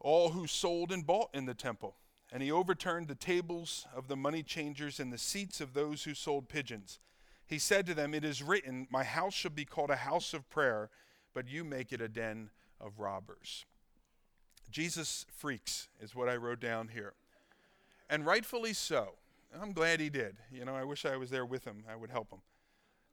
all 0.00 0.30
who 0.30 0.46
sold 0.46 0.90
and 0.90 1.06
bought 1.06 1.30
in 1.34 1.46
the 1.46 1.54
temple. 1.54 1.96
And 2.32 2.42
he 2.42 2.50
overturned 2.50 3.08
the 3.08 3.14
tables 3.14 3.86
of 3.94 4.08
the 4.08 4.16
money 4.16 4.42
changers 4.42 4.98
and 4.98 5.12
the 5.12 5.18
seats 5.18 5.60
of 5.60 5.74
those 5.74 6.04
who 6.04 6.14
sold 6.14 6.48
pigeons. 6.48 6.98
He 7.46 7.58
said 7.58 7.84
to 7.86 7.94
them, 7.94 8.14
It 8.14 8.24
is 8.24 8.42
written, 8.42 8.88
My 8.90 9.04
house 9.04 9.34
shall 9.34 9.50
be 9.50 9.66
called 9.66 9.90
a 9.90 9.96
house 9.96 10.32
of 10.32 10.48
prayer, 10.48 10.88
but 11.34 11.46
you 11.46 11.62
make 11.62 11.92
it 11.92 12.00
a 12.00 12.08
den 12.08 12.48
of 12.80 12.98
robbers. 12.98 13.66
Jesus 14.70 15.26
freaks, 15.30 15.88
is 16.00 16.14
what 16.14 16.30
I 16.30 16.36
wrote 16.36 16.60
down 16.60 16.88
here. 16.88 17.12
And 18.08 18.24
rightfully 18.24 18.72
so. 18.72 19.16
I'm 19.60 19.72
glad 19.72 20.00
he 20.00 20.08
did. 20.08 20.36
You 20.50 20.64
know, 20.64 20.74
I 20.74 20.84
wish 20.84 21.04
I 21.04 21.18
was 21.18 21.28
there 21.28 21.44
with 21.44 21.64
him. 21.64 21.84
I 21.90 21.94
would 21.94 22.10
help 22.10 22.30
him. 22.30 22.40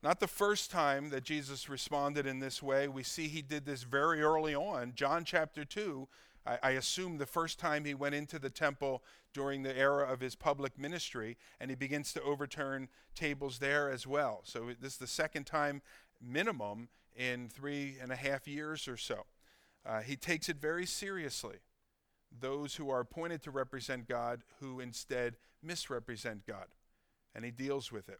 Not 0.01 0.21
the 0.21 0.27
first 0.27 0.71
time 0.71 1.09
that 1.09 1.25
Jesus 1.25 1.67
responded 1.67 2.25
in 2.25 2.39
this 2.39 2.63
way. 2.63 2.87
We 2.87 3.03
see 3.03 3.27
he 3.27 3.41
did 3.41 3.65
this 3.65 3.83
very 3.83 4.21
early 4.21 4.55
on. 4.55 4.93
John 4.95 5.25
chapter 5.25 5.65
2, 5.65 6.07
I, 6.45 6.57
I, 6.63 6.69
assume 6.71 7.17
the 7.17 7.25
first 7.25 7.59
time 7.59 7.85
he 7.85 7.93
went 7.93 8.15
into 8.15 8.39
the 8.39 8.49
temple 8.49 9.03
during 9.33 9.63
the 9.63 9.77
era 9.77 10.11
of 10.11 10.19
his 10.19 10.35
public 10.35 10.77
ministry, 10.77 11.37
and 11.59 11.69
he 11.69 11.75
begins 11.75 12.13
to 12.13 12.21
overturn 12.23 12.87
tables 13.15 13.59
there 13.59 13.91
as 13.91 14.07
well. 14.07 14.41
So 14.43 14.71
this 14.79 14.93
is 14.93 14.97
the 14.97 15.07
second 15.07 15.45
time 15.45 15.81
minimum 16.21 16.89
in 17.15 17.49
three 17.49 17.97
and 18.01 18.11
a 18.11 18.15
half 18.15 18.47
years 18.47 18.87
or 18.87 18.97
so. 18.97 19.25
Uh, 19.85 20.01
he 20.01 20.15
takes 20.15 20.49
it 20.49 20.57
very 20.57 20.85
seriously. 20.85 21.57
Those 22.37 22.75
who 22.75 22.89
are 22.89 22.99
appointed 22.99 23.41
to 23.43 23.51
represent 23.51 24.07
God 24.07 24.43
who 24.59 24.79
instead 24.79 25.35
misrepresent 25.63 26.45
God. 26.45 26.67
And 27.35 27.43
he 27.43 27.51
deals 27.51 27.91
with 27.91 28.09
it. 28.09 28.19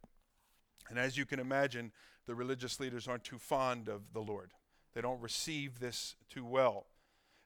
And 0.90 0.98
as 0.98 1.18
you 1.18 1.26
can 1.26 1.40
imagine, 1.40 1.92
the 2.26 2.36
religious 2.36 2.80
leaders 2.80 3.08
aren't 3.08 3.24
too 3.24 3.38
fond 3.38 3.88
of 3.88 4.14
the 4.14 4.22
Lord. 4.22 4.52
They 4.94 5.02
don't 5.02 5.22
receive 5.22 5.80
this 5.80 6.16
too 6.30 6.46
well. 6.46 6.88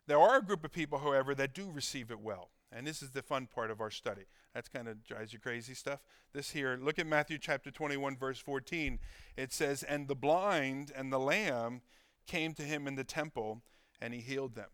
There 0.07 0.19
are 0.19 0.37
a 0.37 0.43
group 0.43 0.63
of 0.63 0.71
people, 0.71 0.99
however, 0.99 1.33
that 1.35 1.53
do 1.53 1.69
receive 1.71 2.11
it 2.11 2.19
well. 2.19 2.49
And 2.71 2.87
this 2.87 3.01
is 3.01 3.11
the 3.11 3.21
fun 3.21 3.47
part 3.47 3.71
of 3.71 3.79
our 3.79 3.91
study. 3.91 4.23
That's 4.53 4.67
kind 4.67 4.87
of 4.87 5.03
drives 5.03 5.31
you 5.31 5.39
crazy 5.39 5.73
stuff. 5.73 5.99
This 6.33 6.51
here, 6.51 6.77
look 6.81 6.99
at 6.99 7.07
Matthew 7.07 7.37
chapter 7.37 7.71
21, 7.71 8.17
verse 8.17 8.39
14. 8.39 8.99
It 9.37 9.53
says, 9.53 9.83
And 9.83 10.07
the 10.07 10.15
blind 10.15 10.91
and 10.95 11.13
the 11.13 11.19
lamb 11.19 11.81
came 12.25 12.53
to 12.55 12.63
him 12.63 12.87
in 12.87 12.95
the 12.95 13.03
temple, 13.03 13.61
and 14.01 14.13
he 14.13 14.19
healed 14.19 14.55
them. 14.55 14.69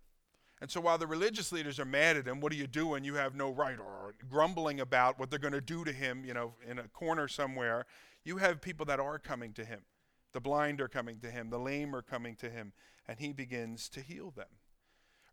And 0.62 0.70
so 0.70 0.82
while 0.82 0.98
the 0.98 1.08
religious 1.08 1.52
leaders 1.52 1.80
are 1.80 1.86
mad 1.86 2.18
at 2.18 2.28
him, 2.28 2.42
what 2.42 2.52
are 2.52 2.58
you 2.58 2.68
doing? 2.68 3.04
You 3.04 3.16
have 3.16 3.36
no 3.36 3.50
right, 3.50 3.80
or 3.80 4.16
grumbling 4.30 4.80
about 4.80 5.20
what 5.20 5.30
they're 5.30 5.40
going 5.40 5.54
to 5.54 5.62
do 5.62 5.86
to 5.86 5.94
him, 5.94 6.26
you 6.26 6.34
know, 6.34 6.56
in 6.68 6.80
a 6.80 6.88
corner 6.90 7.28
somewhere, 7.28 7.86
you 8.26 8.38
have 8.38 8.62
people 8.62 8.86
that 8.88 9.00
are 9.00 9.20
coming 9.20 9.54
to 9.54 9.64
him. 9.64 9.82
The 10.34 10.42
blind 10.42 10.82
are 10.82 10.90
coming 10.90 11.20
to 11.20 11.32
him, 11.32 11.50
the 11.50 11.60
lame 11.60 11.96
are 11.96 12.02
coming 12.02 12.36
to 12.38 12.50
him, 12.50 12.74
and 13.08 13.20
he 13.20 13.32
begins 13.32 13.90
to 13.90 14.02
heal 14.02 14.32
them. 14.32 14.48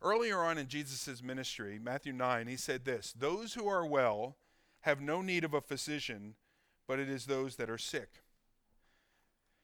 Earlier 0.01 0.39
on 0.39 0.57
in 0.57 0.67
Jesus' 0.67 1.23
ministry, 1.23 1.79
Matthew 1.81 2.13
9, 2.13 2.47
he 2.47 2.55
said 2.55 2.85
this 2.85 3.13
Those 3.17 3.53
who 3.55 3.67
are 3.67 3.85
well 3.85 4.37
have 4.81 5.01
no 5.01 5.21
need 5.21 5.43
of 5.43 5.53
a 5.53 5.61
physician, 5.61 6.35
but 6.87 6.99
it 6.99 7.09
is 7.09 7.25
those 7.25 7.55
that 7.55 7.69
are 7.69 7.77
sick. 7.77 8.21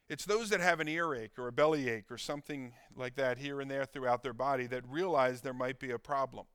It's 0.10 0.26
those 0.26 0.50
that 0.50 0.60
have 0.60 0.80
an 0.80 0.88
earache 0.88 1.40
or 1.40 1.48
a 1.48 1.52
bellyache 1.52 2.12
or 2.12 2.18
something 2.18 2.74
like 2.96 3.16
that 3.16 3.38
here 3.38 3.62
and 3.62 3.72
there 3.72 3.86
throughout 3.86 4.22
their 4.22 4.34
body 4.34 4.68
that 4.68 4.84
realize 4.88 5.42
there 5.42 5.54
might 5.54 5.80
be 5.80 5.92
a 5.92 6.00
problem. 6.00 6.46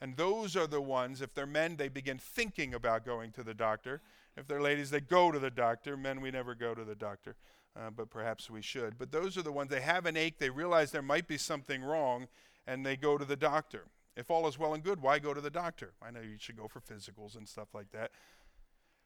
And 0.00 0.16
those 0.16 0.56
are 0.56 0.66
the 0.66 0.80
ones, 0.80 1.20
if 1.20 1.34
they're 1.34 1.46
men, 1.46 1.76
they 1.76 1.88
begin 1.88 2.18
thinking 2.18 2.72
about 2.72 3.04
going 3.04 3.32
to 3.32 3.42
the 3.42 3.54
doctor. 3.54 4.00
If 4.36 4.46
they're 4.46 4.62
ladies, 4.62 4.90
they 4.90 5.00
go 5.00 5.30
to 5.30 5.38
the 5.38 5.50
doctor. 5.50 5.96
Men, 5.96 6.20
we 6.20 6.30
never 6.30 6.54
go 6.54 6.74
to 6.74 6.84
the 6.84 6.94
doctor, 6.94 7.36
uh, 7.76 7.90
but 7.90 8.08
perhaps 8.08 8.48
we 8.48 8.62
should. 8.62 8.98
But 8.98 9.12
those 9.12 9.36
are 9.36 9.42
the 9.42 9.52
ones, 9.52 9.70
they 9.70 9.80
have 9.80 10.06
an 10.06 10.16
ache, 10.16 10.38
they 10.38 10.48
realize 10.48 10.90
there 10.90 11.02
might 11.02 11.28
be 11.28 11.36
something 11.36 11.82
wrong, 11.82 12.28
and 12.66 12.84
they 12.84 12.96
go 12.96 13.18
to 13.18 13.24
the 13.24 13.36
doctor. 13.36 13.84
If 14.16 14.30
all 14.30 14.46
is 14.48 14.58
well 14.58 14.74
and 14.74 14.82
good, 14.82 15.00
why 15.00 15.18
go 15.18 15.32
to 15.32 15.40
the 15.40 15.50
doctor? 15.50 15.92
I 16.02 16.10
know 16.10 16.20
you 16.20 16.36
should 16.38 16.56
go 16.56 16.68
for 16.68 16.80
physicals 16.80 17.36
and 17.36 17.48
stuff 17.48 17.68
like 17.74 17.90
that. 17.92 18.10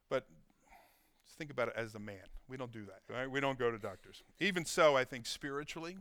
But 0.08 0.26
think 1.38 1.50
about 1.50 1.68
it 1.68 1.74
as 1.76 1.94
a 1.94 1.98
man. 1.98 2.26
We 2.48 2.56
don't 2.56 2.72
do 2.72 2.84
that, 2.86 3.12
right? 3.12 3.30
We 3.30 3.40
don't 3.40 3.58
go 3.58 3.70
to 3.70 3.78
doctors. 3.78 4.22
Even 4.40 4.64
so, 4.64 4.96
I 4.96 5.04
think 5.04 5.26
spiritually, 5.26 5.96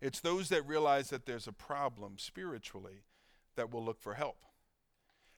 it's 0.00 0.20
those 0.20 0.48
that 0.48 0.66
realize 0.66 1.10
that 1.10 1.26
there's 1.26 1.46
a 1.46 1.52
problem 1.52 2.14
spiritually 2.18 3.04
that 3.56 3.72
will 3.72 3.84
look 3.84 4.00
for 4.00 4.14
help. 4.14 4.38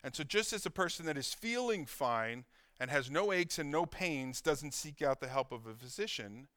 And 0.02 0.14
so, 0.14 0.24
just 0.24 0.52
as 0.52 0.66
a 0.66 0.70
person 0.70 1.06
that 1.06 1.16
is 1.16 1.34
feeling 1.34 1.86
fine 1.86 2.44
and 2.78 2.90
has 2.90 3.10
no 3.10 3.32
aches 3.32 3.58
and 3.58 3.70
no 3.70 3.86
pains 3.86 4.40
doesn't 4.40 4.74
seek 4.74 5.02
out 5.02 5.20
the 5.20 5.28
help 5.28 5.52
of 5.52 5.66
a 5.66 5.74
physician, 5.74 6.48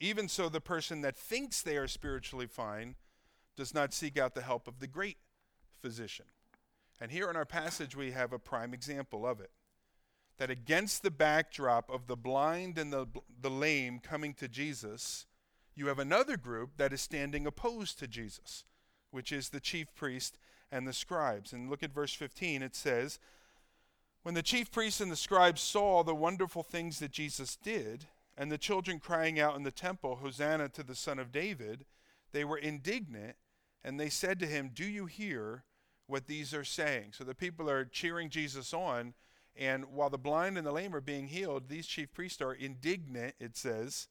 even 0.00 0.28
so, 0.28 0.48
the 0.48 0.60
person 0.60 1.00
that 1.02 1.16
thinks 1.16 1.62
they 1.62 1.76
are 1.76 1.88
spiritually 1.88 2.46
fine 2.46 2.96
does 3.56 3.74
not 3.74 3.92
seek 3.92 4.18
out 4.18 4.34
the 4.34 4.42
help 4.42 4.66
of 4.66 4.80
the 4.80 4.86
great 4.86 5.18
physician. 5.80 6.26
And 7.00 7.10
here 7.10 7.28
in 7.28 7.36
our 7.36 7.44
passage, 7.44 7.96
we 7.96 8.12
have 8.12 8.32
a 8.32 8.38
prime 8.38 8.72
example 8.72 9.26
of 9.26 9.40
it 9.40 9.50
that 10.38 10.50
against 10.50 11.02
the 11.02 11.10
backdrop 11.10 11.90
of 11.90 12.06
the 12.06 12.16
blind 12.16 12.78
and 12.78 12.92
the, 12.92 13.06
the 13.40 13.50
lame 13.50 13.98
coming 14.00 14.34
to 14.34 14.48
Jesus, 14.48 15.26
you 15.74 15.86
have 15.86 15.98
another 15.98 16.36
group 16.36 16.76
that 16.78 16.92
is 16.92 17.00
standing 17.00 17.46
opposed 17.46 17.98
to 17.98 18.08
Jesus, 18.08 18.64
which 19.10 19.30
is 19.30 19.50
the 19.50 19.60
chief 19.60 19.94
priest 19.94 20.38
and 20.70 20.86
the 20.86 20.92
scribes. 20.92 21.52
And 21.52 21.70
look 21.70 21.82
at 21.82 21.94
verse 21.94 22.14
15. 22.14 22.62
It 22.62 22.74
says, 22.74 23.18
When 24.22 24.34
the 24.34 24.42
chief 24.42 24.70
priests 24.72 25.00
and 25.00 25.12
the 25.12 25.16
scribes 25.16 25.60
saw 25.60 26.02
the 26.02 26.14
wonderful 26.14 26.62
things 26.62 26.98
that 26.98 27.12
Jesus 27.12 27.56
did, 27.56 28.06
and 28.36 28.50
the 28.50 28.58
children 28.58 28.98
crying 28.98 29.38
out 29.38 29.56
in 29.56 29.62
the 29.62 29.70
temple, 29.70 30.16
Hosanna 30.16 30.68
to 30.70 30.82
the 30.82 30.94
Son 30.94 31.18
of 31.18 31.30
David, 31.30 31.84
they 32.32 32.44
were 32.44 32.58
indignant, 32.58 33.36
and 33.84 33.98
they 33.98 34.08
said 34.08 34.38
to 34.40 34.46
him, 34.46 34.70
Do 34.72 34.84
you 34.84 35.06
hear 35.06 35.64
what 36.06 36.26
these 36.26 36.52
are 36.54 36.64
saying? 36.64 37.12
So 37.12 37.24
the 37.24 37.34
people 37.34 37.70
are 37.70 37.84
cheering 37.84 38.30
Jesus 38.30 38.72
on 38.72 39.14
and 39.56 39.86
while 39.92 40.10
the 40.10 40.18
blind 40.18 40.56
and 40.56 40.66
the 40.66 40.72
lame 40.72 40.94
are 40.94 41.00
being 41.00 41.28
healed, 41.28 41.68
these 41.68 41.86
chief 41.86 42.12
priests 42.12 42.40
are 42.40 42.54
indignant, 42.54 43.34
it 43.38 43.56
says. 43.56 44.08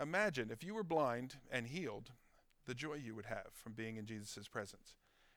Imagine 0.00 0.50
if 0.50 0.64
you 0.64 0.74
were 0.74 0.84
blind 0.84 1.36
and 1.50 1.66
healed, 1.66 2.12
the 2.66 2.74
joy 2.74 2.94
you 2.94 3.14
would 3.14 3.26
have 3.26 3.48
from 3.52 3.74
being 3.74 3.96
in 3.96 4.06
Jesus' 4.06 4.48
presence. 4.48 4.94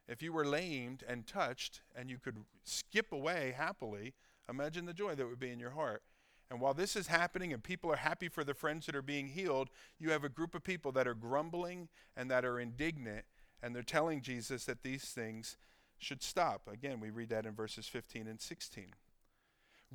If 0.08 0.24
you 0.24 0.32
were 0.32 0.46
lamed 0.46 1.04
and 1.08 1.28
touched 1.28 1.82
and 1.94 2.10
you 2.10 2.18
could 2.18 2.38
skip 2.64 3.12
away 3.12 3.54
happily, 3.56 4.14
imagine 4.48 4.86
the 4.86 4.94
joy 4.94 5.16
that 5.16 5.28
would 5.28 5.40
be 5.40 5.52
in 5.52 5.60
your 5.60 5.72
heart. 5.72 6.04
And 6.50 6.62
while 6.62 6.74
this 6.74 6.96
is 6.96 7.08
happening 7.08 7.52
and 7.52 7.62
people 7.62 7.92
are 7.92 7.98
happy 7.98 8.30
for 8.30 8.44
the 8.44 8.54
friends 8.54 8.86
that 8.86 8.96
are 8.96 9.02
being 9.02 9.28
healed, 9.28 9.70
you 10.00 10.12
have 10.12 10.24
a 10.24 10.30
group 10.30 10.56
of 10.56 10.64
people 10.64 10.92
that 10.94 11.08
are 11.08 11.14
grumbling 11.14 11.90
and 12.16 12.32
that 12.32 12.46
are 12.46 12.60
indignant, 12.60 13.26
and 13.62 13.76
they're 13.76 13.84
telling 13.84 14.22
Jesus 14.22 14.66
that 14.66 14.84
these 14.84 15.06
things 15.06 15.58
should 15.98 16.24
stop. 16.24 16.70
Again, 16.72 17.00
we 17.00 17.10
read 17.10 17.30
that 17.30 17.46
in 17.46 17.54
verses 17.54 17.88
15 17.88 18.28
and 18.28 18.40
16 18.40 18.94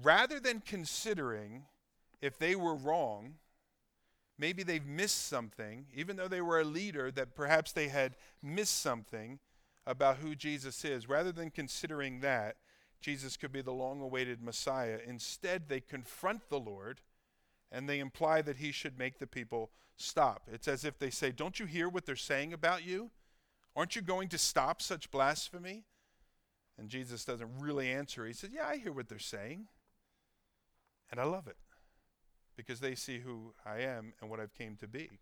rather 0.00 0.40
than 0.40 0.60
considering 0.60 1.64
if 2.20 2.38
they 2.38 2.54
were 2.54 2.74
wrong, 2.74 3.34
maybe 4.38 4.62
they've 4.62 4.86
missed 4.86 5.26
something, 5.26 5.86
even 5.94 6.16
though 6.16 6.28
they 6.28 6.40
were 6.40 6.60
a 6.60 6.64
leader, 6.64 7.10
that 7.10 7.34
perhaps 7.34 7.72
they 7.72 7.88
had 7.88 8.16
missed 8.42 8.80
something 8.80 9.38
about 9.86 10.18
who 10.18 10.34
Jesus 10.34 10.84
is, 10.84 11.08
rather 11.08 11.32
than 11.32 11.50
considering 11.50 12.20
that 12.20 12.56
Jesus 13.02 13.36
could 13.36 13.52
be 13.52 13.62
the 13.62 13.72
long 13.72 14.00
awaited 14.00 14.42
Messiah, 14.42 14.98
instead 15.06 15.68
they 15.68 15.80
confront 15.80 16.48
the 16.48 16.60
Lord 16.60 17.00
and 17.70 17.88
they 17.88 17.98
imply 17.98 18.42
that 18.42 18.58
he 18.58 18.70
should 18.70 18.98
make 18.98 19.18
the 19.18 19.26
people 19.26 19.70
stop. 19.96 20.48
It's 20.52 20.68
as 20.68 20.84
if 20.84 20.98
they 20.98 21.10
say, 21.10 21.32
Don't 21.32 21.58
you 21.58 21.66
hear 21.66 21.88
what 21.88 22.06
they're 22.06 22.16
saying 22.16 22.52
about 22.52 22.84
you? 22.84 23.10
Aren't 23.74 23.96
you 23.96 24.02
going 24.02 24.28
to 24.28 24.38
stop 24.38 24.80
such 24.80 25.10
blasphemy? 25.10 25.84
And 26.78 26.88
Jesus 26.88 27.24
doesn't 27.24 27.50
really 27.58 27.90
answer. 27.90 28.26
He 28.26 28.32
says, 28.32 28.50
Yeah, 28.54 28.66
I 28.66 28.76
hear 28.76 28.92
what 28.92 29.08
they're 29.08 29.18
saying. 29.18 29.66
And 31.10 31.20
I 31.20 31.24
love 31.24 31.46
it 31.46 31.56
because 32.56 32.80
they 32.80 32.94
see 32.94 33.18
who 33.18 33.52
I 33.66 33.80
am 33.80 34.12
and 34.20 34.30
what 34.30 34.40
I've 34.40 34.54
came 34.54 34.76
to 34.76 34.86
be. 34.86 35.18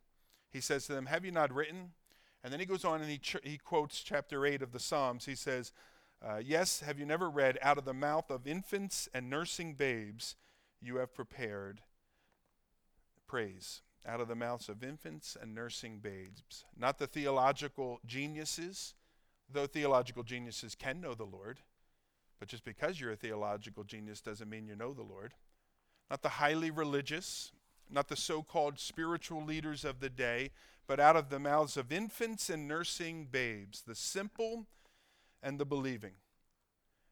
He 0.53 0.61
says 0.61 0.87
to 0.87 0.93
them, 0.93 1.07
Have 1.07 1.25
you 1.25 1.33
not 1.33 1.53
written? 1.55 1.93
And 2.43 2.53
then 2.53 2.61
he 2.61 2.67
goes 2.67 2.85
on 2.85 3.01
and 3.01 3.11
he, 3.11 3.19
ch- 3.19 3.37
he 3.43 3.59
quotes 3.59 4.01
chapter 4.01 4.47
8 4.47 4.63
of 4.63 4.73
the 4.73 4.81
Psalms. 4.81 5.27
He 5.27 5.35
says, 5.35 5.73
uh, 6.23 6.41
Yes, 6.45 6.81
have 6.81 6.99
you 6.99 7.07
never 7.07 7.29
read, 7.31 7.59
out 7.63 7.79
of 7.79 7.85
the 7.85 7.95
mouth 7.95 8.31
of 8.31 8.47
infants 8.47 9.09
and 9.15 9.31
nursing 9.31 9.75
babes 9.75 10.37
you 10.81 10.97
have 10.97 11.15
prepared 11.15 11.83
praise. 13.27 13.83
Out 14.07 14.21
of 14.21 14.29
the 14.29 14.35
mouths 14.35 14.69
of 14.69 14.83
infants 14.83 15.37
and 15.41 15.55
nursing 15.55 15.99
babes. 15.99 16.65
Not 16.77 16.99
the 16.99 17.07
theological 17.07 18.01
geniuses, 18.07 18.95
though 19.53 19.67
theological 19.67 20.23
geniuses 20.23 20.75
can 20.75 21.01
know 21.01 21.15
the 21.15 21.25
Lord. 21.25 21.61
But 22.39 22.49
just 22.49 22.65
because 22.65 22.99
you're 22.99 23.13
a 23.13 23.17
theological 23.17 23.85
genius 23.85 24.21
doesn't 24.21 24.49
mean 24.49 24.67
you 24.67 24.75
know 24.75 24.95
the 24.95 25.03
Lord 25.03 25.35
not 26.11 26.23
the 26.23 26.29
highly 26.29 26.71
religious, 26.71 27.53
not 27.89 28.09
the 28.09 28.17
so 28.17 28.43
called 28.43 28.79
spiritual 28.79 29.45
leaders 29.45 29.85
of 29.85 30.01
the 30.01 30.11
day, 30.11 30.51
but 30.89 30.99
out 30.99 31.17
of 31.17 31.31
the 31.31 31.39
mouths 31.39 31.77
of 31.77 31.93
infants 31.93 32.51
and 32.51 32.67
nursing 32.67 33.29
babes, 33.31 33.83
the 33.83 33.95
simple 33.95 34.67
and 35.43 35.59
the 35.59 35.65
believing. 35.65 36.13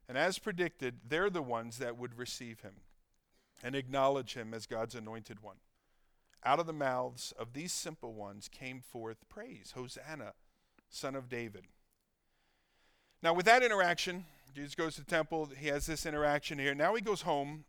And 0.09 0.17
as 0.17 0.39
predicted, 0.39 1.01
they're 1.07 1.31
the 1.31 1.43
ones 1.43 1.79
that 1.79 1.99
would 1.99 2.19
receive 2.19 2.61
him 2.61 2.75
and 3.63 3.75
acknowledge 3.75 4.35
him 4.35 4.55
as 4.55 4.67
God's 4.67 4.95
anointed 4.95 5.43
one. 5.43 5.57
Out 6.45 6.61
of 6.61 6.67
the 6.67 6.73
mouths 6.73 7.33
of 7.39 7.53
these 7.53 7.73
simple 7.73 8.15
ones 8.15 8.49
came 8.49 8.81
forth 8.81 9.29
praise 9.29 9.73
Hosanna, 9.75 10.33
son 10.89 11.15
of 11.15 11.29
David. 11.29 11.65
Now, 13.23 13.35
with 13.35 13.47
that 13.47 13.65
interaction, 13.65 14.25
Jesus 14.55 14.75
goes 14.75 14.95
to 14.95 15.01
the 15.01 15.11
temple. 15.11 15.51
He 15.59 15.69
has 15.69 15.87
this 15.87 16.07
interaction 16.07 16.59
here. 16.59 16.75
Now 16.75 16.95
he 16.95 17.03
goes 17.03 17.23
home 17.23 17.65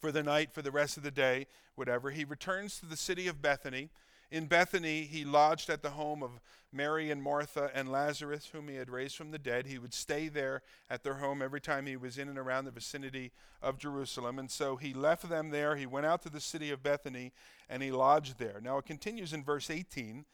for 0.00 0.12
the 0.12 0.22
night, 0.22 0.52
for 0.52 0.62
the 0.62 0.70
rest 0.70 0.96
of 0.96 1.02
the 1.02 1.10
day, 1.10 1.46
whatever. 1.74 2.10
He 2.10 2.24
returns 2.24 2.78
to 2.80 2.86
the 2.86 2.96
city 2.96 3.28
of 3.28 3.40
Bethany. 3.40 3.90
In 4.30 4.46
Bethany, 4.46 5.02
he 5.02 5.24
lodged 5.24 5.70
at 5.70 5.82
the 5.82 5.90
home 5.90 6.22
of 6.22 6.40
Mary 6.72 7.10
and 7.10 7.22
Martha 7.22 7.70
and 7.74 7.90
Lazarus, 7.90 8.50
whom 8.52 8.68
he 8.68 8.74
had 8.74 8.90
raised 8.90 9.16
from 9.16 9.30
the 9.30 9.38
dead. 9.38 9.66
He 9.66 9.78
would 9.78 9.94
stay 9.94 10.28
there 10.28 10.62
at 10.90 11.04
their 11.04 11.14
home 11.14 11.40
every 11.40 11.60
time 11.60 11.86
he 11.86 11.96
was 11.96 12.18
in 12.18 12.28
and 12.28 12.38
around 12.38 12.64
the 12.64 12.70
vicinity 12.70 13.32
of 13.62 13.78
Jerusalem. 13.78 14.38
And 14.38 14.50
so 14.50 14.76
he 14.76 14.92
left 14.92 15.28
them 15.28 15.50
there. 15.50 15.76
He 15.76 15.86
went 15.86 16.06
out 16.06 16.22
to 16.22 16.28
the 16.28 16.40
city 16.40 16.70
of 16.70 16.82
Bethany 16.82 17.32
and 17.68 17.82
he 17.82 17.90
lodged 17.90 18.38
there. 18.38 18.60
Now 18.62 18.78
it 18.78 18.86
continues 18.86 19.32
in 19.32 19.44
verse 19.44 19.70
18. 19.70 20.24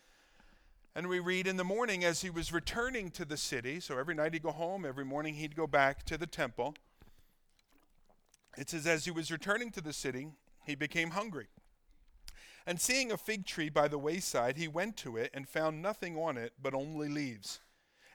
And 0.95 1.09
we 1.09 1.21
read 1.21 1.47
in 1.47 1.57
the 1.57 1.65
morning 1.65 2.05
as 2.05 2.21
he 2.21 2.29
was 2.29 2.53
returning 2.53 3.11
to 3.13 3.25
the 3.25 3.39
city, 3.39 3.81
so 3.81 3.99
every 3.99 4.15
night 4.15 4.35
he'd 4.35 4.43
go 4.43 4.53
home, 4.53 4.85
every 4.85 5.07
morning 5.07 5.35
he'd 5.35 5.57
go 5.57 5.67
back 5.67 6.05
to 6.05 6.19
the 6.19 6.27
temple. 6.27 6.75
It 8.59 8.69
says, 8.69 8.87
As 8.87 9.07
he 9.07 9.11
was 9.11 9.33
returning 9.33 9.71
to 9.71 9.81
the 9.81 9.95
city, 9.95 10.29
he 10.67 10.75
became 10.75 11.13
hungry. 11.13 11.49
And 12.67 12.81
seeing 12.81 13.11
a 13.11 13.17
fig 13.17 13.45
tree 13.45 13.69
by 13.69 13.89
the 13.89 13.99
wayside, 13.99 14.57
he 14.57 14.69
went 14.69 14.97
to 14.99 15.17
it 15.17 15.31
and 15.35 15.49
found 15.49 15.83
nothing 15.83 16.17
on 16.17 16.37
it 16.37 16.53
but 16.61 16.75
only 16.75 17.09
leaves. 17.09 17.61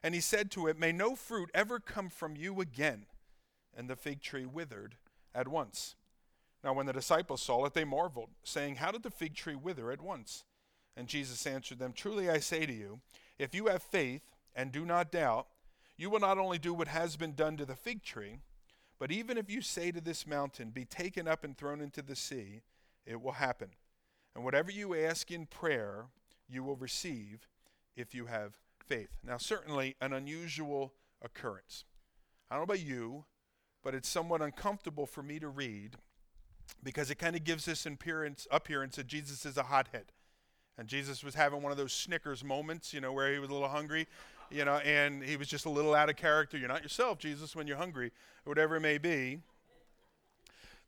And 0.03 0.13
he 0.15 0.21
said 0.21 0.51
to 0.51 0.67
it, 0.67 0.79
May 0.79 0.91
no 0.91 1.15
fruit 1.15 1.49
ever 1.53 1.79
come 1.79 2.09
from 2.09 2.35
you 2.35 2.61
again. 2.61 3.05
And 3.75 3.89
the 3.89 3.95
fig 3.95 4.21
tree 4.21 4.45
withered 4.45 4.95
at 5.35 5.47
once. 5.47 5.95
Now, 6.63 6.73
when 6.73 6.85
the 6.85 6.93
disciples 6.93 7.41
saw 7.41 7.65
it, 7.65 7.73
they 7.73 7.83
marveled, 7.83 8.29
saying, 8.43 8.75
How 8.75 8.91
did 8.91 9.03
the 9.03 9.11
fig 9.11 9.35
tree 9.35 9.55
wither 9.55 9.91
at 9.91 10.01
once? 10.01 10.43
And 10.95 11.07
Jesus 11.07 11.45
answered 11.45 11.79
them, 11.79 11.93
Truly 11.93 12.29
I 12.29 12.39
say 12.39 12.65
to 12.65 12.73
you, 12.73 12.99
if 13.37 13.53
you 13.53 13.67
have 13.67 13.83
faith 13.83 14.23
and 14.55 14.71
do 14.71 14.85
not 14.85 15.11
doubt, 15.11 15.47
you 15.95 16.09
will 16.09 16.19
not 16.19 16.37
only 16.37 16.57
do 16.57 16.73
what 16.73 16.87
has 16.87 17.15
been 17.15 17.33
done 17.33 17.57
to 17.57 17.65
the 17.65 17.75
fig 17.75 18.03
tree, 18.03 18.39
but 18.99 19.11
even 19.11 19.37
if 19.37 19.49
you 19.49 19.61
say 19.61 19.91
to 19.91 20.01
this 20.01 20.25
mountain, 20.25 20.71
Be 20.71 20.85
taken 20.85 21.27
up 21.27 21.43
and 21.43 21.55
thrown 21.55 21.81
into 21.81 22.01
the 22.01 22.15
sea, 22.15 22.61
it 23.05 23.21
will 23.21 23.33
happen. 23.33 23.69
And 24.37 24.45
whatever 24.45 24.69
you 24.69 24.93
ask 24.93 25.31
in 25.31 25.47
prayer, 25.47 26.05
you 26.47 26.63
will 26.63 26.75
receive 26.75 27.47
if 27.95 28.13
you 28.13 28.27
have 28.27 28.53
faith. 28.85 29.09
Now, 29.25 29.37
certainly 29.37 29.95
an 29.99 30.13
unusual 30.13 30.93
occurrence. 31.23 31.85
I 32.47 32.53
don't 32.53 32.59
know 32.59 32.75
about 32.75 32.85
you, 32.85 33.25
but 33.83 33.95
it's 33.95 34.07
somewhat 34.07 34.43
uncomfortable 34.43 35.07
for 35.07 35.23
me 35.23 35.39
to 35.39 35.47
read 35.47 35.95
because 36.83 37.09
it 37.09 37.15
kind 37.15 37.35
of 37.35 37.45
gives 37.45 37.65
this 37.65 37.87
appearance, 37.87 38.47
appearance 38.51 38.97
that 38.97 39.07
Jesus 39.07 39.43
is 39.43 39.57
a 39.57 39.63
hothead. 39.63 40.11
And 40.77 40.87
Jesus 40.87 41.23
was 41.23 41.33
having 41.33 41.63
one 41.63 41.71
of 41.71 41.77
those 41.79 41.91
Snickers 41.91 42.43
moments, 42.43 42.93
you 42.93 43.01
know, 43.01 43.13
where 43.13 43.33
he 43.33 43.39
was 43.39 43.49
a 43.49 43.53
little 43.53 43.67
hungry, 43.67 44.05
you 44.51 44.63
know, 44.63 44.75
and 44.77 45.23
he 45.23 45.35
was 45.35 45.47
just 45.47 45.65
a 45.65 45.71
little 45.71 45.95
out 45.95 46.11
of 46.11 46.15
character. 46.15 46.59
You're 46.59 46.67
not 46.67 46.83
yourself, 46.83 47.17
Jesus, 47.17 47.55
when 47.55 47.65
you're 47.65 47.77
hungry, 47.77 48.11
or 48.45 48.51
whatever 48.51 48.75
it 48.75 48.81
may 48.81 48.99
be. 48.99 49.39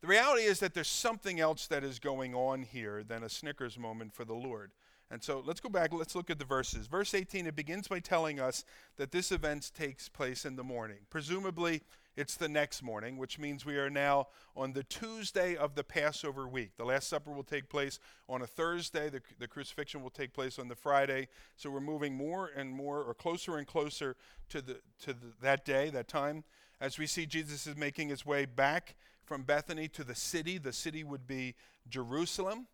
The 0.00 0.08
reality 0.08 0.44
is 0.44 0.60
that 0.60 0.72
there's 0.72 0.88
something 0.88 1.40
else 1.40 1.66
that 1.66 1.84
is 1.84 1.98
going 1.98 2.34
on 2.34 2.62
here 2.62 3.04
than 3.04 3.22
a 3.22 3.28
Snickers 3.28 3.78
moment 3.78 4.14
for 4.14 4.24
the 4.24 4.34
Lord. 4.34 4.72
And 5.10 5.22
so 5.22 5.42
let's 5.44 5.60
go 5.60 5.68
back, 5.68 5.92
let's 5.92 6.14
look 6.14 6.30
at 6.30 6.38
the 6.38 6.44
verses. 6.44 6.86
Verse 6.86 7.14
18, 7.14 7.46
it 7.46 7.56
begins 7.56 7.88
by 7.88 7.98
telling 7.98 8.38
us 8.38 8.64
that 8.96 9.10
this 9.10 9.32
event 9.32 9.72
takes 9.74 10.08
place 10.08 10.44
in 10.44 10.56
the 10.56 10.62
morning. 10.62 10.98
Presumably, 11.10 11.82
it's 12.16 12.36
the 12.36 12.48
next 12.48 12.82
morning, 12.82 13.18
which 13.18 13.38
means 13.38 13.66
we 13.66 13.76
are 13.76 13.90
now 13.90 14.28
on 14.56 14.72
the 14.72 14.84
Tuesday 14.84 15.56
of 15.56 15.74
the 15.74 15.82
Passover 15.84 16.46
week. 16.46 16.70
The 16.76 16.84
Last 16.84 17.08
Supper 17.08 17.32
will 17.32 17.44
take 17.44 17.68
place 17.68 17.98
on 18.28 18.40
a 18.40 18.46
Thursday, 18.46 19.10
the, 19.10 19.20
the 19.38 19.48
crucifixion 19.48 20.02
will 20.02 20.10
take 20.10 20.32
place 20.32 20.58
on 20.58 20.68
the 20.68 20.76
Friday. 20.76 21.28
So 21.56 21.70
we're 21.70 21.80
moving 21.80 22.14
more 22.14 22.50
and 22.56 22.70
more, 22.70 23.02
or 23.02 23.12
closer 23.12 23.58
and 23.58 23.66
closer 23.66 24.16
to, 24.48 24.62
the, 24.62 24.80
to 25.02 25.12
the, 25.12 25.32
that 25.42 25.64
day, 25.64 25.90
that 25.90 26.08
time. 26.08 26.44
As 26.80 26.98
we 26.98 27.06
see 27.06 27.26
Jesus 27.26 27.66
is 27.66 27.76
making 27.76 28.08
his 28.08 28.24
way 28.24 28.46
back 28.46 28.94
from 29.30 29.44
Bethany 29.44 29.86
to 29.86 30.02
the 30.02 30.16
city, 30.16 30.58
the 30.58 30.72
city 30.72 31.04
would 31.04 31.24
be 31.24 31.54
Jerusalem 31.88 32.66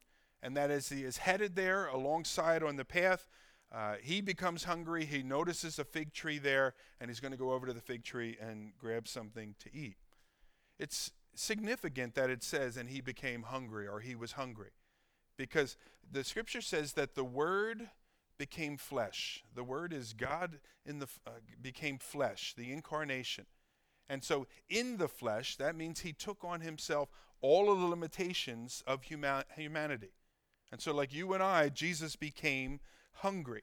and 0.42 0.56
that 0.56 0.70
as 0.70 0.88
he 0.88 1.04
is 1.04 1.18
headed 1.18 1.54
there 1.54 1.86
alongside 1.88 2.62
on 2.62 2.76
the 2.76 2.84
path, 2.86 3.28
uh, 3.70 3.96
he 4.00 4.22
becomes 4.22 4.64
hungry. 4.64 5.04
He 5.04 5.22
notices 5.22 5.78
a 5.78 5.84
fig 5.84 6.14
tree 6.14 6.38
there, 6.38 6.72
and 6.98 7.10
he's 7.10 7.20
going 7.20 7.32
to 7.32 7.36
go 7.36 7.52
over 7.52 7.66
to 7.66 7.74
the 7.74 7.82
fig 7.82 8.04
tree 8.04 8.38
and 8.40 8.72
grab 8.78 9.06
something 9.06 9.54
to 9.58 9.76
eat. 9.76 9.98
It's 10.78 11.12
significant 11.34 12.14
that 12.14 12.30
it 12.30 12.42
says, 12.42 12.78
and 12.78 12.88
he 12.88 13.02
became 13.02 13.42
hungry, 13.42 13.86
or 13.86 14.00
he 14.00 14.14
was 14.14 14.32
hungry, 14.32 14.70
because 15.36 15.76
the 16.10 16.24
scripture 16.24 16.62
says 16.62 16.94
that 16.94 17.16
the 17.16 17.24
word 17.24 17.90
became 18.38 18.78
flesh. 18.78 19.44
The 19.54 19.64
word 19.64 19.92
is 19.92 20.14
God 20.14 20.58
in 20.86 21.00
the 21.00 21.08
uh, 21.26 21.32
became 21.60 21.98
flesh, 21.98 22.54
the 22.56 22.72
incarnation. 22.72 23.44
And 24.08 24.22
so 24.22 24.46
in 24.68 24.98
the 24.98 25.08
flesh, 25.08 25.56
that 25.56 25.76
means 25.76 26.00
he 26.00 26.12
took 26.12 26.44
on 26.44 26.60
himself 26.60 27.08
all 27.40 27.70
of 27.70 27.80
the 27.80 27.86
limitations 27.86 28.82
of 28.86 29.02
huma- 29.02 29.44
humanity. 29.56 30.12
And 30.72 30.80
so, 30.80 30.94
like 30.94 31.14
you 31.14 31.32
and 31.32 31.42
I, 31.42 31.68
Jesus 31.68 32.16
became 32.16 32.80
hungry. 33.14 33.62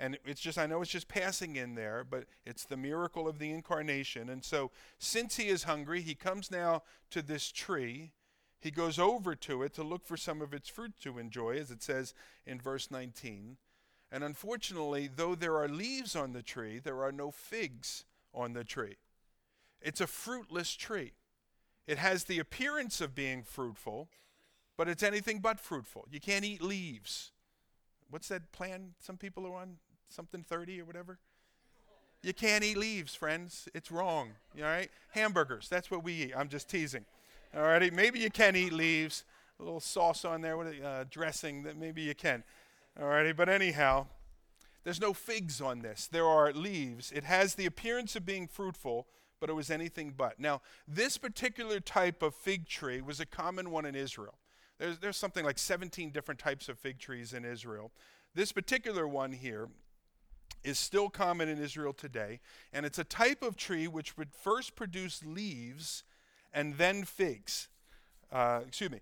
And 0.00 0.18
it's 0.24 0.40
just, 0.40 0.58
I 0.58 0.66
know 0.66 0.80
it's 0.80 0.90
just 0.90 1.08
passing 1.08 1.56
in 1.56 1.74
there, 1.74 2.04
but 2.08 2.24
it's 2.46 2.64
the 2.64 2.76
miracle 2.76 3.26
of 3.26 3.38
the 3.38 3.50
incarnation. 3.50 4.28
And 4.28 4.44
so, 4.44 4.70
since 4.98 5.36
he 5.36 5.48
is 5.48 5.64
hungry, 5.64 6.00
he 6.00 6.14
comes 6.14 6.50
now 6.50 6.82
to 7.10 7.20
this 7.20 7.50
tree. 7.50 8.12
He 8.60 8.70
goes 8.70 8.98
over 8.98 9.34
to 9.34 9.62
it 9.62 9.74
to 9.74 9.82
look 9.82 10.06
for 10.06 10.16
some 10.16 10.40
of 10.40 10.54
its 10.54 10.68
fruit 10.68 10.94
to 11.02 11.18
enjoy, 11.18 11.58
as 11.58 11.70
it 11.70 11.82
says 11.82 12.14
in 12.46 12.60
verse 12.60 12.90
19. 12.90 13.56
And 14.10 14.24
unfortunately, 14.24 15.08
though 15.14 15.34
there 15.34 15.56
are 15.56 15.68
leaves 15.68 16.16
on 16.16 16.32
the 16.32 16.42
tree, 16.42 16.78
there 16.78 17.02
are 17.02 17.12
no 17.12 17.30
figs 17.30 18.04
on 18.32 18.52
the 18.52 18.64
tree. 18.64 18.96
It's 19.80 20.00
a 20.00 20.06
fruitless 20.06 20.74
tree. 20.74 21.12
It 21.86 21.98
has 21.98 22.24
the 22.24 22.38
appearance 22.38 23.00
of 23.00 23.14
being 23.14 23.42
fruitful, 23.42 24.08
but 24.76 24.88
it's 24.88 25.02
anything 25.02 25.40
but 25.40 25.58
fruitful. 25.58 26.06
You 26.10 26.20
can't 26.20 26.44
eat 26.44 26.62
leaves. 26.62 27.32
What's 28.10 28.28
that 28.28 28.52
plan 28.52 28.94
some 29.00 29.16
people 29.16 29.46
are 29.46 29.54
on? 29.54 29.76
Something 30.08 30.42
30 30.42 30.80
or 30.80 30.84
whatever? 30.84 31.18
You 32.22 32.34
can't 32.34 32.64
eat 32.64 32.76
leaves, 32.76 33.14
friends. 33.14 33.68
It's 33.74 33.90
wrong. 33.90 34.30
All 34.56 34.64
right? 34.64 34.90
Hamburgers, 35.12 35.68
that's 35.68 35.90
what 35.90 36.02
we 36.02 36.12
eat. 36.14 36.32
I'm 36.36 36.48
just 36.48 36.68
teasing. 36.68 37.04
All 37.56 37.62
righty? 37.62 37.90
Maybe 37.90 38.18
you 38.18 38.30
can 38.30 38.56
eat 38.56 38.72
leaves. 38.72 39.24
A 39.60 39.62
little 39.62 39.80
sauce 39.80 40.24
on 40.24 40.40
there, 40.40 40.56
with 40.56 40.82
uh, 40.82 41.04
dressing, 41.10 41.64
that 41.64 41.76
maybe 41.76 42.02
you 42.02 42.14
can. 42.14 42.44
All 43.00 43.08
righty? 43.08 43.32
But 43.32 43.48
anyhow, 43.48 44.06
there's 44.84 45.00
no 45.00 45.12
figs 45.12 45.60
on 45.60 45.80
this. 45.80 46.08
There 46.10 46.26
are 46.26 46.52
leaves. 46.52 47.12
It 47.12 47.24
has 47.24 47.54
the 47.54 47.66
appearance 47.66 48.16
of 48.16 48.24
being 48.24 48.46
fruitful, 48.46 49.06
but 49.40 49.50
it 49.50 49.54
was 49.54 49.70
anything 49.70 50.14
but. 50.16 50.38
Now, 50.38 50.60
this 50.86 51.18
particular 51.18 51.80
type 51.80 52.22
of 52.22 52.34
fig 52.34 52.68
tree 52.68 53.00
was 53.00 53.20
a 53.20 53.26
common 53.26 53.70
one 53.70 53.84
in 53.84 53.94
Israel. 53.94 54.38
There's, 54.78 54.98
there's 54.98 55.16
something 55.16 55.44
like 55.44 55.58
17 55.58 56.10
different 56.10 56.40
types 56.40 56.68
of 56.68 56.78
fig 56.78 56.98
trees 56.98 57.32
in 57.32 57.44
Israel. 57.44 57.90
This 58.34 58.52
particular 58.52 59.06
one 59.08 59.32
here 59.32 59.68
is 60.64 60.78
still 60.78 61.08
common 61.08 61.48
in 61.48 61.62
Israel 61.62 61.92
today, 61.92 62.40
and 62.72 62.84
it's 62.84 62.98
a 62.98 63.04
type 63.04 63.42
of 63.42 63.56
tree 63.56 63.88
which 63.88 64.16
would 64.16 64.32
first 64.32 64.76
produce 64.76 65.24
leaves 65.24 66.04
and 66.52 66.76
then 66.78 67.04
figs. 67.04 67.68
Uh, 68.32 68.60
excuse 68.66 68.90
me. 68.90 69.00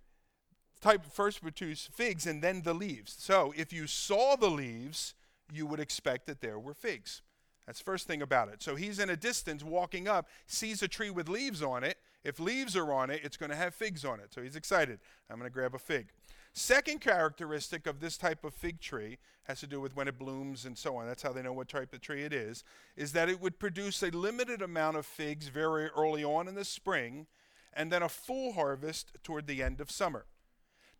Type 0.81 1.07
first 1.11 1.41
produce 1.41 1.89
figs 1.93 2.27
and 2.27 2.43
then 2.43 2.63
the 2.63 2.75
leaves. 2.75 3.17
So 3.19 3.53
if 3.57 3.73
you 3.73 3.87
saw 3.87 4.37
the 4.37 4.51
leaves, 4.51 5.15
you 5.53 5.67
would 5.67 5.81
expect 5.81 6.27
that 6.27 6.41
there 6.41 6.59
were 6.59 6.75
figs. 6.75 7.23
That's 7.67 7.81
first 7.81 8.07
thing 8.07 8.23
about 8.23 8.49
it. 8.49 8.63
So 8.63 8.77
he's 8.77 8.99
in 8.99 9.11
a 9.11 9.17
distance 9.17 9.65
walking 9.65 10.07
up, 10.07 10.29
sees 10.47 10.83
a 10.83 10.89
tree 10.89 11.11
with 11.11 11.29
leaves 11.29 11.63
on 11.63 11.83
it. 11.83 11.99
If 12.23 12.39
leaves 12.39 12.77
are 12.77 12.93
on 12.93 13.11
it, 13.11 13.21
it's 13.25 13.37
going 13.37 13.51
to 13.51 13.57
have 13.57 13.75
figs 13.75 14.05
on 14.05 14.21
it. 14.21 14.33
So 14.33 14.43
he's 14.43 14.57
excited. 14.57 15.01
I'm 15.29 15.39
going 15.39 15.51
to 15.51 15.55
grab 15.55 15.75
a 15.75 15.79
fig. 15.79 16.09
Second 16.53 17.01
characteristic 17.01 17.87
of 17.87 18.01
this 18.01 18.17
type 18.17 18.45
of 18.45 18.55
fig 18.55 18.81
tree 18.81 19.19
has 19.45 19.61
to 19.61 19.67
do 19.67 19.81
with 19.81 19.95
when 19.95 20.09
it 20.09 20.19
blooms 20.19 20.65
and 20.65 20.79
so 20.79 20.97
on. 20.97 21.07
That's 21.07 21.23
how 21.23 21.33
they 21.33 21.43
know 21.43 21.53
what 21.53 21.69
type 21.69 21.93
of 21.93 22.01
tree 22.01 22.23
it 22.23 22.33
is. 22.33 22.65
Is 22.97 23.13
that 23.13 23.29
it 23.29 23.41
would 23.41 23.59
produce 23.59 24.03
a 24.03 24.11
limited 24.11 24.63
amount 24.63 24.97
of 24.97 25.05
figs 25.05 25.49
very 25.49 25.89
early 25.89 26.25
on 26.25 26.49
in 26.49 26.55
the 26.55 26.65
spring 26.65 27.27
and 27.73 27.93
then 27.93 28.03
a 28.03 28.09
full 28.09 28.55
harvest 28.55 29.13
toward 29.23 29.47
the 29.47 29.63
end 29.63 29.81
of 29.81 29.91
summer. 29.91 30.25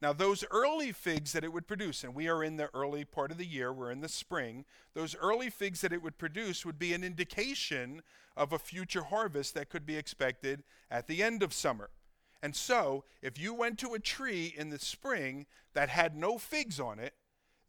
Now, 0.03 0.13
those 0.13 0.45
early 0.51 0.93
figs 0.93 1.33
that 1.33 1.45
it 1.45 1.53
would 1.53 1.67
produce, 1.67 2.05
and 2.05 2.15
we 2.15 2.29
are 2.29 2.45
in 2.45 2.57
the 2.57 2.69
early 2.75 3.05
part 3.05 3.31
of 3.31 3.39
the 3.39 3.47
year, 3.47 3.73
we're 3.73 3.91
in 3.91 4.03
the 4.03 4.09
spring, 4.09 4.67
those 4.95 5.17
early 5.17 5.49
figs 5.49 5.81
that 5.81 5.93
it 5.93 6.03
would 6.03 6.19
produce 6.19 6.67
would 6.67 6.79
be 6.79 6.93
an 6.93 7.03
indication 7.03 8.03
of 8.37 8.53
a 8.53 8.59
future 8.59 9.05
harvest 9.05 9.55
that 9.55 9.71
could 9.71 9.87
be 9.87 9.97
expected 9.97 10.63
at 10.91 11.07
the 11.07 11.23
end 11.23 11.43
of 11.43 11.55
summer. 11.55 11.89
And 12.43 12.55
so, 12.55 13.05
if 13.23 13.39
you 13.39 13.55
went 13.55 13.79
to 13.79 13.95
a 13.95 13.99
tree 13.99 14.55
in 14.57 14.69
the 14.69 14.79
spring 14.79 15.47
that 15.73 15.89
had 15.89 16.15
no 16.15 16.37
figs 16.37 16.79
on 16.79 16.99
it, 16.99 17.15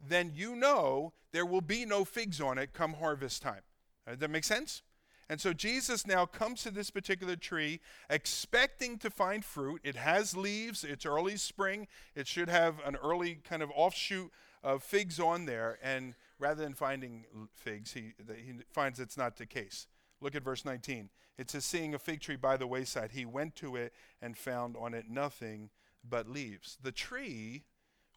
then 0.05 0.31
you 0.35 0.55
know 0.55 1.13
there 1.31 1.45
will 1.45 1.61
be 1.61 1.85
no 1.85 2.03
figs 2.03 2.41
on 2.41 2.57
it 2.57 2.73
come 2.73 2.95
harvest 2.95 3.41
time. 3.41 3.61
Does 4.05 4.19
that 4.19 4.29
make 4.29 4.43
sense? 4.43 4.83
And 5.29 5.41
so 5.41 5.51
Jesus 5.51 6.07
now 6.07 6.25
comes 6.25 6.63
to 6.63 6.71
this 6.71 6.89
particular 6.89 7.35
tree 7.35 7.81
expecting 8.09 8.97
to 8.99 9.09
find 9.09 9.43
fruit. 9.43 9.81
It 9.83 9.95
has 9.95 10.37
leaves, 10.37 10.83
it's 10.83 11.05
early 11.05 11.35
spring, 11.35 11.87
it 12.15 12.27
should 12.27 12.49
have 12.49 12.75
an 12.85 12.95
early 12.95 13.39
kind 13.43 13.61
of 13.61 13.69
offshoot 13.75 14.31
of 14.63 14.83
figs 14.83 15.19
on 15.19 15.45
there. 15.45 15.79
And 15.83 16.13
rather 16.39 16.63
than 16.63 16.73
finding 16.73 17.25
figs, 17.53 17.93
he, 17.93 18.13
he 18.35 18.53
finds 18.71 18.99
it's 18.99 19.17
not 19.17 19.35
the 19.37 19.45
case. 19.45 19.87
Look 20.21 20.33
at 20.33 20.43
verse 20.43 20.63
19. 20.63 21.09
It 21.37 21.51
says, 21.51 21.65
Seeing 21.65 21.93
a 21.93 21.99
fig 21.99 22.21
tree 22.21 22.37
by 22.37 22.57
the 22.57 22.65
wayside, 22.65 23.11
he 23.11 23.25
went 23.25 23.55
to 23.57 23.75
it 23.75 23.93
and 24.21 24.37
found 24.37 24.75
on 24.77 24.93
it 24.93 25.09
nothing 25.09 25.69
but 26.07 26.27
leaves. 26.27 26.77
The 26.81 26.91
tree 26.91 27.63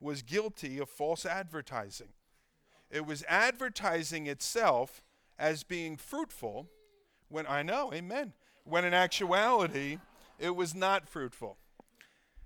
was 0.00 0.22
guilty 0.22 0.78
of 0.78 0.88
false 0.88 1.26
advertising. 1.26 2.14
It 2.90 3.04
was 3.04 3.24
advertising 3.28 4.26
itself 4.26 5.02
as 5.38 5.62
being 5.62 5.96
fruitful 5.96 6.68
when 7.30 7.46
I 7.46 7.62
know, 7.62 7.92
amen. 7.94 8.34
When 8.64 8.84
in 8.84 8.92
actuality, 8.92 9.98
it 10.38 10.54
was 10.54 10.74
not 10.74 11.08
fruitful. 11.08 11.56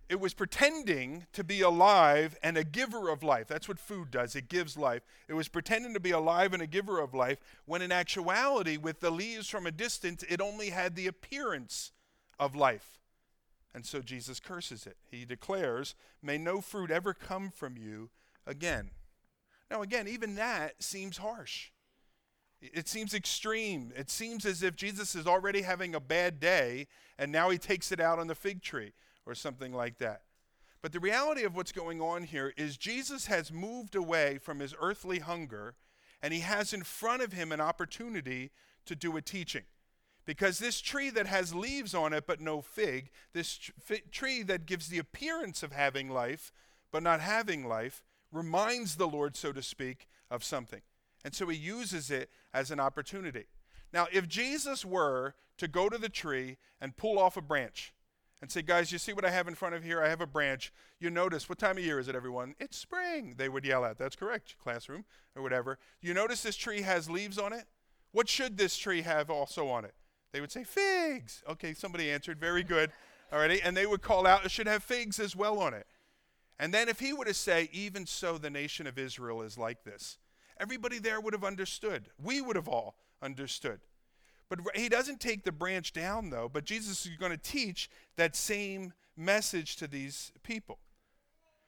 It 0.09 0.21
was 0.21 0.35
pretending 0.35 1.27
to 1.33 1.43
be 1.43 1.63
alive 1.63 2.37
and 2.43 2.59
a 2.59 2.65
giver 2.65 3.09
of 3.09 3.23
life. 3.23 3.49
That's 3.49 3.69
what 3.69 3.79
food 3.79 4.11
does, 4.11 4.37
it 4.37 4.49
gives 4.49 4.77
life. 4.77 5.03
It 5.29 5.35
was 5.35 5.49
pretending 5.49 5.95
to 5.95 6.01
be 6.01 6.11
alive 6.11 6.53
and 6.53 6.63
a 6.63 6.67
giver 6.67 7.01
of 7.01 7.15
life, 7.15 7.39
when 7.65 7.81
in 7.81 7.91
actuality, 7.91 8.77
with 8.77 9.01
the 9.01 9.11
leaves 9.11 9.49
from 9.49 9.67
a 9.67 9.73
distance, 9.73 10.23
it 10.29 10.43
only 10.43 10.71
had 10.71 10.95
the 10.95 11.07
appearance 11.07 11.93
of 12.39 12.55
life. 12.55 13.01
And 13.75 13.85
so 13.85 14.01
Jesus 14.01 14.39
curses 14.39 14.87
it. 14.87 14.99
He 15.11 15.25
declares, 15.25 15.95
May 16.23 16.39
no 16.39 16.61
fruit 16.61 16.91
ever 16.91 17.15
come 17.15 17.51
from 17.51 17.77
you 17.77 18.11
again. 18.47 18.91
Now, 19.71 19.83
again, 19.83 20.07
even 20.07 20.37
that 20.37 20.83
seems 20.83 21.17
harsh. 21.17 21.71
It 22.73 22.89
seems 22.89 23.15
extreme. 23.15 23.93
It 23.97 24.11
seems 24.11 24.47
as 24.47 24.63
if 24.63 24.77
Jesus 24.77 25.15
is 25.15 25.27
already 25.27 25.63
having 25.63 25.95
a 25.95 26.01
bad 26.01 26.41
day 26.41 26.87
and 27.19 27.31
now 27.31 27.51
he 27.51 27.59
takes 27.59 27.93
it 27.93 28.01
out 28.01 28.19
on 28.19 28.27
the 28.27 28.35
fig 28.35 28.63
tree 28.63 28.93
or 29.27 29.35
something 29.35 29.73
like 29.73 29.99
that. 29.99 30.23
But 30.83 30.93
the 30.93 31.01
reality 31.01 31.45
of 31.45 31.57
what's 31.57 31.73
going 31.73 32.01
on 32.01 32.25
here 32.25 32.53
is 32.57 32.77
Jesus 32.77 33.27
has 33.27 33.53
moved 33.53 33.95
away 33.95 34.39
from 34.39 34.61
his 34.61 34.75
earthly 34.81 35.19
hunger 35.19 35.75
and 36.23 36.33
he 36.33 36.41
has 36.41 36.73
in 36.73 36.83
front 36.83 37.23
of 37.23 37.33
him 37.33 37.53
an 37.53 37.61
opportunity 37.61 38.51
to 38.87 38.95
do 38.95 39.17
a 39.17 39.23
teaching. 39.23 39.65
Because 40.27 40.59
this 40.59 40.81
tree 40.81 41.11
that 41.11 41.27
has 41.27 41.55
leaves 41.55 41.95
on 41.95 42.13
it 42.13 42.27
but 42.27 42.41
no 42.41 42.63
fig, 42.63 43.11
this 43.35 43.71
tree 44.11 44.43
that 44.43 44.67
gives 44.67 44.89
the 44.89 44.99
appearance 44.99 45.63
of 45.63 45.73
having 45.73 46.09
life 46.09 46.53
but 46.95 47.03
not 47.03 47.21
having 47.21 47.67
life, 47.67 48.05
reminds 48.31 48.95
the 48.95 49.09
Lord, 49.09 49.37
so 49.37 49.53
to 49.53 49.63
speak, 49.63 50.07
of 50.31 50.45
something. 50.45 50.81
And 51.25 51.35
so 51.35 51.49
he 51.49 51.57
uses 51.57 52.11
it 52.11 52.31
as 52.53 52.71
an 52.71 52.79
opportunity. 52.79 53.47
Now, 53.93 54.07
if 54.13 54.29
Jesus 54.29 54.85
were 54.85 55.35
to 55.59 55.69
go 55.69 55.89
to 55.89 55.99
the 55.99 56.09
tree 56.09 56.59
and 56.81 56.97
pull 56.97 57.19
off 57.19 57.37
a 57.37 57.43
branch 57.43 57.95
and 58.43 58.51
say, 58.51 58.61
Guys, 58.61 58.93
you 58.93 58.99
see 58.99 59.13
what 59.13 59.25
I 59.25 59.31
have 59.31 59.49
in 59.49 59.55
front 59.55 59.75
of 59.75 59.83
here? 59.83 60.03
I 60.03 60.09
have 60.09 60.21
a 60.21 60.27
branch. 60.27 60.73
You 61.01 61.11
notice, 61.11 61.49
what 61.49 61.59
time 61.59 61.79
of 61.79 61.85
year 61.85 61.99
is 61.99 62.09
it, 62.09 62.15
everyone? 62.15 62.55
It's 62.59 62.77
spring, 62.77 63.35
they 63.39 63.49
would 63.49 63.65
yell 63.65 63.85
out. 63.85 63.99
That's 63.99 64.17
correct, 64.17 64.57
classroom, 64.63 65.05
or 65.35 65.43
whatever. 65.43 65.79
You 66.03 66.13
notice 66.13 66.43
this 66.43 66.57
tree 66.57 66.83
has 66.83 67.09
leaves 67.09 67.39
on 67.39 67.53
it? 67.53 67.65
What 68.13 68.29
should 68.29 68.59
this 68.59 68.77
tree 68.77 69.03
have 69.03 69.31
also 69.31 69.69
on 69.69 69.85
it? 69.85 69.95
They 70.33 70.41
would 70.41 70.53
say, 70.53 70.65
Figs. 70.65 71.43
Okay, 71.49 71.75
somebody 71.75 72.11
answered. 72.11 72.39
Very 72.39 72.65
good. 72.65 72.91
Alrighty. 73.33 73.61
And 73.65 73.77
they 73.77 73.87
would 73.87 74.03
call 74.03 74.27
out, 74.27 74.45
It 74.45 74.51
should 74.51 74.67
have 74.67 74.83
figs 74.83 75.19
as 75.19 75.35
well 75.35 75.59
on 75.61 75.73
it. 75.73 75.87
And 76.59 76.75
then 76.75 76.89
if 76.89 77.01
he 77.01 77.13
were 77.13 77.25
to 77.25 77.35
say, 77.35 77.71
Even 77.73 78.05
so, 78.05 78.37
the 78.37 78.51
nation 78.51 78.87
of 78.87 78.99
Israel 78.99 79.43
is 79.43 79.57
like 79.57 79.85
this, 79.85 80.19
everybody 80.59 80.99
there 80.99 81.21
would 81.21 81.33
have 81.33 81.45
understood. 81.45 82.09
We 82.23 82.41
would 82.41 82.57
have 82.57 82.69
all 82.69 82.97
understood. 83.23 83.81
But 84.49 84.61
he 84.75 84.89
doesn't 84.89 85.21
take 85.21 85.45
the 85.45 85.53
branch 85.53 85.93
down, 85.93 86.31
though, 86.31 86.49
but 86.53 86.65
Jesus 86.65 87.07
is 87.07 87.17
going 87.17 87.33
to 87.33 87.39
teach 87.39 87.91
that 88.17 88.37
same 88.37 88.93
message 89.17 89.77
to 89.77 89.87
these 89.87 90.33
people. 90.43 90.79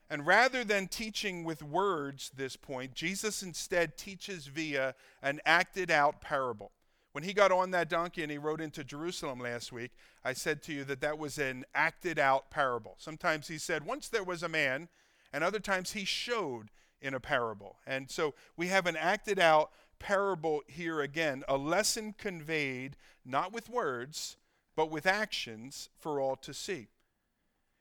And 0.08 0.26
rather 0.26 0.62
than 0.62 0.86
teaching 0.86 1.42
with 1.42 1.62
words 1.62 2.30
this 2.36 2.54
point, 2.54 2.94
Jesus 2.94 3.42
instead 3.42 3.96
teaches 3.96 4.46
via 4.46 4.94
an 5.22 5.40
acted 5.44 5.90
out 5.90 6.20
parable. 6.20 6.70
When 7.12 7.24
he 7.24 7.32
got 7.32 7.50
on 7.50 7.70
that 7.70 7.88
donkey 7.88 8.22
and 8.22 8.30
he 8.30 8.38
rode 8.38 8.60
into 8.60 8.84
Jerusalem 8.84 9.40
last 9.40 9.72
week, 9.72 9.92
I 10.22 10.32
said 10.32 10.62
to 10.64 10.72
you 10.72 10.84
that 10.84 11.00
that 11.00 11.18
was 11.18 11.38
an 11.38 11.64
acted 11.74 12.18
out 12.18 12.50
parable. 12.50 12.94
Sometimes 12.98 13.48
he 13.48 13.58
said, 13.58 13.86
Once 13.86 14.08
there 14.08 14.22
was 14.22 14.42
a 14.42 14.48
man, 14.48 14.88
and 15.32 15.42
other 15.42 15.58
times 15.58 15.92
he 15.92 16.04
showed 16.04 16.70
in 17.00 17.14
a 17.14 17.20
parable. 17.20 17.76
And 17.86 18.10
so 18.10 18.34
we 18.56 18.68
have 18.68 18.86
an 18.86 18.96
acted 18.96 19.38
out 19.38 19.70
parable 19.98 20.62
here 20.66 21.00
again, 21.00 21.42
a 21.48 21.56
lesson 21.56 22.14
conveyed 22.16 22.96
not 23.24 23.52
with 23.52 23.68
words, 23.68 24.36
but 24.76 24.90
with 24.90 25.06
actions 25.06 25.88
for 25.98 26.20
all 26.20 26.36
to 26.36 26.52
see. 26.52 26.88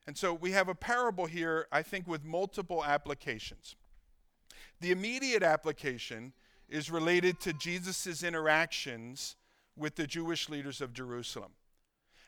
And 0.08 0.18
so 0.18 0.34
we 0.34 0.52
have 0.52 0.70
a 0.70 0.76
parable 0.76 1.26
here, 1.26 1.68
I 1.72 1.82
think, 1.82 2.08
with 2.08 2.24
multiple 2.24 2.84
applications. 2.84 3.76
The 4.80 4.92
immediate 4.92 5.44
application 5.44 6.34
is 6.70 6.92
related 6.92 7.40
to 7.42 7.54
Jesus' 7.54 8.24
interactions 8.24 9.36
with 9.76 9.96
the 9.96 10.08
Jewish 10.08 10.50
leaders 10.50 10.82
of 10.82 10.94
Jerusalem. 10.94 11.52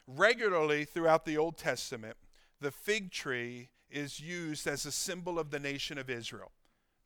Regularly 0.07 0.85
throughout 0.85 1.25
the 1.25 1.37
Old 1.37 1.57
Testament, 1.57 2.17
the 2.59 2.71
fig 2.71 3.11
tree 3.11 3.69
is 3.89 4.19
used 4.19 4.67
as 4.67 4.85
a 4.85 4.91
symbol 4.91 5.39
of 5.39 5.51
the 5.51 5.59
nation 5.59 5.97
of 5.97 6.09
Israel. 6.09 6.51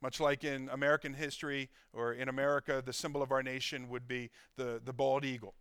Much 0.02 0.20
like 0.20 0.44
in 0.44 0.70
American 0.70 1.14
history 1.14 1.70
or 1.94 2.14
in 2.14 2.28
America, 2.28 2.82
the 2.84 2.94
symbol 2.94 3.22
of 3.22 3.32
our 3.32 3.44
nation 3.44 3.88
would 3.90 4.08
be 4.08 4.30
the, 4.58 4.82
the 4.84 4.94
bald 4.94 5.24
eagle. 5.24 5.54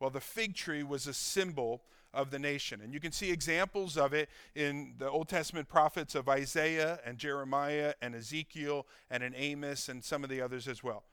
Well, 0.00 0.10
the 0.10 0.20
fig 0.20 0.54
tree 0.54 0.82
was 0.82 1.06
a 1.06 1.14
symbol 1.14 1.82
of 2.14 2.30
the 2.30 2.38
nation. 2.38 2.80
And 2.82 2.92
you 2.92 3.00
can 3.00 3.12
see 3.12 3.30
examples 3.30 3.96
of 3.96 4.12
it 4.12 4.28
in 4.54 4.94
the 4.98 5.08
Old 5.08 5.28
Testament 5.28 5.68
prophets 5.68 6.14
of 6.14 6.28
Isaiah 6.28 7.00
and 7.06 7.18
Jeremiah 7.18 7.94
and 8.02 8.14
Ezekiel 8.14 8.86
and 9.10 9.22
in 9.22 9.34
Amos 9.34 9.88
and 9.88 10.04
some 10.04 10.24
of 10.24 10.30
the 10.30 10.40
others 10.40 10.68
as 10.68 10.82
well, 10.82 11.04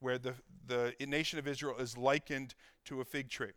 where 0.00 0.18
the, 0.18 0.34
the 0.66 0.94
nation 1.06 1.38
of 1.38 1.46
Israel 1.46 1.76
is 1.78 1.96
likened 1.96 2.54
to 2.86 3.00
a 3.00 3.04
fig 3.04 3.28
tree. 3.28 3.52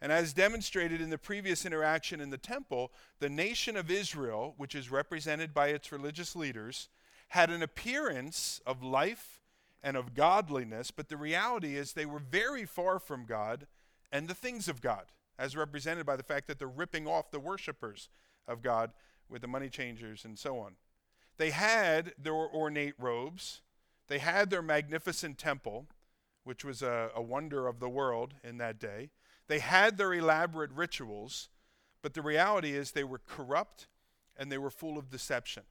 And 0.00 0.12
as 0.12 0.32
demonstrated 0.32 1.00
in 1.00 1.10
the 1.10 1.18
previous 1.18 1.66
interaction 1.66 2.20
in 2.20 2.30
the 2.30 2.38
temple, 2.38 2.92
the 3.18 3.28
nation 3.28 3.76
of 3.76 3.90
Israel, 3.90 4.54
which 4.56 4.74
is 4.74 4.90
represented 4.90 5.52
by 5.52 5.68
its 5.68 5.90
religious 5.90 6.36
leaders, 6.36 6.88
had 7.28 7.50
an 7.50 7.62
appearance 7.62 8.60
of 8.66 8.82
life 8.82 9.40
and 9.82 9.96
of 9.96 10.14
godliness, 10.14 10.90
but 10.90 11.08
the 11.08 11.16
reality 11.16 11.76
is 11.76 11.92
they 11.92 12.06
were 12.06 12.18
very 12.18 12.64
far 12.64 12.98
from 12.98 13.24
God 13.24 13.66
and 14.10 14.28
the 14.28 14.34
things 14.34 14.68
of 14.68 14.80
God, 14.80 15.06
as 15.38 15.56
represented 15.56 16.06
by 16.06 16.16
the 16.16 16.22
fact 16.22 16.46
that 16.46 16.58
they're 16.58 16.68
ripping 16.68 17.06
off 17.06 17.30
the 17.30 17.40
worshippers 17.40 18.08
of 18.46 18.62
God 18.62 18.92
with 19.28 19.42
the 19.42 19.48
money 19.48 19.68
changers 19.68 20.24
and 20.24 20.38
so 20.38 20.58
on. 20.58 20.72
They 21.36 21.50
had 21.50 22.14
their 22.18 22.34
ornate 22.34 22.94
robes, 22.98 23.62
they 24.08 24.18
had 24.18 24.50
their 24.50 24.62
magnificent 24.62 25.38
temple, 25.38 25.86
which 26.44 26.64
was 26.64 26.82
a, 26.82 27.10
a 27.14 27.22
wonder 27.22 27.66
of 27.66 27.78
the 27.78 27.90
world 27.90 28.34
in 28.42 28.56
that 28.58 28.80
day. 28.80 29.10
They 29.48 29.58
had 29.58 29.98
their 29.98 30.14
elaborate 30.14 30.72
rituals, 30.72 31.50
but 32.02 32.14
the 32.14 32.22
reality 32.22 32.72
is 32.72 32.92
they 32.92 33.04
were 33.04 33.20
corrupt 33.26 33.86
and 34.36 34.50
they 34.50 34.58
were 34.58 34.70
full 34.70 34.96
of 34.96 35.10
deception. 35.10 35.64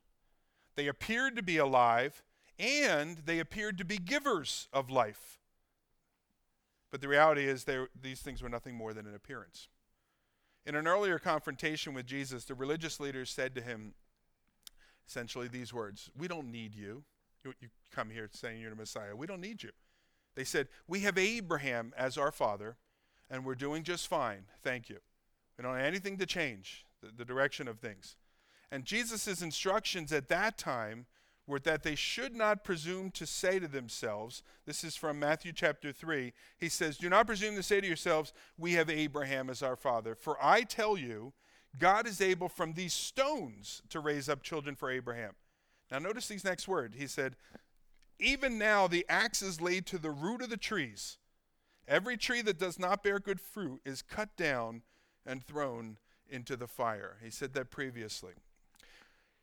They 0.77 0.87
appeared 0.87 1.35
to 1.35 1.43
be 1.43 1.57
alive, 1.57 2.23
and 2.59 3.17
they 3.25 3.39
appeared 3.39 3.79
to 3.79 3.83
be 3.83 3.97
givers 3.97 4.69
of 4.71 4.91
life. 4.91 5.39
But 6.91 7.01
the 7.01 7.07
reality 7.07 7.45
is, 7.45 7.65
these 7.99 8.21
things 8.21 8.41
were 8.41 8.47
nothing 8.47 8.75
more 8.75 8.93
than 8.93 9.07
an 9.07 9.15
appearance. 9.15 9.67
In 10.65 10.75
an 10.75 10.87
earlier 10.87 11.17
confrontation 11.17 11.93
with 11.93 12.05
Jesus, 12.05 12.45
the 12.45 12.53
religious 12.53 12.99
leaders 12.99 13.31
said 13.31 13.55
to 13.55 13.61
him 13.61 13.95
essentially 15.07 15.47
these 15.47 15.73
words 15.73 16.11
We 16.15 16.27
don't 16.27 16.51
need 16.51 16.75
you. 16.75 17.03
You, 17.43 17.53
you 17.59 17.69
come 17.91 18.09
here 18.11 18.29
saying 18.31 18.61
you're 18.61 18.69
the 18.69 18.75
Messiah. 18.75 19.15
We 19.15 19.27
don't 19.27 19.41
need 19.41 19.63
you. 19.63 19.71
They 20.35 20.43
said, 20.43 20.67
We 20.87 20.99
have 21.01 21.17
Abraham 21.17 21.91
as 21.97 22.17
our 22.17 22.31
father, 22.31 22.77
and 23.31 23.43
we're 23.43 23.55
doing 23.55 23.83
just 23.83 24.07
fine. 24.07 24.43
Thank 24.61 24.89
you. 24.89 24.99
We 25.57 25.63
don't 25.63 25.75
have 25.75 25.85
anything 25.85 26.17
to 26.17 26.27
change 26.27 26.85
the, 27.01 27.09
the 27.11 27.25
direction 27.25 27.67
of 27.67 27.79
things. 27.79 28.15
And 28.71 28.85
Jesus' 28.85 29.41
instructions 29.41 30.11
at 30.11 30.29
that 30.29 30.57
time 30.57 31.05
were 31.47 31.59
that 31.59 31.83
they 31.83 31.95
should 31.95 32.35
not 32.35 32.63
presume 32.63 33.09
to 33.11 33.25
say 33.25 33.57
to 33.57 33.67
themselves, 33.67 34.43
this 34.65 34.83
is 34.83 34.97
from 34.97 35.17
Matthew 35.17 35.53
chapter 35.53 35.93
3. 35.93 36.33
He 36.57 36.67
says, 36.67 36.97
Do 36.97 37.09
not 37.09 37.25
presume 37.25 37.55
to 37.55 37.63
say 37.63 37.79
to 37.79 37.87
yourselves, 37.87 38.33
We 38.57 38.73
have 38.73 38.89
Abraham 38.89 39.49
as 39.49 39.63
our 39.63 39.77
father. 39.77 40.13
For 40.13 40.37
I 40.43 40.63
tell 40.63 40.97
you, 40.97 41.31
God 41.79 42.05
is 42.05 42.21
able 42.21 42.49
from 42.49 42.73
these 42.73 42.93
stones 42.93 43.81
to 43.89 44.01
raise 44.01 44.27
up 44.27 44.43
children 44.43 44.75
for 44.75 44.91
Abraham. 44.91 45.33
Now, 45.89 45.99
notice 45.99 46.27
these 46.27 46.43
next 46.43 46.67
words. 46.67 46.97
He 46.97 47.07
said, 47.07 47.37
Even 48.19 48.57
now 48.57 48.87
the 48.87 49.05
axe 49.07 49.41
is 49.41 49.61
laid 49.61 49.85
to 49.87 49.97
the 49.97 50.11
root 50.11 50.41
of 50.41 50.49
the 50.49 50.57
trees. 50.57 51.17
Every 51.87 52.17
tree 52.17 52.41
that 52.41 52.59
does 52.59 52.77
not 52.77 53.03
bear 53.03 53.19
good 53.19 53.39
fruit 53.39 53.79
is 53.85 54.01
cut 54.01 54.35
down 54.35 54.81
and 55.25 55.41
thrown 55.41 55.97
into 56.29 56.57
the 56.57 56.67
fire. 56.67 57.17
He 57.23 57.29
said 57.29 57.53
that 57.53 57.71
previously. 57.71 58.33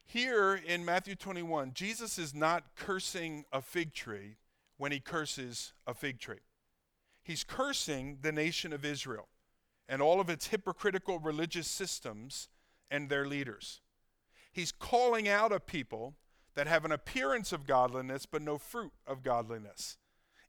Here 0.04 0.54
in 0.54 0.84
Matthew 0.84 1.14
21, 1.14 1.72
Jesus 1.74 2.18
is 2.18 2.34
not 2.34 2.76
cursing 2.76 3.44
a 3.52 3.60
fig 3.60 3.92
tree 3.92 4.36
when 4.76 4.92
he 4.92 5.00
curses 5.00 5.72
a 5.86 5.94
fig 5.94 6.18
tree. 6.18 6.40
He's 7.22 7.42
cursing 7.44 8.18
the 8.20 8.32
nation 8.32 8.72
of 8.72 8.84
Israel 8.84 9.28
and 9.88 10.00
all 10.02 10.20
of 10.20 10.28
its 10.28 10.48
hypocritical 10.48 11.18
religious 11.18 11.66
systems 11.66 12.48
and 12.90 13.08
their 13.08 13.26
leaders. 13.26 13.80
He's 14.52 14.72
calling 14.72 15.28
out 15.28 15.52
a 15.52 15.58
people 15.58 16.14
that 16.54 16.66
have 16.66 16.84
an 16.84 16.92
appearance 16.92 17.52
of 17.52 17.66
godliness 17.66 18.26
but 18.26 18.42
no 18.42 18.58
fruit 18.58 18.92
of 19.06 19.22
godliness. 19.22 19.96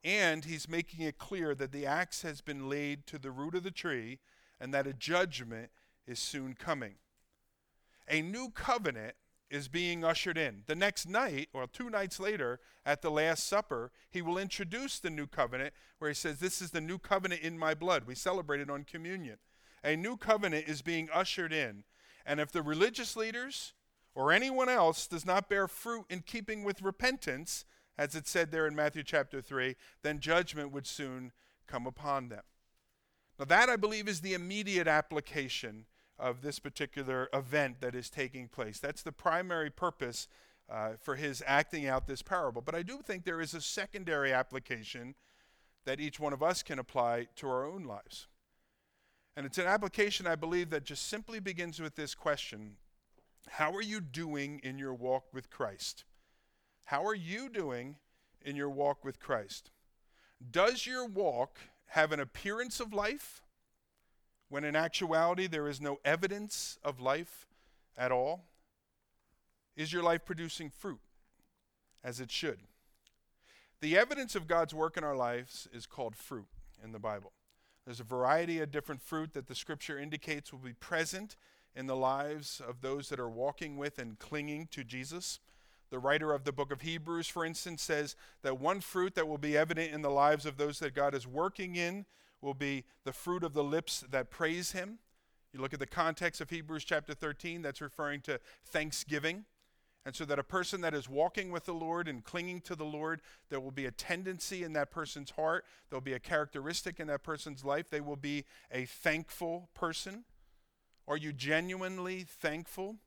And 0.04 0.46
he's 0.46 0.70
making 0.70 1.04
it 1.04 1.18
clear 1.18 1.56
that 1.56 1.72
the 1.72 1.86
axe 1.86 2.22
has 2.22 2.42
been 2.42 2.70
laid 2.70 3.08
to 3.08 3.18
the 3.18 3.32
root 3.32 3.56
of 3.56 3.64
the 3.64 3.72
tree 3.72 4.20
and 4.60 4.74
that 4.74 4.86
a 4.86 4.94
judgment 4.94 5.72
is 6.06 6.20
soon 6.20 6.54
coming. 6.54 6.96
A 8.08 8.22
new 8.22 8.50
covenant 8.50 9.16
is 9.50 9.68
being 9.68 10.04
ushered 10.04 10.38
in. 10.38 10.64
The 10.66 10.76
next 10.76 11.08
night, 11.08 11.50
or 11.54 11.68
two 11.68 11.90
nights 11.90 12.20
later, 12.20 12.60
at 12.86 13.02
the 13.02 13.12
Last 13.12 13.48
Supper, 13.48 13.92
he 14.10 14.22
will 14.22 14.38
introduce 14.38 15.00
the 15.00 15.10
new 15.10 15.28
covenant 15.28 15.74
where 16.00 16.10
he 16.10 16.16
says, 16.16 16.40
This 16.40 16.62
is 16.62 16.72
the 16.72 16.82
new 16.82 16.98
covenant 16.98 17.42
in 17.42 17.58
my 17.58 17.74
blood. 17.74 18.06
We 18.06 18.16
celebrate 18.16 18.62
it 18.62 18.70
on 18.70 18.84
communion. 18.84 19.38
A 19.84 19.96
new 19.96 20.18
covenant 20.18 20.68
is 20.68 20.82
being 20.82 21.10
ushered 21.14 21.54
in. 21.54 21.84
And 22.26 22.40
if 22.40 22.52
the 22.52 22.64
religious 22.64 23.16
leaders 23.16 23.74
or 24.16 24.32
anyone 24.32 24.70
else 24.70 25.08
does 25.08 25.26
not 25.26 25.50
bear 25.50 25.68
fruit 25.68 26.06
in 26.10 26.22
keeping 26.22 26.64
with 26.64 26.82
repentance, 26.82 27.66
as 27.98 28.16
it 28.16 28.28
said 28.28 28.52
there 28.52 28.68
in 28.68 28.76
Matthew 28.76 29.04
chapter 29.04 29.42
3, 29.42 29.76
then 30.02 30.20
judgment 30.20 30.72
would 30.72 30.88
soon 30.88 31.32
come 31.68 31.86
upon 31.86 32.30
them. 32.30 32.44
Now, 33.38 33.46
that 33.46 33.70
I 33.70 33.76
believe 33.76 34.08
is 34.08 34.22
the 34.22 34.34
immediate 34.34 34.88
application 34.88 35.86
of 36.18 36.42
this 36.42 36.60
particular 36.60 37.30
event 37.34 37.82
that 37.82 37.96
is 37.96 38.10
taking 38.10 38.48
place. 38.48 38.80
That's 38.80 39.02
the 39.02 39.12
primary 39.12 39.70
purpose 39.70 40.28
uh, 40.70 40.92
for 41.00 41.16
his 41.16 41.44
acting 41.46 41.88
out 41.88 42.08
this 42.08 42.22
parable. 42.22 42.62
But 42.62 42.76
I 42.76 42.84
do 42.84 43.00
think 43.04 43.24
there 43.24 43.42
is 43.42 43.54
a 43.54 43.62
secondary 43.62 44.32
application 44.32 45.16
that 45.86 46.00
each 46.00 46.20
one 46.20 46.34
of 46.34 46.42
us 46.42 46.64
can 46.64 46.80
apply 46.80 47.28
to 47.36 47.48
our 47.48 47.66
own 47.66 47.84
lives. 47.84 48.28
And 49.38 49.46
it's 49.46 49.58
an 49.58 49.68
application, 49.68 50.26
I 50.26 50.36
believe, 50.36 50.70
that 50.70 50.86
just 50.86 51.08
simply 51.08 51.40
begins 51.40 51.80
with 51.80 51.96
this 51.96 52.16
question 52.16 52.78
How 53.50 53.74
are 53.74 53.82
you 53.82 54.00
doing 54.00 54.60
in 54.64 54.80
your 54.80 54.94
walk 54.94 55.26
with 55.34 55.50
Christ? 55.50 56.06
How 56.86 57.06
are 57.06 57.16
you 57.16 57.50
doing 57.50 57.98
in 58.44 58.56
your 58.56 58.70
walk 58.70 59.04
with 59.04 59.20
Christ? 59.20 59.72
Does 60.52 60.86
your 60.86 61.06
walk 61.06 61.58
have 61.88 62.12
an 62.12 62.20
appearance 62.20 62.80
of 62.80 62.94
life 62.94 63.42
when 64.56 64.64
in 64.64 64.74
actuality 64.74 65.48
there 65.48 65.68
is 65.68 65.82
no 65.82 66.00
evidence 66.06 66.80
of 66.82 67.02
life 67.02 67.46
at 67.98 68.10
all? 68.10 68.46
Is 69.76 69.92
your 69.92 70.02
life 70.02 70.24
producing 70.24 70.70
fruit 70.70 71.02
as 72.06 72.22
it 72.22 72.32
should? 72.32 72.60
The 73.82 73.98
evidence 73.98 74.34
of 74.34 74.48
God's 74.48 74.74
work 74.74 74.96
in 74.96 75.04
our 75.04 75.18
lives 75.18 75.68
is 75.74 75.86
called 75.86 76.16
fruit 76.16 76.48
in 76.82 76.94
the 76.94 77.00
Bible. 77.00 77.34
There's 77.84 78.00
a 78.00 78.06
variety 78.06 78.62
of 78.62 78.72
different 78.72 79.02
fruit 79.02 79.34
that 79.34 79.48
the 79.48 79.56
scripture 79.56 80.00
indicates 80.00 80.54
will 80.54 80.60
be 80.60 80.72
present 80.72 81.36
in 81.76 81.88
the 81.88 81.98
lives 81.98 82.62
of 82.66 82.80
those 82.80 83.10
that 83.10 83.20
are 83.20 83.28
walking 83.28 83.76
with 83.76 84.00
and 84.00 84.18
clinging 84.20 84.70
to 84.72 84.86
Jesus. 84.86 85.42
The 85.90 86.00
writer 86.00 86.32
of 86.32 86.46
the 86.46 86.54
book 86.54 86.72
of 86.72 86.80
Hebrews, 86.80 87.28
for 87.28 87.44
instance, 87.44 87.82
says 87.82 88.16
that 88.42 88.62
one 88.62 88.80
fruit 88.80 89.16
that 89.16 89.28
will 89.28 89.38
be 89.38 89.58
evident 89.58 89.92
in 89.92 90.02
the 90.02 90.10
lives 90.10 90.46
of 90.46 90.56
those 90.56 90.80
that 90.80 90.96
God 90.96 91.14
is 91.14 91.28
working 91.28 91.76
in 91.76 92.06
will 92.46 92.54
be 92.54 92.86
the 93.04 93.12
fruit 93.12 93.44
of 93.44 93.54
the 93.54 93.64
lips 93.64 94.06
that 94.10 94.30
praise 94.30 94.72
Him. 94.72 95.00
You 95.52 95.60
look 95.60 95.74
at 95.74 95.80
the 95.80 95.88
context 95.88 96.40
of 96.40 96.52
Hebrews 96.52 96.86
chapter 96.86 97.14
13, 97.14 97.62
that's 97.62 97.82
referring 97.82 98.22
to 98.22 98.40
thanksgiving. 98.64 99.46
And 100.06 100.16
so 100.16 100.24
that 100.26 100.38
a 100.38 100.44
person 100.44 100.82
that 100.82 100.94
is 100.94 101.10
walking 101.10 101.50
with 101.50 101.66
the 101.66 101.74
Lord 101.74 102.08
and 102.08 102.24
clinging 102.24 102.62
to 102.62 102.76
the 102.76 102.86
Lord, 102.86 103.22
there 103.50 103.60
will 103.60 103.72
be 103.72 103.88
a 103.88 103.92
tendency 103.92 104.64
in 104.64 104.74
that 104.74 104.92
person's 104.92 105.32
heart, 105.32 105.66
there'll 105.90 106.02
be 106.02 106.14
a 106.14 106.20
characteristic 106.20 107.00
in 107.00 107.08
that 107.08 107.24
person's 107.24 107.66
life. 107.66 107.90
They 107.90 108.02
will 108.02 108.16
be 108.16 108.46
a 108.72 108.86
thankful 108.86 109.70
person. 109.74 110.26
Are 111.08 111.18
you 111.18 111.34
genuinely 111.34 112.24
thankful 112.24 112.98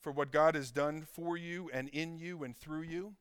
for 0.00 0.10
what 0.10 0.32
God 0.32 0.54
has 0.54 0.70
done 0.70 1.02
for 1.02 1.36
you 1.36 1.70
and 1.72 1.90
in 1.90 2.16
you 2.16 2.42
and 2.42 2.56
through 2.56 2.82
you? 2.82 3.14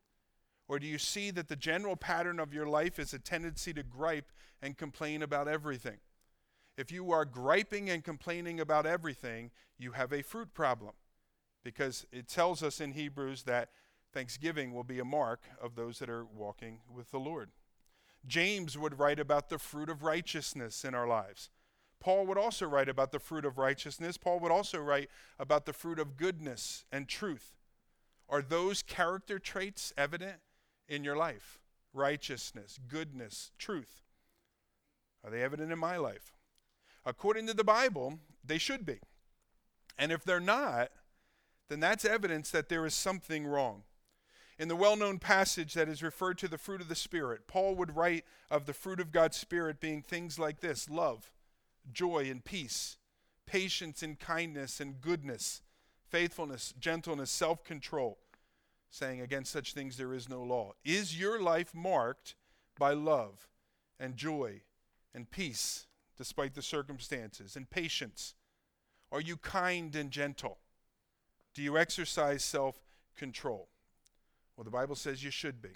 Or 0.72 0.80
do 0.80 0.88
you 0.88 1.00
see 1.00 1.32
that 1.32 1.50
the 1.50 1.58
general 1.58 1.98
pattern 1.98 2.40
of 2.40 2.54
your 2.54 2.66
life 2.66 2.98
is 2.98 3.14
a 3.14 3.20
tendency 3.20 3.74
to 3.74 3.84
gripe 3.84 4.32
and 4.62 4.78
complain 4.78 5.22
about 5.22 5.50
everything? 5.50 5.98
If 6.78 6.94
you 6.94 7.12
are 7.12 7.26
griping 7.26 7.90
and 7.90 8.02
complaining 8.02 8.58
about 8.62 8.86
everything, 8.86 9.52
you 9.78 9.92
have 9.92 10.14
a 10.14 10.22
fruit 10.22 10.54
problem 10.54 10.94
because 11.62 12.06
it 12.14 12.30
tells 12.30 12.64
us 12.64 12.80
in 12.80 12.94
Hebrews 12.94 13.44
that 13.44 13.72
thanksgiving 14.14 14.74
will 14.74 14.86
be 14.86 15.00
a 15.00 15.04
mark 15.04 15.42
of 15.62 15.76
those 15.76 16.00
that 16.00 16.10
are 16.10 16.24
walking 16.24 16.80
with 16.90 17.12
the 17.12 17.20
Lord. 17.20 17.50
James 18.26 18.78
would 18.78 18.98
write 18.98 19.20
about 19.20 19.50
the 19.50 19.60
fruit 19.60 19.90
of 19.90 20.04
righteousness 20.04 20.86
in 20.86 20.96
our 20.96 21.06
lives. 21.06 21.50
Paul 22.00 22.26
would 22.28 22.38
also 22.38 22.66
write 22.66 22.88
about 22.88 23.12
the 23.12 23.20
fruit 23.20 23.44
of 23.44 23.58
righteousness. 23.58 24.18
Paul 24.18 24.40
would 24.40 24.54
also 24.54 24.80
write 24.80 25.10
about 25.38 25.66
the 25.66 25.74
fruit 25.74 26.00
of 26.00 26.16
goodness 26.16 26.86
and 26.94 27.10
truth. 27.10 27.58
Are 28.30 28.42
those 28.42 28.82
character 28.82 29.38
traits 29.38 29.92
evident 29.98 30.38
in 30.88 31.04
your 31.04 31.16
life? 31.16 31.60
Righteousness, 31.94 32.80
goodness, 32.88 33.52
truth. 33.58 34.02
Are 35.24 35.30
they 35.30 35.44
evident 35.44 35.72
in 35.72 35.80
my 35.80 35.98
life? 35.98 36.34
According 37.06 37.48
to 37.48 37.54
the 37.54 37.64
Bible, 37.64 38.20
they 38.44 38.58
should 38.58 38.86
be. 38.86 39.00
And 39.98 40.12
if 40.12 40.24
they're 40.24 40.40
not, 40.40 40.92
then 41.70 41.80
that's 41.80 42.06
evidence 42.06 42.52
that 42.52 42.70
there 42.70 42.86
is 42.86 42.94
something 42.94 43.46
wrong. 43.46 43.84
In 44.60 44.68
the 44.68 44.76
well 44.76 44.96
known 44.96 45.18
passage 45.18 45.74
that 45.74 45.90
is 45.90 46.04
referred 46.04 46.38
to 46.40 46.48
the 46.48 46.58
fruit 46.58 46.82
of 46.82 46.90
the 46.90 46.96
Spirit, 46.96 47.48
Paul 47.48 47.76
would 47.76 47.96
write 47.96 48.26
of 48.50 48.66
the 48.66 48.74
fruit 48.74 49.00
of 49.00 49.12
God's 49.12 49.38
Spirit 49.38 49.80
being 49.80 50.02
things 50.02 50.38
like 50.38 50.60
this 50.60 50.90
love, 50.90 51.32
joy, 51.92 52.28
and 52.30 52.44
peace, 52.44 52.98
patience, 53.48 54.04
and 54.04 54.20
kindness, 54.20 54.80
and 54.80 55.02
goodness, 55.02 55.62
faithfulness, 56.10 56.74
gentleness, 56.80 57.32
self 57.32 57.64
control, 57.64 58.20
saying, 58.92 59.22
Against 59.22 59.52
such 59.52 59.74
things 59.74 59.98
there 59.98 60.14
is 60.14 60.30
no 60.30 60.44
law. 60.44 60.74
Is 60.86 61.20
your 61.20 61.42
life 61.42 61.74
marked 61.74 62.36
by 62.78 62.94
love 62.94 63.48
and 64.00 64.16
joy 64.16 64.62
and 65.16 65.32
peace, 65.32 65.88
despite 66.18 66.54
the 66.54 66.62
circumstances, 66.62 67.56
and 67.56 67.70
patience? 67.70 68.36
Are 69.12 69.22
you 69.22 69.38
kind 69.38 69.96
and 69.96 70.12
gentle? 70.12 70.60
Do 71.54 71.64
you 71.64 71.78
exercise 71.78 72.44
self 72.44 72.84
control? 73.18 73.70
Well, 74.56 74.64
the 74.66 74.72
Bible 74.72 74.96
says 74.96 75.24
you 75.24 75.32
should 75.32 75.62
be. 75.62 75.76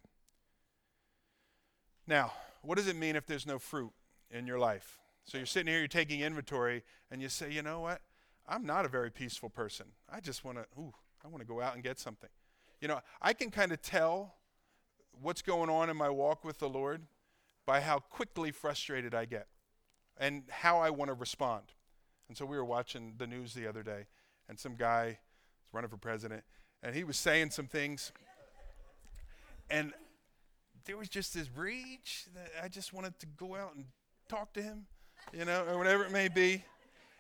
Now, 2.08 2.34
what 2.62 2.78
does 2.78 2.88
it 2.88 2.96
mean 2.96 3.16
if 3.16 3.26
there's 3.26 3.48
no 3.48 3.58
fruit 3.58 3.92
in 4.30 4.46
your 4.46 4.60
life? 4.60 5.00
So 5.24 5.38
you're 5.38 5.48
sitting 5.48 5.68
here, 5.68 5.80
you're 5.80 5.88
taking 5.88 6.22
inventory, 6.22 6.84
and 7.10 7.22
you 7.22 7.30
say, 7.30 7.52
you 7.52 7.64
know 7.64 7.80
what? 7.80 8.02
I'm 8.48 8.66
not 8.66 8.86
a 8.86 8.90
very 8.90 9.10
peaceful 9.10 9.50
person. 9.50 9.88
I 10.08 10.20
just 10.20 10.46
want 10.46 10.60
to, 10.60 10.66
ooh, 10.80 10.94
I 11.24 11.28
want 11.28 11.40
to 11.40 11.48
go 11.48 11.62
out 11.62 11.74
and 11.74 11.84
get 11.84 11.98
something. 11.98 12.30
You 12.82 12.88
know, 12.88 13.02
I 13.22 13.34
can 13.34 13.52
kind 13.52 13.72
of 13.72 13.82
tell 13.82 14.36
what's 15.22 15.42
going 15.42 15.70
on 15.70 15.90
in 15.90 15.98
my 15.98 16.10
walk 16.10 16.44
with 16.44 16.60
the 16.60 16.70
Lord 16.70 17.02
by 17.66 17.82
how 17.82 18.00
quickly 18.00 18.52
frustrated 18.52 19.16
I 19.16 19.26
get 19.26 19.48
and 20.18 20.44
how 20.50 20.80
I 20.80 20.90
want 20.90 21.10
to 21.10 21.14
respond. 21.14 21.64
And 22.28 22.38
so 22.38 22.46
we 22.46 22.58
were 22.58 22.66
watching 22.66 23.14
the 23.18 23.28
news 23.28 23.54
the 23.54 23.68
other 23.68 23.84
day, 23.84 24.06
and 24.50 24.60
some 24.60 24.76
guy 24.76 25.06
was 25.06 25.74
running 25.74 25.90
for 25.90 25.98
president, 25.98 26.44
and 26.82 26.96
he 26.96 27.04
was 27.04 27.18
saying 27.18 27.52
some 27.52 27.68
things. 27.68 28.12
And 29.70 29.94
there 30.86 30.98
was 30.98 31.10
just 31.10 31.34
this 31.34 31.50
rage 31.56 32.26
that 32.34 32.52
I 32.64 32.68
just 32.68 32.94
wanted 32.94 33.20
to 33.20 33.26
go 33.38 33.56
out 33.56 33.76
and 33.76 33.86
talk 34.30 34.54
to 34.54 34.62
him, 34.62 34.86
you 35.34 35.46
know, 35.46 35.66
or 35.66 35.78
whatever 35.78 36.04
it 36.04 36.12
may 36.12 36.28
be. 36.28 36.64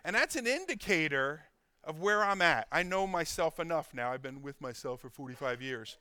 And 0.03 0.15
that's 0.15 0.35
an 0.35 0.47
indicator 0.47 1.43
of 1.85 1.99
where 1.99 2.23
I'm 2.23 2.41
at. 2.41 2.67
I 2.71 2.83
know 2.83 3.05
myself 3.07 3.59
enough 3.59 3.93
now. 3.93 4.11
I've 4.11 4.21
been 4.21 4.41
with 4.41 4.59
myself 4.59 5.01
for 5.01 5.09
45 5.09 5.61
years. 5.61 5.97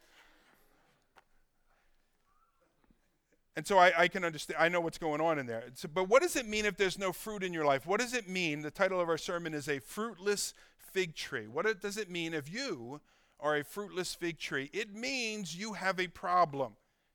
And 3.56 3.66
so 3.66 3.78
I, 3.78 3.92
I, 3.96 4.08
can 4.08 4.24
understand, 4.24 4.58
I 4.60 4.68
know 4.68 4.80
what's 4.80 4.98
going 4.98 5.20
on 5.20 5.38
in 5.38 5.46
there. 5.46 5.64
So, 5.74 5.88
but 5.92 6.08
what 6.08 6.22
does 6.22 6.34
it 6.34 6.46
mean 6.46 6.64
if 6.64 6.76
there's 6.76 6.98
no 6.98 7.12
fruit 7.12 7.44
in 7.44 7.52
your 7.52 7.64
life? 7.64 7.86
What 7.86 8.00
does 8.00 8.12
it 8.12 8.28
mean? 8.28 8.62
The 8.62 8.70
title 8.70 9.00
of 9.00 9.08
our 9.08 9.18
sermon 9.18 9.54
is 9.54 9.68
A 9.68 9.78
Fruitless 9.78 10.54
fig 10.92 11.14
tree. 11.14 11.46
What 11.46 11.66
it, 11.66 11.80
does 11.80 11.96
it 11.96 12.10
mean 12.10 12.34
if 12.34 12.52
you 12.52 13.00
are 13.38 13.56
a 13.56 13.64
fruitless 13.64 14.14
fig 14.14 14.38
tree? 14.38 14.70
It 14.72 14.92
means 14.92 15.56
you 15.56 15.74
have 15.74 16.00
a 16.00 16.08
problem. 16.08 16.72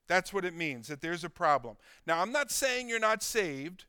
That's 0.07 0.33
what 0.33 0.45
it 0.45 0.55
means, 0.55 0.87
that 0.87 1.01
there's 1.01 1.23
a 1.23 1.29
problem. 1.29 1.75
Now, 2.07 2.21
I'm 2.21 2.31
not 2.31 2.51
saying 2.51 2.89
you're 2.89 2.99
not 2.99 3.21
saved 3.21 3.85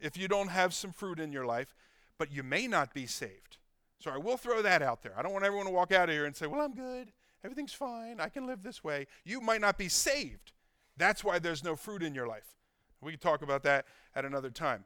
if 0.00 0.16
you 0.16 0.26
don't 0.26 0.48
have 0.48 0.74
some 0.74 0.92
fruit 0.92 1.20
in 1.20 1.32
your 1.32 1.46
life, 1.46 1.74
but 2.18 2.32
you 2.32 2.42
may 2.42 2.66
not 2.66 2.92
be 2.94 3.06
saved. 3.06 3.58
So 4.00 4.10
I 4.10 4.16
will 4.16 4.36
throw 4.36 4.62
that 4.62 4.82
out 4.82 5.02
there. 5.02 5.12
I 5.16 5.22
don't 5.22 5.32
want 5.32 5.44
everyone 5.44 5.66
to 5.66 5.72
walk 5.72 5.92
out 5.92 6.08
of 6.08 6.14
here 6.14 6.24
and 6.24 6.34
say, 6.34 6.46
well, 6.46 6.62
I'm 6.62 6.74
good. 6.74 7.12
Everything's 7.44 7.72
fine. 7.72 8.18
I 8.18 8.28
can 8.28 8.46
live 8.46 8.62
this 8.62 8.82
way. 8.82 9.06
You 9.24 9.40
might 9.40 9.60
not 9.60 9.78
be 9.78 9.88
saved. 9.88 10.52
That's 10.96 11.22
why 11.22 11.38
there's 11.38 11.62
no 11.62 11.76
fruit 11.76 12.02
in 12.02 12.14
your 12.14 12.26
life. 12.26 12.56
We 13.00 13.12
can 13.12 13.20
talk 13.20 13.42
about 13.42 13.62
that 13.62 13.86
at 14.14 14.24
another 14.24 14.50
time. 14.50 14.84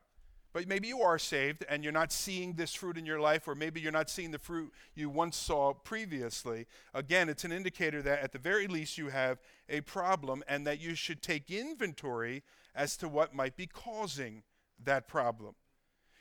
But 0.53 0.69
maybe 0.69 0.87
you 0.87 1.03
are 1.03 1.19
saved 1.19 1.65
and 1.69 1.83
you're 1.83 1.93
not 1.93 2.13
seeing 2.13 2.53
this 2.53 2.73
fruit 2.75 2.97
in 2.97 3.05
your 3.05 3.19
life, 3.19 3.49
or 3.49 3.57
maybe 3.57 3.81
you're 3.81 3.91
not 3.91 4.09
seeing 4.09 4.31
the 4.31 4.39
fruit 4.39 4.73
you 4.95 5.11
once 5.11 5.37
saw 5.37 5.73
previously. 5.73 6.67
Again, 6.93 7.29
it's 7.29 7.45
an 7.45 7.51
indicator 7.51 8.01
that 8.03 8.21
at 8.21 8.31
the 8.31 8.39
very 8.39 8.69
least 8.69 8.97
you 8.97 9.09
have 9.09 9.41
a 9.69 9.81
problem 9.81 10.45
and 10.47 10.65
that 10.65 10.81
you 10.81 10.95
should 10.95 11.23
take 11.23 11.51
inventory 11.51 12.45
as 12.73 12.97
to 12.99 13.09
what 13.09 13.35
might 13.35 13.57
be 13.57 13.67
causing 13.67 14.45
that 14.85 15.09
problem. 15.09 15.57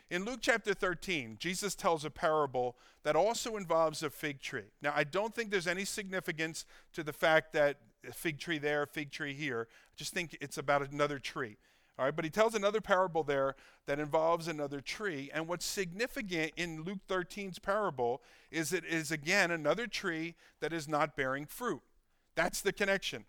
In 0.09 0.25
Luke 0.25 0.39
chapter 0.41 0.73
13, 0.73 1.37
Jesus 1.39 1.75
tells 1.75 2.05
a 2.05 2.09
parable 2.09 2.75
that 3.03 3.15
also 3.15 3.57
involves 3.57 4.03
a 4.03 4.09
fig 4.09 4.41
tree. 4.41 4.71
Now, 4.81 4.93
I 4.95 5.03
don't 5.03 5.33
think 5.33 5.49
there's 5.49 5.67
any 5.67 5.85
significance 5.85 6.65
to 6.93 7.03
the 7.03 7.13
fact 7.13 7.53
that 7.53 7.77
a 8.07 8.13
fig 8.13 8.39
tree 8.39 8.57
there, 8.57 8.85
fig 8.85 9.11
tree 9.11 9.33
here. 9.33 9.67
I 9.69 9.93
just 9.95 10.13
think 10.13 10.37
it's 10.41 10.57
about 10.57 10.91
another 10.91 11.19
tree. 11.19 11.57
All 11.97 12.05
right, 12.05 12.15
but 12.15 12.25
he 12.25 12.31
tells 12.31 12.55
another 12.55 12.81
parable 12.81 13.23
there 13.23 13.55
that 13.85 13.99
involves 13.99 14.47
another 14.47 14.81
tree. 14.81 15.29
And 15.33 15.47
what's 15.47 15.65
significant 15.65 16.53
in 16.57 16.83
Luke 16.83 16.99
13's 17.07 17.59
parable 17.59 18.21
is 18.51 18.73
it 18.73 18.83
is 18.83 19.11
again 19.11 19.51
another 19.51 19.85
tree 19.85 20.35
that 20.59 20.73
is 20.73 20.87
not 20.87 21.15
bearing 21.15 21.45
fruit. 21.45 21.81
That's 22.35 22.61
the 22.61 22.73
connection. 22.73 23.25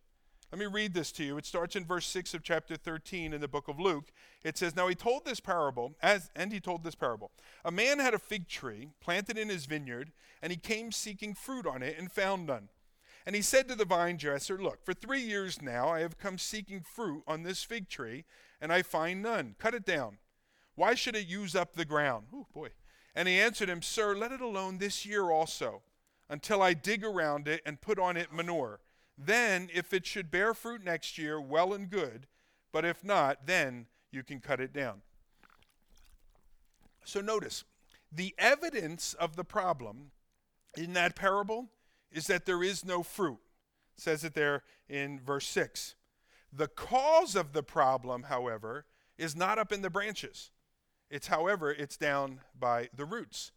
Let 0.55 0.61
me 0.61 0.67
read 0.67 0.95
this 0.95 1.11
to 1.11 1.25
you. 1.25 1.37
It 1.37 1.47
starts 1.47 1.75
in 1.75 1.85
verse 1.85 2.07
6 2.07 2.33
of 2.33 2.45
chapter 2.45 2.77
13 2.77 3.33
in 3.33 3.41
the 3.41 3.49
book 3.49 3.67
of 3.67 3.81
Luke. 3.81 4.13
It 4.45 4.57
says, 4.57 4.77
Now 4.77 4.87
he 4.87 4.95
told 4.95 5.25
this 5.25 5.41
parable, 5.41 5.97
as 6.01 6.31
and 6.37 6.53
he 6.53 6.61
told 6.61 6.85
this 6.85 6.95
parable. 6.95 7.33
A 7.65 7.73
man 7.73 7.99
had 7.99 8.15
a 8.15 8.21
fig 8.21 8.47
tree 8.47 8.91
planted 9.01 9.37
in 9.37 9.49
his 9.49 9.67
vineyard, 9.67 10.13
and 10.41 10.53
he 10.53 10.57
came 10.57 10.93
seeking 10.93 11.35
fruit 11.35 11.67
on 11.67 11.83
it 11.83 11.99
and 11.99 12.09
found 12.09 12.47
none. 12.47 12.69
And 13.27 13.35
he 13.35 13.43
said 13.43 13.67
to 13.67 13.75
the 13.75 13.85
vine 13.85 14.17
dresser, 14.17 14.57
Look, 14.57 14.85
for 14.85 14.95
three 14.95 15.23
years 15.23 15.61
now 15.61 15.89
I 15.89 16.03
have 16.03 16.19
come 16.19 16.39
seeking 16.39 16.83
fruit 16.83 17.25
on 17.27 17.43
this 17.43 17.65
fig 17.65 17.89
tree, 17.89 18.25
and 18.61 18.73
I 18.73 18.83
find 18.83 19.21
none. 19.21 19.57
Cut 19.59 19.75
it 19.75 19.85
down. 19.85 20.19
Why 20.77 20.95
should 20.95 21.17
it 21.17 21.27
use 21.27 21.57
up 21.57 21.75
the 21.75 21.85
ground? 21.85 22.27
Oh, 22.33 22.47
boy. 22.55 22.69
And 23.13 23.27
he 23.27 23.41
answered 23.41 23.69
him, 23.69 23.83
Sir, 23.83 24.15
let 24.15 24.31
it 24.31 24.41
alone 24.41 24.79
this 24.79 25.05
year 25.05 25.33
also, 25.33 25.83
until 26.31 26.63
I 26.63 26.75
dig 26.75 27.03
around 27.05 27.49
it 27.49 27.61
and 27.67 27.81
put 27.81 27.99
on 27.99 28.17
it 28.17 28.33
manure. 28.33 28.79
Then, 29.17 29.69
if 29.73 29.93
it 29.93 30.07
should 30.07 30.31
bear 30.31 30.55
fruit 30.55 30.85
next 30.85 31.19
year, 31.19 31.41
well 31.41 31.73
and 31.73 31.89
good. 31.89 32.27
But 32.73 32.85
if 32.85 33.05
not, 33.05 33.47
then 33.47 33.87
you 34.11 34.23
can 34.23 34.41
cut 34.41 34.61
it 34.61 34.73
down. 34.73 35.03
So 37.05 37.21
notice, 37.21 37.65
the 38.11 38.35
evidence 38.39 39.15
of 39.15 39.37
the 39.37 39.45
problem 39.45 40.11
in 40.77 40.93
that 40.95 41.15
parable 41.15 41.69
is 42.11 42.27
that 42.27 42.47
there 42.47 42.63
is 42.63 42.85
no 42.85 43.03
fruit. 43.03 43.39
It 43.97 44.01
says 44.01 44.25
it 44.25 44.35
there 44.35 44.63
in 44.89 45.21
verse 45.21 45.47
6. 45.49 45.95
The 46.53 46.69
cause 46.69 47.37
of 47.37 47.53
the 47.53 47.63
problem, 47.63 48.25
however, 48.25 48.87
is 49.19 49.37
not 49.37 49.59
up 49.59 49.73
in 49.73 49.83
the 49.83 49.91
branches. 49.91 50.51
It's, 51.11 51.27
however, 51.27 51.71
it's 51.71 51.97
down 51.97 52.41
by 52.59 52.89
the 52.97 53.05
roots. 53.05 53.53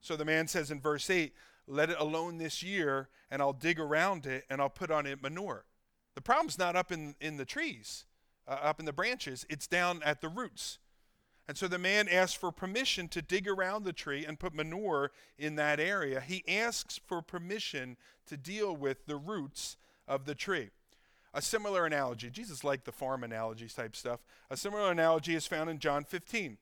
So 0.00 0.16
the 0.16 0.24
man 0.24 0.48
says 0.48 0.70
in 0.70 0.80
verse 0.80 1.08
8, 1.08 1.34
Let 1.66 1.90
it 1.90 1.96
alone 1.98 2.38
this 2.38 2.62
year, 2.62 3.08
and 3.30 3.40
I'll 3.40 3.52
dig 3.52 3.78
around 3.78 4.26
it, 4.26 4.44
and 4.50 4.60
I'll 4.60 4.70
put 4.70 4.90
on 4.90 5.06
it 5.06 5.22
manure. 5.22 5.64
The 6.14 6.20
problem's 6.20 6.58
not 6.58 6.76
up 6.76 6.92
in, 6.92 7.14
in 7.20 7.36
the 7.36 7.44
trees, 7.44 8.04
uh, 8.46 8.52
up 8.52 8.80
in 8.80 8.86
the 8.86 8.92
branches, 8.92 9.46
it's 9.48 9.66
down 9.66 10.02
at 10.04 10.20
the 10.20 10.28
roots. 10.28 10.78
And 11.48 11.56
so 11.56 11.68
the 11.68 11.78
man 11.78 12.08
asks 12.08 12.34
for 12.34 12.52
permission 12.52 13.08
to 13.08 13.22
dig 13.22 13.48
around 13.48 13.84
the 13.84 13.92
tree 13.92 14.24
and 14.24 14.38
put 14.38 14.54
manure 14.54 15.10
in 15.38 15.56
that 15.56 15.80
area. 15.80 16.20
He 16.20 16.44
asks 16.46 17.00
for 17.04 17.20
permission 17.20 17.96
to 18.26 18.36
deal 18.36 18.76
with 18.76 19.06
the 19.06 19.16
roots 19.16 19.76
of 20.06 20.24
the 20.24 20.34
tree. 20.34 20.70
A 21.34 21.42
similar 21.42 21.86
analogy, 21.86 22.30
Jesus 22.30 22.62
liked 22.62 22.84
the 22.84 22.92
farm 22.92 23.24
analogies 23.24 23.74
type 23.74 23.96
stuff. 23.96 24.20
A 24.50 24.56
similar 24.56 24.90
analogy 24.90 25.34
is 25.34 25.46
found 25.46 25.70
in 25.70 25.78
John 25.78 26.04
15. 26.04 26.58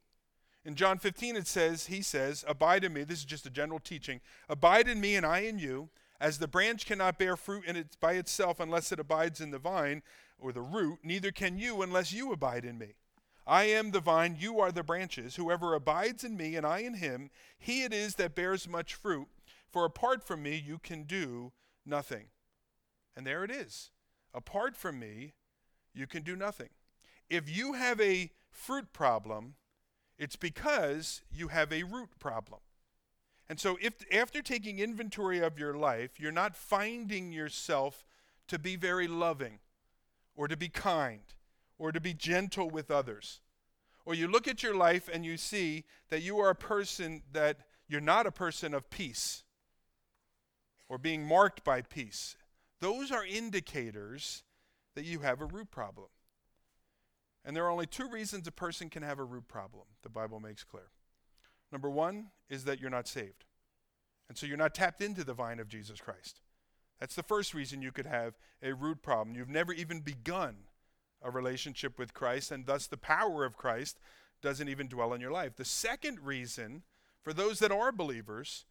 In 0.64 0.74
John 0.74 0.98
15, 0.98 1.36
it 1.36 1.46
says, 1.46 1.86
He 1.86 2.02
says, 2.02 2.44
Abide 2.46 2.84
in 2.84 2.92
me. 2.92 3.04
This 3.04 3.20
is 3.20 3.24
just 3.24 3.46
a 3.46 3.50
general 3.50 3.78
teaching. 3.78 4.20
Abide 4.48 4.88
in 4.88 5.00
me, 5.00 5.16
and 5.16 5.24
I 5.24 5.40
in 5.40 5.58
you. 5.58 5.88
As 6.20 6.38
the 6.38 6.48
branch 6.48 6.84
cannot 6.84 7.18
bear 7.18 7.34
fruit 7.36 7.64
in 7.64 7.76
it 7.76 7.96
by 7.98 8.12
itself 8.12 8.60
unless 8.60 8.92
it 8.92 9.00
abides 9.00 9.40
in 9.40 9.50
the 9.50 9.58
vine 9.58 10.02
or 10.38 10.52
the 10.52 10.60
root, 10.60 10.98
neither 11.02 11.32
can 11.32 11.58
you 11.58 11.80
unless 11.80 12.12
you 12.12 12.30
abide 12.30 12.64
in 12.64 12.76
me. 12.76 12.94
I 13.46 13.64
am 13.64 13.90
the 13.90 14.00
vine, 14.00 14.36
you 14.38 14.60
are 14.60 14.70
the 14.70 14.82
branches. 14.82 15.36
Whoever 15.36 15.74
abides 15.74 16.22
in 16.22 16.36
me 16.36 16.56
and 16.56 16.66
I 16.66 16.80
in 16.80 16.94
him, 16.94 17.30
he 17.58 17.82
it 17.82 17.94
is 17.94 18.16
that 18.16 18.34
bears 18.34 18.68
much 18.68 18.94
fruit. 18.94 19.28
For 19.72 19.86
apart 19.86 20.22
from 20.22 20.42
me, 20.42 20.62
you 20.64 20.78
can 20.78 21.04
do 21.04 21.52
nothing. 21.86 22.26
And 23.16 23.26
there 23.26 23.42
it 23.42 23.50
is. 23.50 23.90
Apart 24.34 24.76
from 24.76 24.98
me, 24.98 25.34
you 25.94 26.06
can 26.06 26.22
do 26.22 26.36
nothing. 26.36 26.68
If 27.28 27.48
you 27.48 27.72
have 27.72 28.00
a 28.00 28.30
fruit 28.50 28.92
problem, 28.92 29.54
it's 30.20 30.36
because 30.36 31.22
you 31.32 31.48
have 31.48 31.72
a 31.72 31.82
root 31.82 32.10
problem. 32.20 32.60
And 33.48 33.58
so, 33.58 33.78
if 33.80 33.94
after 34.14 34.42
taking 34.42 34.78
inventory 34.78 35.40
of 35.40 35.58
your 35.58 35.74
life, 35.74 36.20
you're 36.20 36.30
not 36.30 36.54
finding 36.54 37.32
yourself 37.32 38.04
to 38.46 38.58
be 38.58 38.76
very 38.76 39.08
loving 39.08 39.58
or 40.36 40.46
to 40.46 40.56
be 40.56 40.68
kind 40.68 41.22
or 41.78 41.90
to 41.90 42.00
be 42.00 42.12
gentle 42.12 42.68
with 42.68 42.90
others. 42.90 43.40
Or 44.04 44.14
you 44.14 44.28
look 44.28 44.46
at 44.46 44.62
your 44.62 44.74
life 44.74 45.08
and 45.12 45.24
you 45.24 45.38
see 45.38 45.84
that 46.10 46.20
you 46.20 46.38
are 46.38 46.50
a 46.50 46.54
person 46.54 47.22
that 47.32 47.56
you're 47.88 48.00
not 48.00 48.26
a 48.26 48.30
person 48.30 48.74
of 48.74 48.90
peace 48.90 49.42
or 50.88 50.98
being 50.98 51.26
marked 51.26 51.64
by 51.64 51.80
peace. 51.80 52.36
Those 52.80 53.10
are 53.10 53.24
indicators 53.24 54.42
that 54.94 55.04
you 55.04 55.20
have 55.20 55.40
a 55.40 55.46
root 55.46 55.70
problem. 55.70 56.08
And 57.44 57.56
there 57.56 57.64
are 57.64 57.70
only 57.70 57.86
two 57.86 58.08
reasons 58.08 58.46
a 58.46 58.52
person 58.52 58.90
can 58.90 59.02
have 59.02 59.18
a 59.18 59.24
root 59.24 59.48
problem, 59.48 59.86
the 60.02 60.08
Bible 60.08 60.40
makes 60.40 60.64
clear. 60.64 60.90
Number 61.72 61.88
one 61.88 62.30
is 62.48 62.64
that 62.64 62.80
you're 62.80 62.90
not 62.90 63.08
saved. 63.08 63.44
And 64.28 64.36
so 64.36 64.46
you're 64.46 64.56
not 64.56 64.74
tapped 64.74 65.02
into 65.02 65.24
the 65.24 65.34
vine 65.34 65.58
of 65.58 65.68
Jesus 65.68 66.00
Christ. 66.00 66.40
That's 66.98 67.14
the 67.14 67.22
first 67.22 67.54
reason 67.54 67.82
you 67.82 67.92
could 67.92 68.06
have 68.06 68.38
a 68.62 68.74
root 68.74 69.02
problem. 69.02 69.34
You've 69.36 69.48
never 69.48 69.72
even 69.72 70.00
begun 70.00 70.56
a 71.22 71.30
relationship 71.30 71.98
with 71.98 72.14
Christ, 72.14 72.50
and 72.50 72.66
thus 72.66 72.86
the 72.86 72.96
power 72.96 73.44
of 73.44 73.56
Christ 73.56 73.98
doesn't 74.42 74.68
even 74.68 74.88
dwell 74.88 75.12
in 75.12 75.20
your 75.20 75.32
life. 75.32 75.56
The 75.56 75.64
second 75.64 76.20
reason, 76.20 76.82
for 77.22 77.32
those 77.32 77.58
that 77.58 77.72
are 77.72 77.92
believers, 77.92 78.66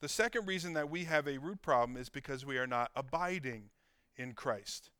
the 0.00 0.08
second 0.08 0.46
reason 0.46 0.72
that 0.72 0.90
we 0.90 1.04
have 1.04 1.28
a 1.28 1.38
root 1.38 1.62
problem 1.62 1.96
is 1.96 2.08
because 2.08 2.44
we 2.44 2.58
are 2.58 2.66
not 2.66 2.90
abiding 2.96 3.70
in 4.16 4.32
Christ. 4.32 4.90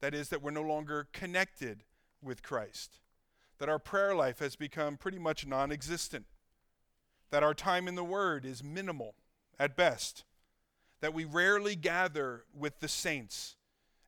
That 0.00 0.14
is, 0.14 0.30
that 0.30 0.42
we're 0.42 0.50
no 0.50 0.62
longer 0.62 1.08
connected 1.12 1.84
with 2.22 2.42
Christ. 2.42 2.98
That 3.58 3.68
our 3.68 3.78
prayer 3.78 4.14
life 4.14 4.38
has 4.38 4.56
become 4.56 4.96
pretty 4.96 5.18
much 5.18 5.46
non 5.46 5.72
existent. 5.72 6.26
That 7.30 7.42
our 7.42 7.54
time 7.54 7.88
in 7.88 7.94
the 7.94 8.04
Word 8.04 8.44
is 8.44 8.62
minimal 8.62 9.14
at 9.58 9.76
best. 9.76 10.24
That 11.00 11.14
we 11.14 11.24
rarely 11.24 11.76
gather 11.76 12.44
with 12.54 12.80
the 12.80 12.88
saints 12.88 13.56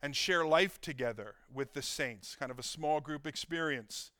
and 0.02 0.14
share 0.14 0.44
life 0.44 0.80
together 0.80 1.34
with 1.52 1.72
the 1.72 1.82
saints, 1.82 2.36
kind 2.36 2.52
of 2.52 2.58
a 2.58 2.62
small 2.62 3.00
group 3.00 3.26
experience. 3.26 4.10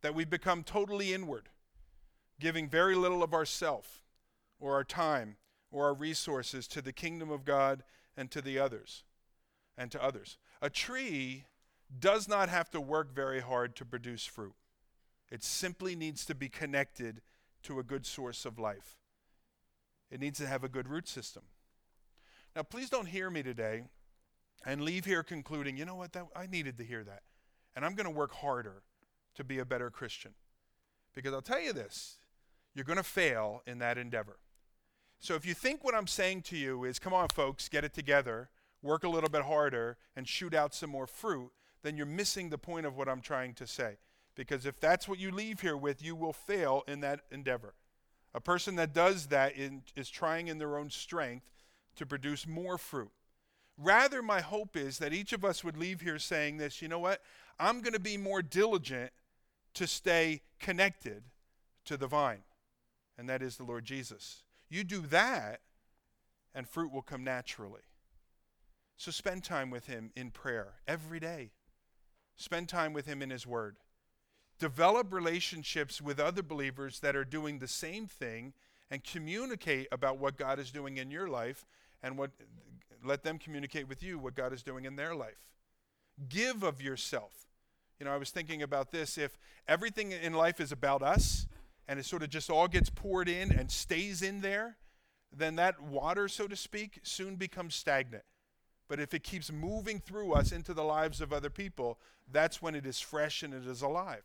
That 0.00 0.14
we 0.14 0.24
become 0.24 0.62
totally 0.62 1.12
inward, 1.12 1.48
giving 2.38 2.68
very 2.68 2.94
little 2.94 3.22
of 3.22 3.34
ourself 3.34 4.02
or 4.60 4.74
our 4.74 4.84
time 4.84 5.36
or 5.70 5.86
our 5.86 5.94
resources 5.94 6.68
to 6.68 6.82
the 6.82 6.92
kingdom 6.92 7.30
of 7.30 7.44
God 7.44 7.82
and 8.16 8.30
to 8.30 8.40
the 8.40 8.58
others 8.58 9.04
and 9.76 9.90
to 9.90 10.02
others. 10.02 10.38
A 10.60 10.70
tree 10.70 11.46
does 11.98 12.28
not 12.28 12.48
have 12.48 12.70
to 12.70 12.80
work 12.80 13.14
very 13.14 13.40
hard 13.40 13.76
to 13.76 13.84
produce 13.84 14.24
fruit. 14.24 14.54
It 15.30 15.42
simply 15.42 15.96
needs 15.96 16.24
to 16.26 16.34
be 16.34 16.48
connected 16.48 17.22
to 17.62 17.78
a 17.78 17.82
good 17.82 18.06
source 18.06 18.44
of 18.44 18.58
life. 18.58 18.96
It 20.10 20.20
needs 20.20 20.38
to 20.38 20.46
have 20.46 20.62
a 20.62 20.68
good 20.68 20.88
root 20.88 21.08
system. 21.08 21.44
Now, 22.54 22.62
please 22.62 22.90
don't 22.90 23.06
hear 23.06 23.30
me 23.30 23.42
today 23.42 23.84
and 24.66 24.82
leave 24.82 25.04
here 25.04 25.22
concluding, 25.22 25.76
you 25.76 25.84
know 25.84 25.94
what, 25.94 26.12
that, 26.12 26.26
I 26.36 26.46
needed 26.46 26.76
to 26.78 26.84
hear 26.84 27.02
that. 27.04 27.22
And 27.74 27.84
I'm 27.84 27.94
going 27.94 28.04
to 28.04 28.10
work 28.10 28.34
harder 28.34 28.82
to 29.34 29.44
be 29.44 29.58
a 29.58 29.64
better 29.64 29.90
Christian. 29.90 30.32
Because 31.14 31.32
I'll 31.32 31.42
tell 31.42 31.60
you 31.60 31.72
this 31.72 32.18
you're 32.74 32.84
going 32.84 32.98
to 32.98 33.02
fail 33.02 33.62
in 33.66 33.78
that 33.78 33.98
endeavor. 33.98 34.38
So 35.18 35.34
if 35.34 35.46
you 35.46 35.54
think 35.54 35.84
what 35.84 35.94
I'm 35.94 36.06
saying 36.06 36.42
to 36.42 36.56
you 36.56 36.84
is, 36.84 36.98
come 36.98 37.14
on, 37.14 37.28
folks, 37.28 37.68
get 37.68 37.84
it 37.84 37.94
together, 37.94 38.48
work 38.82 39.04
a 39.04 39.08
little 39.08 39.28
bit 39.30 39.42
harder, 39.42 39.96
and 40.16 40.26
shoot 40.26 40.54
out 40.54 40.74
some 40.74 40.90
more 40.90 41.06
fruit, 41.06 41.50
then 41.82 41.96
you're 41.96 42.06
missing 42.06 42.50
the 42.50 42.58
point 42.58 42.86
of 42.86 42.96
what 42.96 43.08
I'm 43.08 43.20
trying 43.20 43.54
to 43.54 43.66
say. 43.66 43.96
Because 44.34 44.64
if 44.66 44.80
that's 44.80 45.08
what 45.08 45.18
you 45.18 45.30
leave 45.30 45.60
here 45.60 45.76
with, 45.76 46.02
you 46.02 46.14
will 46.14 46.32
fail 46.32 46.84
in 46.88 47.00
that 47.00 47.20
endeavor. 47.30 47.74
A 48.34 48.40
person 48.40 48.76
that 48.76 48.94
does 48.94 49.26
that 49.26 49.56
in, 49.56 49.82
is 49.94 50.08
trying 50.08 50.48
in 50.48 50.58
their 50.58 50.78
own 50.78 50.88
strength 50.90 51.50
to 51.96 52.06
produce 52.06 52.46
more 52.46 52.78
fruit. 52.78 53.10
Rather, 53.76 54.22
my 54.22 54.40
hope 54.40 54.76
is 54.76 54.98
that 54.98 55.12
each 55.12 55.32
of 55.32 55.44
us 55.44 55.62
would 55.64 55.76
leave 55.76 56.00
here 56.00 56.18
saying 56.18 56.56
this 56.56 56.80
you 56.80 56.88
know 56.88 56.98
what? 56.98 57.20
I'm 57.58 57.80
going 57.80 57.92
to 57.92 58.00
be 58.00 58.16
more 58.16 58.42
diligent 58.42 59.12
to 59.74 59.86
stay 59.86 60.42
connected 60.60 61.24
to 61.84 61.96
the 61.96 62.06
vine, 62.06 62.42
and 63.18 63.28
that 63.28 63.42
is 63.42 63.56
the 63.56 63.64
Lord 63.64 63.84
Jesus. 63.84 64.42
You 64.68 64.84
do 64.84 65.00
that, 65.08 65.60
and 66.54 66.68
fruit 66.68 66.92
will 66.92 67.02
come 67.02 67.24
naturally. 67.24 67.82
So 68.96 69.10
spend 69.10 69.44
time 69.44 69.70
with 69.70 69.86
Him 69.86 70.12
in 70.14 70.30
prayer 70.30 70.74
every 70.86 71.20
day. 71.20 71.50
Spend 72.36 72.68
time 72.68 72.92
with 72.92 73.06
Him 73.06 73.22
in 73.22 73.30
His 73.30 73.46
Word. 73.46 73.76
Develop 74.58 75.12
relationships 75.12 76.00
with 76.00 76.20
other 76.20 76.42
believers 76.42 77.00
that 77.00 77.16
are 77.16 77.24
doing 77.24 77.58
the 77.58 77.68
same 77.68 78.06
thing 78.06 78.52
and 78.90 79.02
communicate 79.02 79.88
about 79.90 80.18
what 80.18 80.36
God 80.36 80.58
is 80.58 80.70
doing 80.70 80.98
in 80.98 81.10
your 81.10 81.28
life 81.28 81.66
and 82.02 82.18
what 82.18 82.30
let 83.04 83.22
them 83.22 83.38
communicate 83.38 83.88
with 83.88 84.02
you 84.02 84.18
what 84.18 84.34
God 84.34 84.52
is 84.52 84.62
doing 84.62 84.84
in 84.84 84.96
their 84.96 85.14
life. 85.14 85.48
Give 86.28 86.62
of 86.62 86.80
yourself. 86.80 87.46
You 87.98 88.06
know, 88.06 88.12
I 88.12 88.16
was 88.16 88.30
thinking 88.30 88.62
about 88.62 88.90
this. 88.90 89.18
If 89.18 89.38
everything 89.66 90.12
in 90.12 90.34
life 90.34 90.60
is 90.60 90.72
about 90.72 91.02
us 91.02 91.46
and 91.88 91.98
it 91.98 92.04
sort 92.04 92.22
of 92.22 92.30
just 92.30 92.50
all 92.50 92.68
gets 92.68 92.90
poured 92.90 93.28
in 93.28 93.52
and 93.52 93.70
stays 93.70 94.22
in 94.22 94.40
there, 94.40 94.76
then 95.34 95.56
that 95.56 95.80
water, 95.80 96.28
so 96.28 96.46
to 96.46 96.56
speak, 96.56 97.00
soon 97.02 97.36
becomes 97.36 97.74
stagnant. 97.74 98.24
But 98.88 99.00
if 99.00 99.14
it 99.14 99.22
keeps 99.22 99.50
moving 99.50 100.00
through 100.00 100.32
us 100.32 100.52
into 100.52 100.74
the 100.74 100.84
lives 100.84 101.20
of 101.20 101.32
other 101.32 101.50
people, 101.50 101.98
that's 102.30 102.60
when 102.60 102.74
it 102.74 102.84
is 102.86 103.00
fresh 103.00 103.42
and 103.42 103.54
it 103.54 103.66
is 103.66 103.82
alive. 103.82 104.22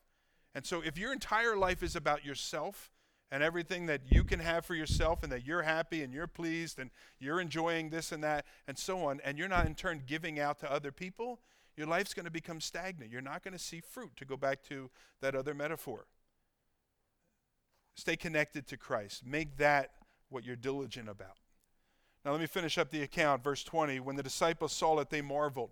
And 0.53 0.65
so 0.65 0.81
if 0.81 0.97
your 0.97 1.13
entire 1.13 1.55
life 1.55 1.83
is 1.83 1.95
about 1.95 2.25
yourself, 2.25 2.91
and 3.31 3.43
everything 3.43 3.87
that 3.87 4.01
you 4.09 4.23
can 4.23 4.39
have 4.39 4.65
for 4.65 4.75
yourself 4.75 5.23
and 5.23 5.31
that 5.31 5.45
you're 5.45 5.63
happy 5.63 6.01
and 6.01 6.13
you're 6.13 6.27
pleased 6.27 6.79
and 6.79 6.89
you're 7.19 7.41
enjoying 7.41 7.89
this 7.89 8.11
and 8.11 8.23
that 8.23 8.45
and 8.67 8.77
so 8.77 9.05
on, 9.05 9.19
and 9.23 9.37
you're 9.37 9.47
not 9.47 9.65
in 9.65 9.75
turn 9.75 10.01
giving 10.05 10.39
out 10.39 10.59
to 10.59 10.71
other 10.71 10.91
people, 10.91 11.39
your 11.75 11.87
life's 11.87 12.13
going 12.13 12.25
to 12.25 12.31
become 12.31 12.61
stagnant. 12.61 13.11
You're 13.11 13.21
not 13.21 13.43
going 13.43 13.53
to 13.53 13.59
see 13.59 13.81
fruit, 13.81 14.15
to 14.17 14.25
go 14.25 14.37
back 14.37 14.63
to 14.63 14.89
that 15.21 15.35
other 15.35 15.53
metaphor. 15.53 16.05
Stay 17.95 18.15
connected 18.15 18.67
to 18.67 18.77
Christ. 18.77 19.25
Make 19.25 19.57
that 19.57 19.91
what 20.29 20.45
you're 20.45 20.55
diligent 20.55 21.09
about. 21.09 21.37
Now, 22.27 22.33
let 22.33 22.41
me 22.41 22.47
finish 22.47 22.77
up 22.77 22.91
the 22.91 23.03
account. 23.03 23.41
Verse 23.41 23.63
20 23.63 24.01
When 24.01 24.17
the 24.17 24.23
disciples 24.23 24.73
saw 24.73 24.99
it, 24.99 25.09
they 25.09 25.21
marveled. 25.21 25.69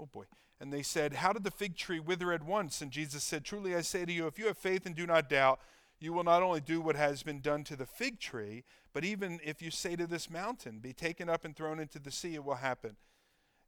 Oh 0.00 0.06
boy. 0.06 0.24
And 0.58 0.72
they 0.72 0.80
said, 0.80 1.12
How 1.12 1.34
did 1.34 1.44
the 1.44 1.50
fig 1.50 1.76
tree 1.76 2.00
wither 2.00 2.32
at 2.32 2.42
once? 2.42 2.80
And 2.80 2.90
Jesus 2.90 3.22
said, 3.22 3.44
Truly 3.44 3.76
I 3.76 3.82
say 3.82 4.06
to 4.06 4.12
you, 4.12 4.26
if 4.26 4.38
you 4.38 4.46
have 4.46 4.56
faith 4.56 4.86
and 4.86 4.96
do 4.96 5.06
not 5.06 5.28
doubt, 5.28 5.60
you 5.98 6.14
will 6.14 6.24
not 6.24 6.42
only 6.42 6.62
do 6.62 6.80
what 6.80 6.96
has 6.96 7.22
been 7.22 7.42
done 7.42 7.64
to 7.64 7.76
the 7.76 7.84
fig 7.84 8.18
tree, 8.18 8.64
but 8.94 9.04
even 9.04 9.40
if 9.44 9.60
you 9.60 9.70
say 9.70 9.94
to 9.94 10.06
this 10.06 10.30
mountain, 10.30 10.78
Be 10.78 10.94
taken 10.94 11.28
up 11.28 11.44
and 11.44 11.54
thrown 11.54 11.78
into 11.78 11.98
the 11.98 12.10
sea, 12.10 12.34
it 12.34 12.44
will 12.44 12.54
happen. 12.54 12.96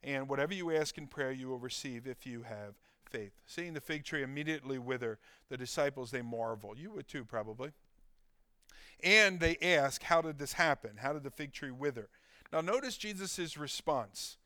And 0.03 0.27
whatever 0.27 0.55
you 0.55 0.75
ask 0.75 0.97
in 0.97 1.09
prayer, 1.09 1.33
you 1.33 1.49
will 1.49 1.59
receive 1.59 2.07
if 2.07 2.25
you 2.25 2.45
have 2.45 2.77
faith. 3.05 3.33
Seeing 3.45 3.75
the 3.75 3.81
fig 3.83 4.05
tree 4.05 4.23
immediately 4.23 4.79
wither, 4.79 5.19
the 5.51 5.59
disciples, 5.59 6.11
they 6.11 6.23
marvel. 6.23 6.79
You 6.79 6.93
would 6.93 7.09
too, 7.09 7.27
probably. 7.27 7.73
And 9.05 9.39
they 9.39 9.59
ask, 9.61 10.03
How 10.05 10.23
did 10.23 10.39
this 10.39 10.55
happen? 10.55 10.93
How 10.97 11.13
did 11.13 11.25
the 11.25 11.31
fig 11.31 11.53
tree 11.53 11.71
wither? 11.71 12.09
Now, 12.53 12.61
notice 12.61 12.97
Jesus' 12.97 13.57
response. 13.57 14.37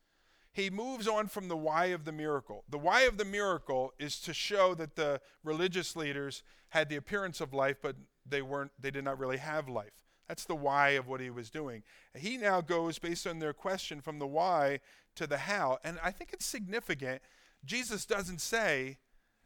He 0.53 0.69
moves 0.69 1.07
on 1.07 1.27
from 1.27 1.49
the 1.49 1.57
why 1.57 1.87
of 1.87 2.05
the 2.05 2.11
miracle. 2.11 2.63
The 2.69 2.77
why 2.77 3.01
of 3.01 3.17
the 3.17 3.25
miracle 3.25 3.93
is 3.99 4.19
to 4.21 4.33
show 4.33 4.73
that 4.75 4.95
the 4.95 5.21
religious 5.43 5.95
leaders 5.95 6.41
had 6.69 6.89
the 6.89 6.95
appearance 6.95 7.41
of 7.41 7.53
life, 7.53 7.77
but 7.81 7.95
they 8.27 8.41
weren't 8.41 8.71
they 8.79 8.91
did 8.91 9.03
not 9.03 9.19
really 9.19 9.37
have 9.37 9.69
life. 9.69 10.03
That's 10.27 10.45
the 10.45 10.55
why 10.55 10.89
of 10.89 11.07
what 11.07 11.21
he 11.21 11.29
was 11.29 11.49
doing. 11.49 11.83
He 12.15 12.37
now 12.37 12.61
goes 12.61 12.99
based 12.99 13.27
on 13.27 13.39
their 13.39 13.53
question 13.53 14.01
from 14.01 14.19
the 14.19 14.27
why 14.27 14.79
to 15.15 15.27
the 15.27 15.37
how. 15.37 15.77
And 15.83 15.99
I 16.03 16.11
think 16.11 16.33
it's 16.33 16.45
significant. 16.45 17.21
Jesus 17.63 18.05
doesn't 18.05 18.41
say, 18.41 18.97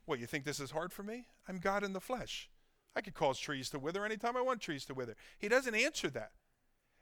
What, 0.05 0.19
you 0.19 0.25
think 0.25 0.45
this 0.45 0.59
is 0.59 0.71
hard 0.71 0.93
for 0.93 1.03
me? 1.03 1.25
I'm 1.47 1.57
God 1.57 1.83
in 1.83 1.93
the 1.93 1.99
flesh. 1.99 2.49
I 2.95 3.01
could 3.01 3.13
cause 3.13 3.39
trees 3.39 3.69
to 3.71 3.79
wither 3.79 4.05
anytime 4.05 4.35
I 4.35 4.41
want 4.41 4.61
trees 4.61 4.85
to 4.85 4.93
wither. 4.93 5.15
He 5.37 5.47
doesn't 5.47 5.75
answer 5.75 6.09
that. 6.11 6.31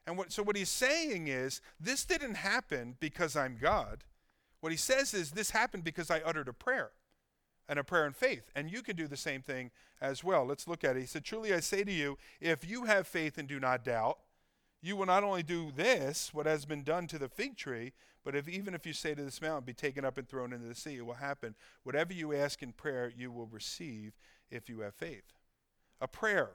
And 0.08 0.18
what, 0.18 0.32
so 0.32 0.42
what 0.44 0.56
he's 0.56 0.70
saying 0.70 1.28
is, 1.28 1.62
this 1.80 2.06
didn't 2.06 2.36
happen 2.36 2.96
because 3.00 3.36
I'm 3.36 3.58
God. 3.62 4.04
What 4.62 4.72
he 4.72 4.78
says 4.78 5.14
is, 5.14 5.32
this 5.32 5.52
happened 5.52 5.84
because 5.84 6.10
I 6.10 6.20
uttered 6.20 6.48
a 6.48 6.54
prayer 6.54 6.92
and 7.68 7.78
a 7.78 7.84
prayer 7.84 8.08
in 8.08 8.14
faith. 8.14 8.50
And 8.56 8.72
you 8.72 8.82
can 8.82 8.96
do 8.96 9.08
the 9.08 9.16
same 9.18 9.42
thing 9.42 9.72
as 10.02 10.24
well. 10.24 10.46
Let's 10.46 10.68
look 10.68 10.84
at 10.84 10.98
it. 10.98 11.02
He 11.02 11.06
said, 11.06 11.24
Truly 11.24 11.54
I 11.54 11.60
say 11.60 11.84
to 11.84 11.92
you, 11.92 12.18
if 12.42 12.68
you 12.68 12.86
have 12.86 13.08
faith 13.08 13.38
and 13.38 13.48
do 13.48 13.60
not 13.60 13.84
doubt, 13.84 14.18
you 14.82 14.96
will 14.96 15.06
not 15.06 15.24
only 15.24 15.44
do 15.44 15.72
this, 15.76 16.34
what 16.34 16.46
has 16.46 16.66
been 16.66 16.84
done 16.84 17.06
to 17.08 17.20
the 17.20 17.30
fig 17.30 17.58
tree, 17.58 17.94
but 18.24 18.36
if 18.36 18.48
even 18.48 18.74
if 18.74 18.86
you 18.86 18.94
say 18.94 19.14
to 19.14 19.24
this 19.24 19.42
mountain, 19.42 19.66
be 19.66 19.74
taken 19.74 20.04
up 20.04 20.18
and 20.18 20.28
thrown 20.28 20.54
into 20.54 20.68
the 20.68 20.76
sea, 20.76 20.98
it 20.98 21.06
will 21.06 21.16
happen. 21.16 21.56
Whatever 21.84 22.14
you 22.14 22.34
ask 22.34 22.62
in 22.62 22.74
prayer, 22.74 23.12
you 23.16 23.32
will 23.32 23.48
receive 23.48 24.14
if 24.50 24.70
you 24.70 24.80
have 24.80 24.96
faith. 24.96 25.34
A 26.02 26.08
prayer 26.08 26.52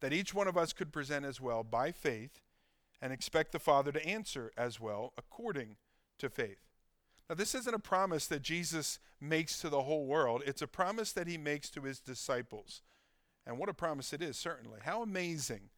that 0.00 0.12
each 0.12 0.34
one 0.34 0.48
of 0.48 0.56
us 0.56 0.72
could 0.72 0.92
present 0.92 1.24
as 1.24 1.40
well 1.40 1.62
by 1.62 1.92
faith 1.92 2.40
and 3.00 3.12
expect 3.12 3.52
the 3.52 3.58
Father 3.58 3.92
to 3.92 4.06
answer 4.06 4.52
as 4.56 4.80
well 4.80 5.12
according 5.16 5.76
to 6.18 6.28
faith. 6.28 6.68
Now, 7.28 7.34
this 7.36 7.54
isn't 7.54 7.74
a 7.74 7.78
promise 7.78 8.26
that 8.26 8.42
Jesus 8.42 8.98
makes 9.20 9.60
to 9.60 9.68
the 9.68 9.82
whole 9.82 10.06
world, 10.06 10.42
it's 10.46 10.62
a 10.62 10.66
promise 10.66 11.12
that 11.12 11.28
he 11.28 11.38
makes 11.38 11.70
to 11.70 11.82
his 11.82 12.00
disciples. 12.00 12.82
And 13.46 13.58
what 13.58 13.68
a 13.68 13.74
promise 13.74 14.12
it 14.12 14.22
is, 14.22 14.36
certainly. 14.36 14.80
How 14.82 15.02
amazing 15.02 15.70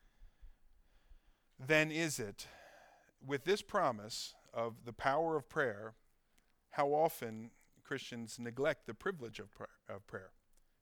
then 1.59 1.93
is 1.93 2.19
it 2.19 2.47
with 3.25 3.45
this 3.45 3.63
promise 3.63 4.35
of 4.53 4.85
the 4.85 4.93
power 4.93 5.37
of 5.37 5.49
prayer, 5.49 5.95
how 6.71 6.89
often 6.89 7.51
Christians 7.85 8.39
neglect 8.39 8.87
the 8.87 8.95
privilege 8.95 9.39
of 9.39 9.51
prayer, 9.53 10.31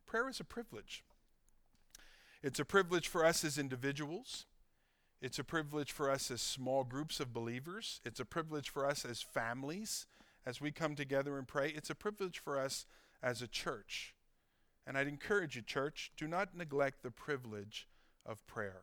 prayer. 0.07 0.29
Is 0.29 0.41
a 0.41 0.45
privilege. 0.45 1.05
It's 2.43 2.59
a 2.59 2.65
privilege 2.65 3.09
for 3.09 3.25
us 3.25 3.45
as 3.45 3.59
individuals. 3.59 4.47
It's 5.21 5.39
a 5.39 5.45
privilege 5.45 5.93
for 5.93 6.11
us 6.11 6.31
as 6.31 6.41
small 6.41 6.85
groups 6.85 7.21
of 7.21 7.35
believers. 7.35 8.01
It's 8.05 8.21
a 8.21 8.25
privilege 8.25 8.71
for 8.71 8.87
us 8.87 9.05
as 9.05 9.21
families 9.21 10.07
as 10.47 10.61
we 10.61 10.71
come 10.71 10.95
together 10.95 11.37
and 11.37 11.47
pray. 11.47 11.71
It's 11.77 11.91
a 11.91 11.95
privilege 11.95 12.39
for 12.39 12.59
us 12.59 12.87
as 13.23 13.43
a 13.43 13.47
church. 13.47 14.15
And 14.87 14.97
I'd 14.97 15.07
encourage 15.07 15.57
you, 15.57 15.63
church, 15.63 16.11
do 16.17 16.27
not 16.27 16.57
neglect 16.57 17.03
the 17.03 17.11
privilege 17.11 17.87
of 18.25 18.47
prayer. 18.47 18.83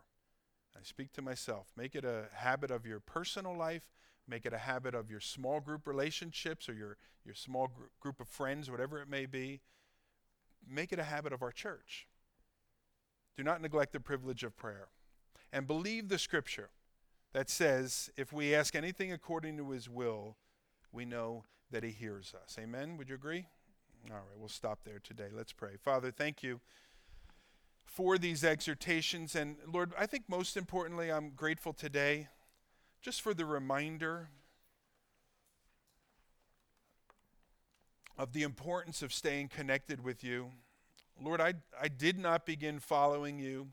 I 0.75 0.83
speak 0.83 1.11
to 1.13 1.23
myself. 1.23 1.71
Make 1.75 1.95
it 1.95 2.05
a 2.05 2.25
habit 2.33 2.69
of 2.69 2.85
your 2.85 2.99
personal 2.99 3.57
life. 3.57 3.89
Make 4.27 4.45
it 4.45 4.53
a 4.53 4.59
habit 4.59 4.93
of 4.93 5.09
your 5.09 5.19
small 5.19 5.59
group 5.59 5.87
relationships 5.87 6.69
or 6.69 6.73
your, 6.73 6.97
your 7.25 7.33
small 7.33 7.67
gr- 7.67 7.85
group 7.99 8.19
of 8.19 8.27
friends, 8.27 8.69
whatever 8.69 9.01
it 9.01 9.09
may 9.09 9.25
be. 9.25 9.61
Make 10.69 10.93
it 10.93 10.99
a 10.99 11.03
habit 11.03 11.33
of 11.33 11.41
our 11.41 11.51
church. 11.51 12.06
Do 13.37 13.43
not 13.43 13.61
neglect 13.61 13.93
the 13.93 13.99
privilege 13.99 14.43
of 14.43 14.57
prayer. 14.57 14.87
And 15.53 15.67
believe 15.67 16.09
the 16.09 16.17
scripture 16.17 16.69
that 17.33 17.49
says, 17.49 18.09
if 18.17 18.33
we 18.33 18.55
ask 18.55 18.75
anything 18.75 19.13
according 19.13 19.57
to 19.57 19.69
his 19.69 19.87
will, 19.87 20.35
we 20.91 21.05
know 21.05 21.43
that 21.69 21.83
he 21.83 21.91
hears 21.91 22.33
us. 22.43 22.57
Amen? 22.59 22.97
Would 22.97 23.09
you 23.09 23.15
agree? 23.15 23.45
All 24.09 24.15
right, 24.15 24.37
we'll 24.37 24.49
stop 24.49 24.79
there 24.83 24.99
today. 24.99 25.27
Let's 25.31 25.53
pray. 25.53 25.77
Father, 25.79 26.11
thank 26.11 26.41
you 26.41 26.61
for 27.85 28.17
these 28.17 28.43
exhortations. 28.43 29.35
And 29.35 29.57
Lord, 29.71 29.93
I 29.97 30.05
think 30.05 30.23
most 30.27 30.57
importantly, 30.57 31.11
I'm 31.11 31.31
grateful 31.31 31.73
today 31.73 32.29
just 33.01 33.21
for 33.21 33.33
the 33.33 33.45
reminder 33.45 34.29
of 38.17 38.33
the 38.33 38.43
importance 38.43 39.01
of 39.01 39.13
staying 39.13 39.49
connected 39.49 40.03
with 40.03 40.23
you. 40.23 40.51
Lord, 41.21 41.41
I, 41.41 41.55
I 41.81 41.87
did 41.87 42.17
not 42.17 42.45
begin 42.45 42.79
following 42.79 43.39
you 43.39 43.69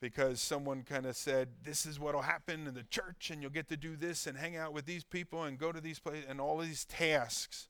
because 0.00 0.40
someone 0.40 0.82
kind 0.82 1.06
of 1.06 1.16
said, 1.16 1.48
This 1.62 1.86
is 1.86 1.98
what 1.98 2.14
will 2.14 2.22
happen 2.22 2.66
in 2.66 2.74
the 2.74 2.82
church, 2.82 3.30
and 3.30 3.40
you'll 3.40 3.50
get 3.50 3.68
to 3.68 3.76
do 3.76 3.96
this 3.96 4.26
and 4.26 4.36
hang 4.36 4.56
out 4.56 4.72
with 4.72 4.84
these 4.84 5.04
people 5.04 5.44
and 5.44 5.58
go 5.58 5.72
to 5.72 5.80
these 5.80 5.98
places 5.98 6.26
and 6.28 6.40
all 6.40 6.58
these 6.58 6.84
tasks. 6.84 7.68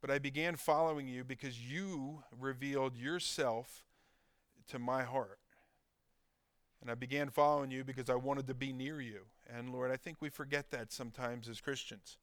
But 0.00 0.10
I 0.10 0.18
began 0.18 0.56
following 0.56 1.06
you 1.06 1.22
because 1.24 1.60
you 1.60 2.22
revealed 2.38 2.96
yourself 2.96 3.84
to 4.68 4.78
my 4.78 5.02
heart. 5.02 5.38
And 6.80 6.90
I 6.90 6.94
began 6.94 7.28
following 7.28 7.70
you 7.70 7.84
because 7.84 8.08
I 8.08 8.14
wanted 8.14 8.46
to 8.46 8.54
be 8.54 8.72
near 8.72 9.02
you. 9.02 9.26
And 9.54 9.70
Lord, 9.70 9.90
I 9.90 9.96
think 9.96 10.16
we 10.20 10.30
forget 10.30 10.70
that 10.70 10.90
sometimes 10.90 11.46
as 11.48 11.60
Christians 11.60 12.16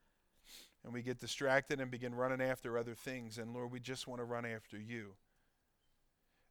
and 0.88 0.94
we 0.94 1.02
get 1.02 1.20
distracted 1.20 1.82
and 1.82 1.92
begin 1.92 2.16
running 2.16 2.40
after 2.40 2.78
other 2.78 2.96
things. 2.96 3.38
And 3.38 3.54
Lord, 3.54 3.74
we 3.74 3.82
just 3.82 4.08
want 4.08 4.22
to 4.22 4.24
run 4.24 4.46
after 4.46 4.80
you. 4.80 5.16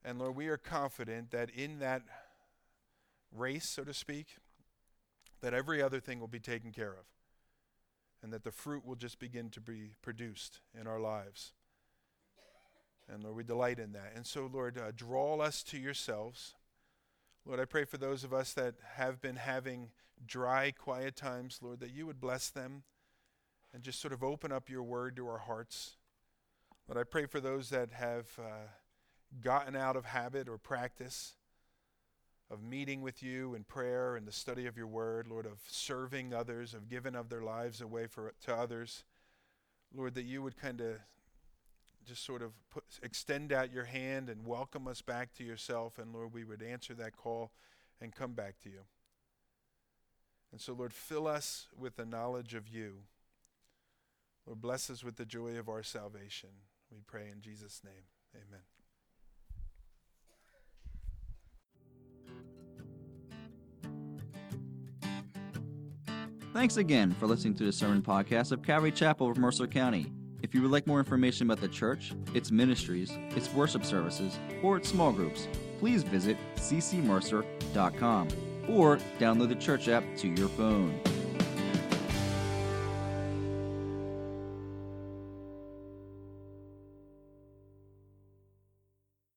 And 0.05 0.19
Lord, 0.19 0.37
we 0.37 0.49
are 0.49 0.59
confident 0.59 1.31
that 1.31 1.49
in 1.49 1.79
that 1.79 2.03
race, 3.35 3.67
so 3.71 3.83
to 3.83 3.95
speak, 3.95 4.27
that 5.41 5.55
every 5.55 5.81
other 5.81 6.01
thing 6.01 6.21
will 6.21 6.29
be 6.29 6.39
taken 6.39 6.71
care 6.71 6.91
of. 6.91 7.07
And 8.23 8.31
that 8.31 8.45
the 8.45 8.53
fruit 8.53 8.85
will 8.85 8.95
just 8.95 9.19
begin 9.19 9.49
to 9.53 9.61
be 9.63 9.93
produced 10.03 10.61
in 10.79 10.87
our 10.87 11.01
lives. 11.01 11.55
And 13.09 13.25
Lord, 13.25 13.37
we 13.37 13.43
delight 13.43 13.79
in 13.79 13.93
that. 13.93 14.13
And 14.15 14.27
so, 14.27 14.51
Lord, 14.53 14.77
uh, 14.77 14.93
draw 14.95 15.39
us 15.39 15.63
to 15.63 15.79
yourselves. 15.79 16.57
Lord, 17.47 17.59
I 17.59 17.65
pray 17.65 17.87
for 17.87 17.97
those 17.97 18.23
of 18.23 18.35
us 18.35 18.53
that 18.53 18.75
have 18.97 19.23
been 19.23 19.37
having 19.37 19.93
dry, 20.27 20.73
quiet 20.73 21.17
times, 21.17 21.61
Lord, 21.63 21.81
that 21.81 21.95
you 21.95 22.05
would 22.05 22.21
bless 22.21 22.51
them 22.51 22.83
and 23.77 23.85
just 23.85 24.01
sort 24.01 24.15
of 24.15 24.25
open 24.25 24.51
up 24.51 24.71
your 24.71 24.83
word 24.83 25.17
to 25.17 25.29
our 25.29 25.37
hearts. 25.37 25.97
But 26.89 26.97
I 26.97 27.05
pray 27.05 27.27
for 27.27 27.41
those 27.41 27.69
that 27.69 27.93
have 27.93 28.27
uh, 28.39 28.69
gotten 29.43 29.77
out 29.77 29.97
of 29.97 30.07
habit 30.07 30.49
or 30.49 30.57
practice 30.57 31.35
of 32.51 32.63
meeting 32.63 33.03
with 33.03 33.23
you 33.23 33.55
in 33.55 33.65
prayer 33.65 34.17
and 34.17 34.27
the 34.27 34.33
study 34.33 34.65
of 34.65 34.79
your 34.79 34.87
word, 34.87 35.29
Lord, 35.29 35.45
of 35.45 35.61
serving 35.69 36.33
others, 36.33 36.73
of 36.73 36.89
giving 36.89 37.15
of 37.15 37.29
their 37.29 37.43
lives 37.43 37.83
away 37.83 38.07
for, 38.07 38.33
to 38.47 38.55
others. 38.57 39.05
Lord, 39.95 40.15
that 40.15 40.25
you 40.25 40.43
would 40.43 40.57
kind 40.57 40.81
of 40.81 40.97
just 42.07 42.25
sort 42.25 42.41
of 42.41 42.53
put, 42.71 42.85
extend 43.03 43.53
out 43.53 43.75
your 43.75 43.85
hand 43.85 44.31
and 44.31 44.47
welcome 44.47 44.89
us 44.89 45.03
back 45.03 45.35
to 45.35 45.45
yourself. 45.45 45.99
And 45.99 46.15
Lord, 46.15 46.33
we 46.33 46.45
would 46.45 46.63
answer 46.63 46.95
that 46.95 47.15
call 47.15 47.51
and 48.01 48.15
come 48.15 48.33
back 48.33 48.59
to 48.63 48.71
you. 48.71 48.85
And 50.51 50.63
so, 50.63 50.73
Lord, 50.73 50.95
fill 50.95 51.27
us 51.27 51.69
with 51.79 51.97
the 51.97 52.07
knowledge 52.07 52.55
of 52.55 52.69
you. 52.69 53.03
Lord, 54.47 54.61
bless 54.61 54.91
us 54.91 55.03
with 55.03 55.17
the 55.17 55.25
joy 55.25 55.57
of 55.59 55.69
our 55.69 55.83
salvation. 55.83 56.51
We 56.91 56.99
pray 57.07 57.29
in 57.33 57.41
Jesus' 57.41 57.83
name. 57.85 58.05
Amen. 58.35 58.61
Thanks 66.55 66.77
again 66.79 67.15
for 67.21 67.27
listening 67.27 67.55
to 67.57 67.65
the 67.65 67.73
sermon 67.73 68.01
podcast 68.01 68.51
of 68.51 68.63
Calvary 68.63 68.93
Chapel 68.93 69.31
of 69.31 69.37
Mercer 69.37 69.67
County. 69.67 70.11
If 70.43 70.55
you 70.55 70.63
would 70.63 70.71
like 70.71 70.87
more 70.87 71.01
information 71.01 71.47
about 71.47 71.61
the 71.61 71.69
church, 71.69 72.15
its 72.33 72.51
ministries, 72.51 73.11
its 73.31 73.53
worship 73.53 73.85
services, 73.85 74.39
or 74.63 74.77
its 74.77 74.89
small 74.89 75.13
groups, 75.13 75.49
please 75.79 76.03
visit 76.03 76.37
ccmercer.com 76.57 78.29
or 78.69 78.99
download 79.19 79.49
the 79.49 79.57
church 79.57 79.89
app 79.89 80.05
to 80.17 80.29
your 80.29 80.49
phone. 80.49 80.99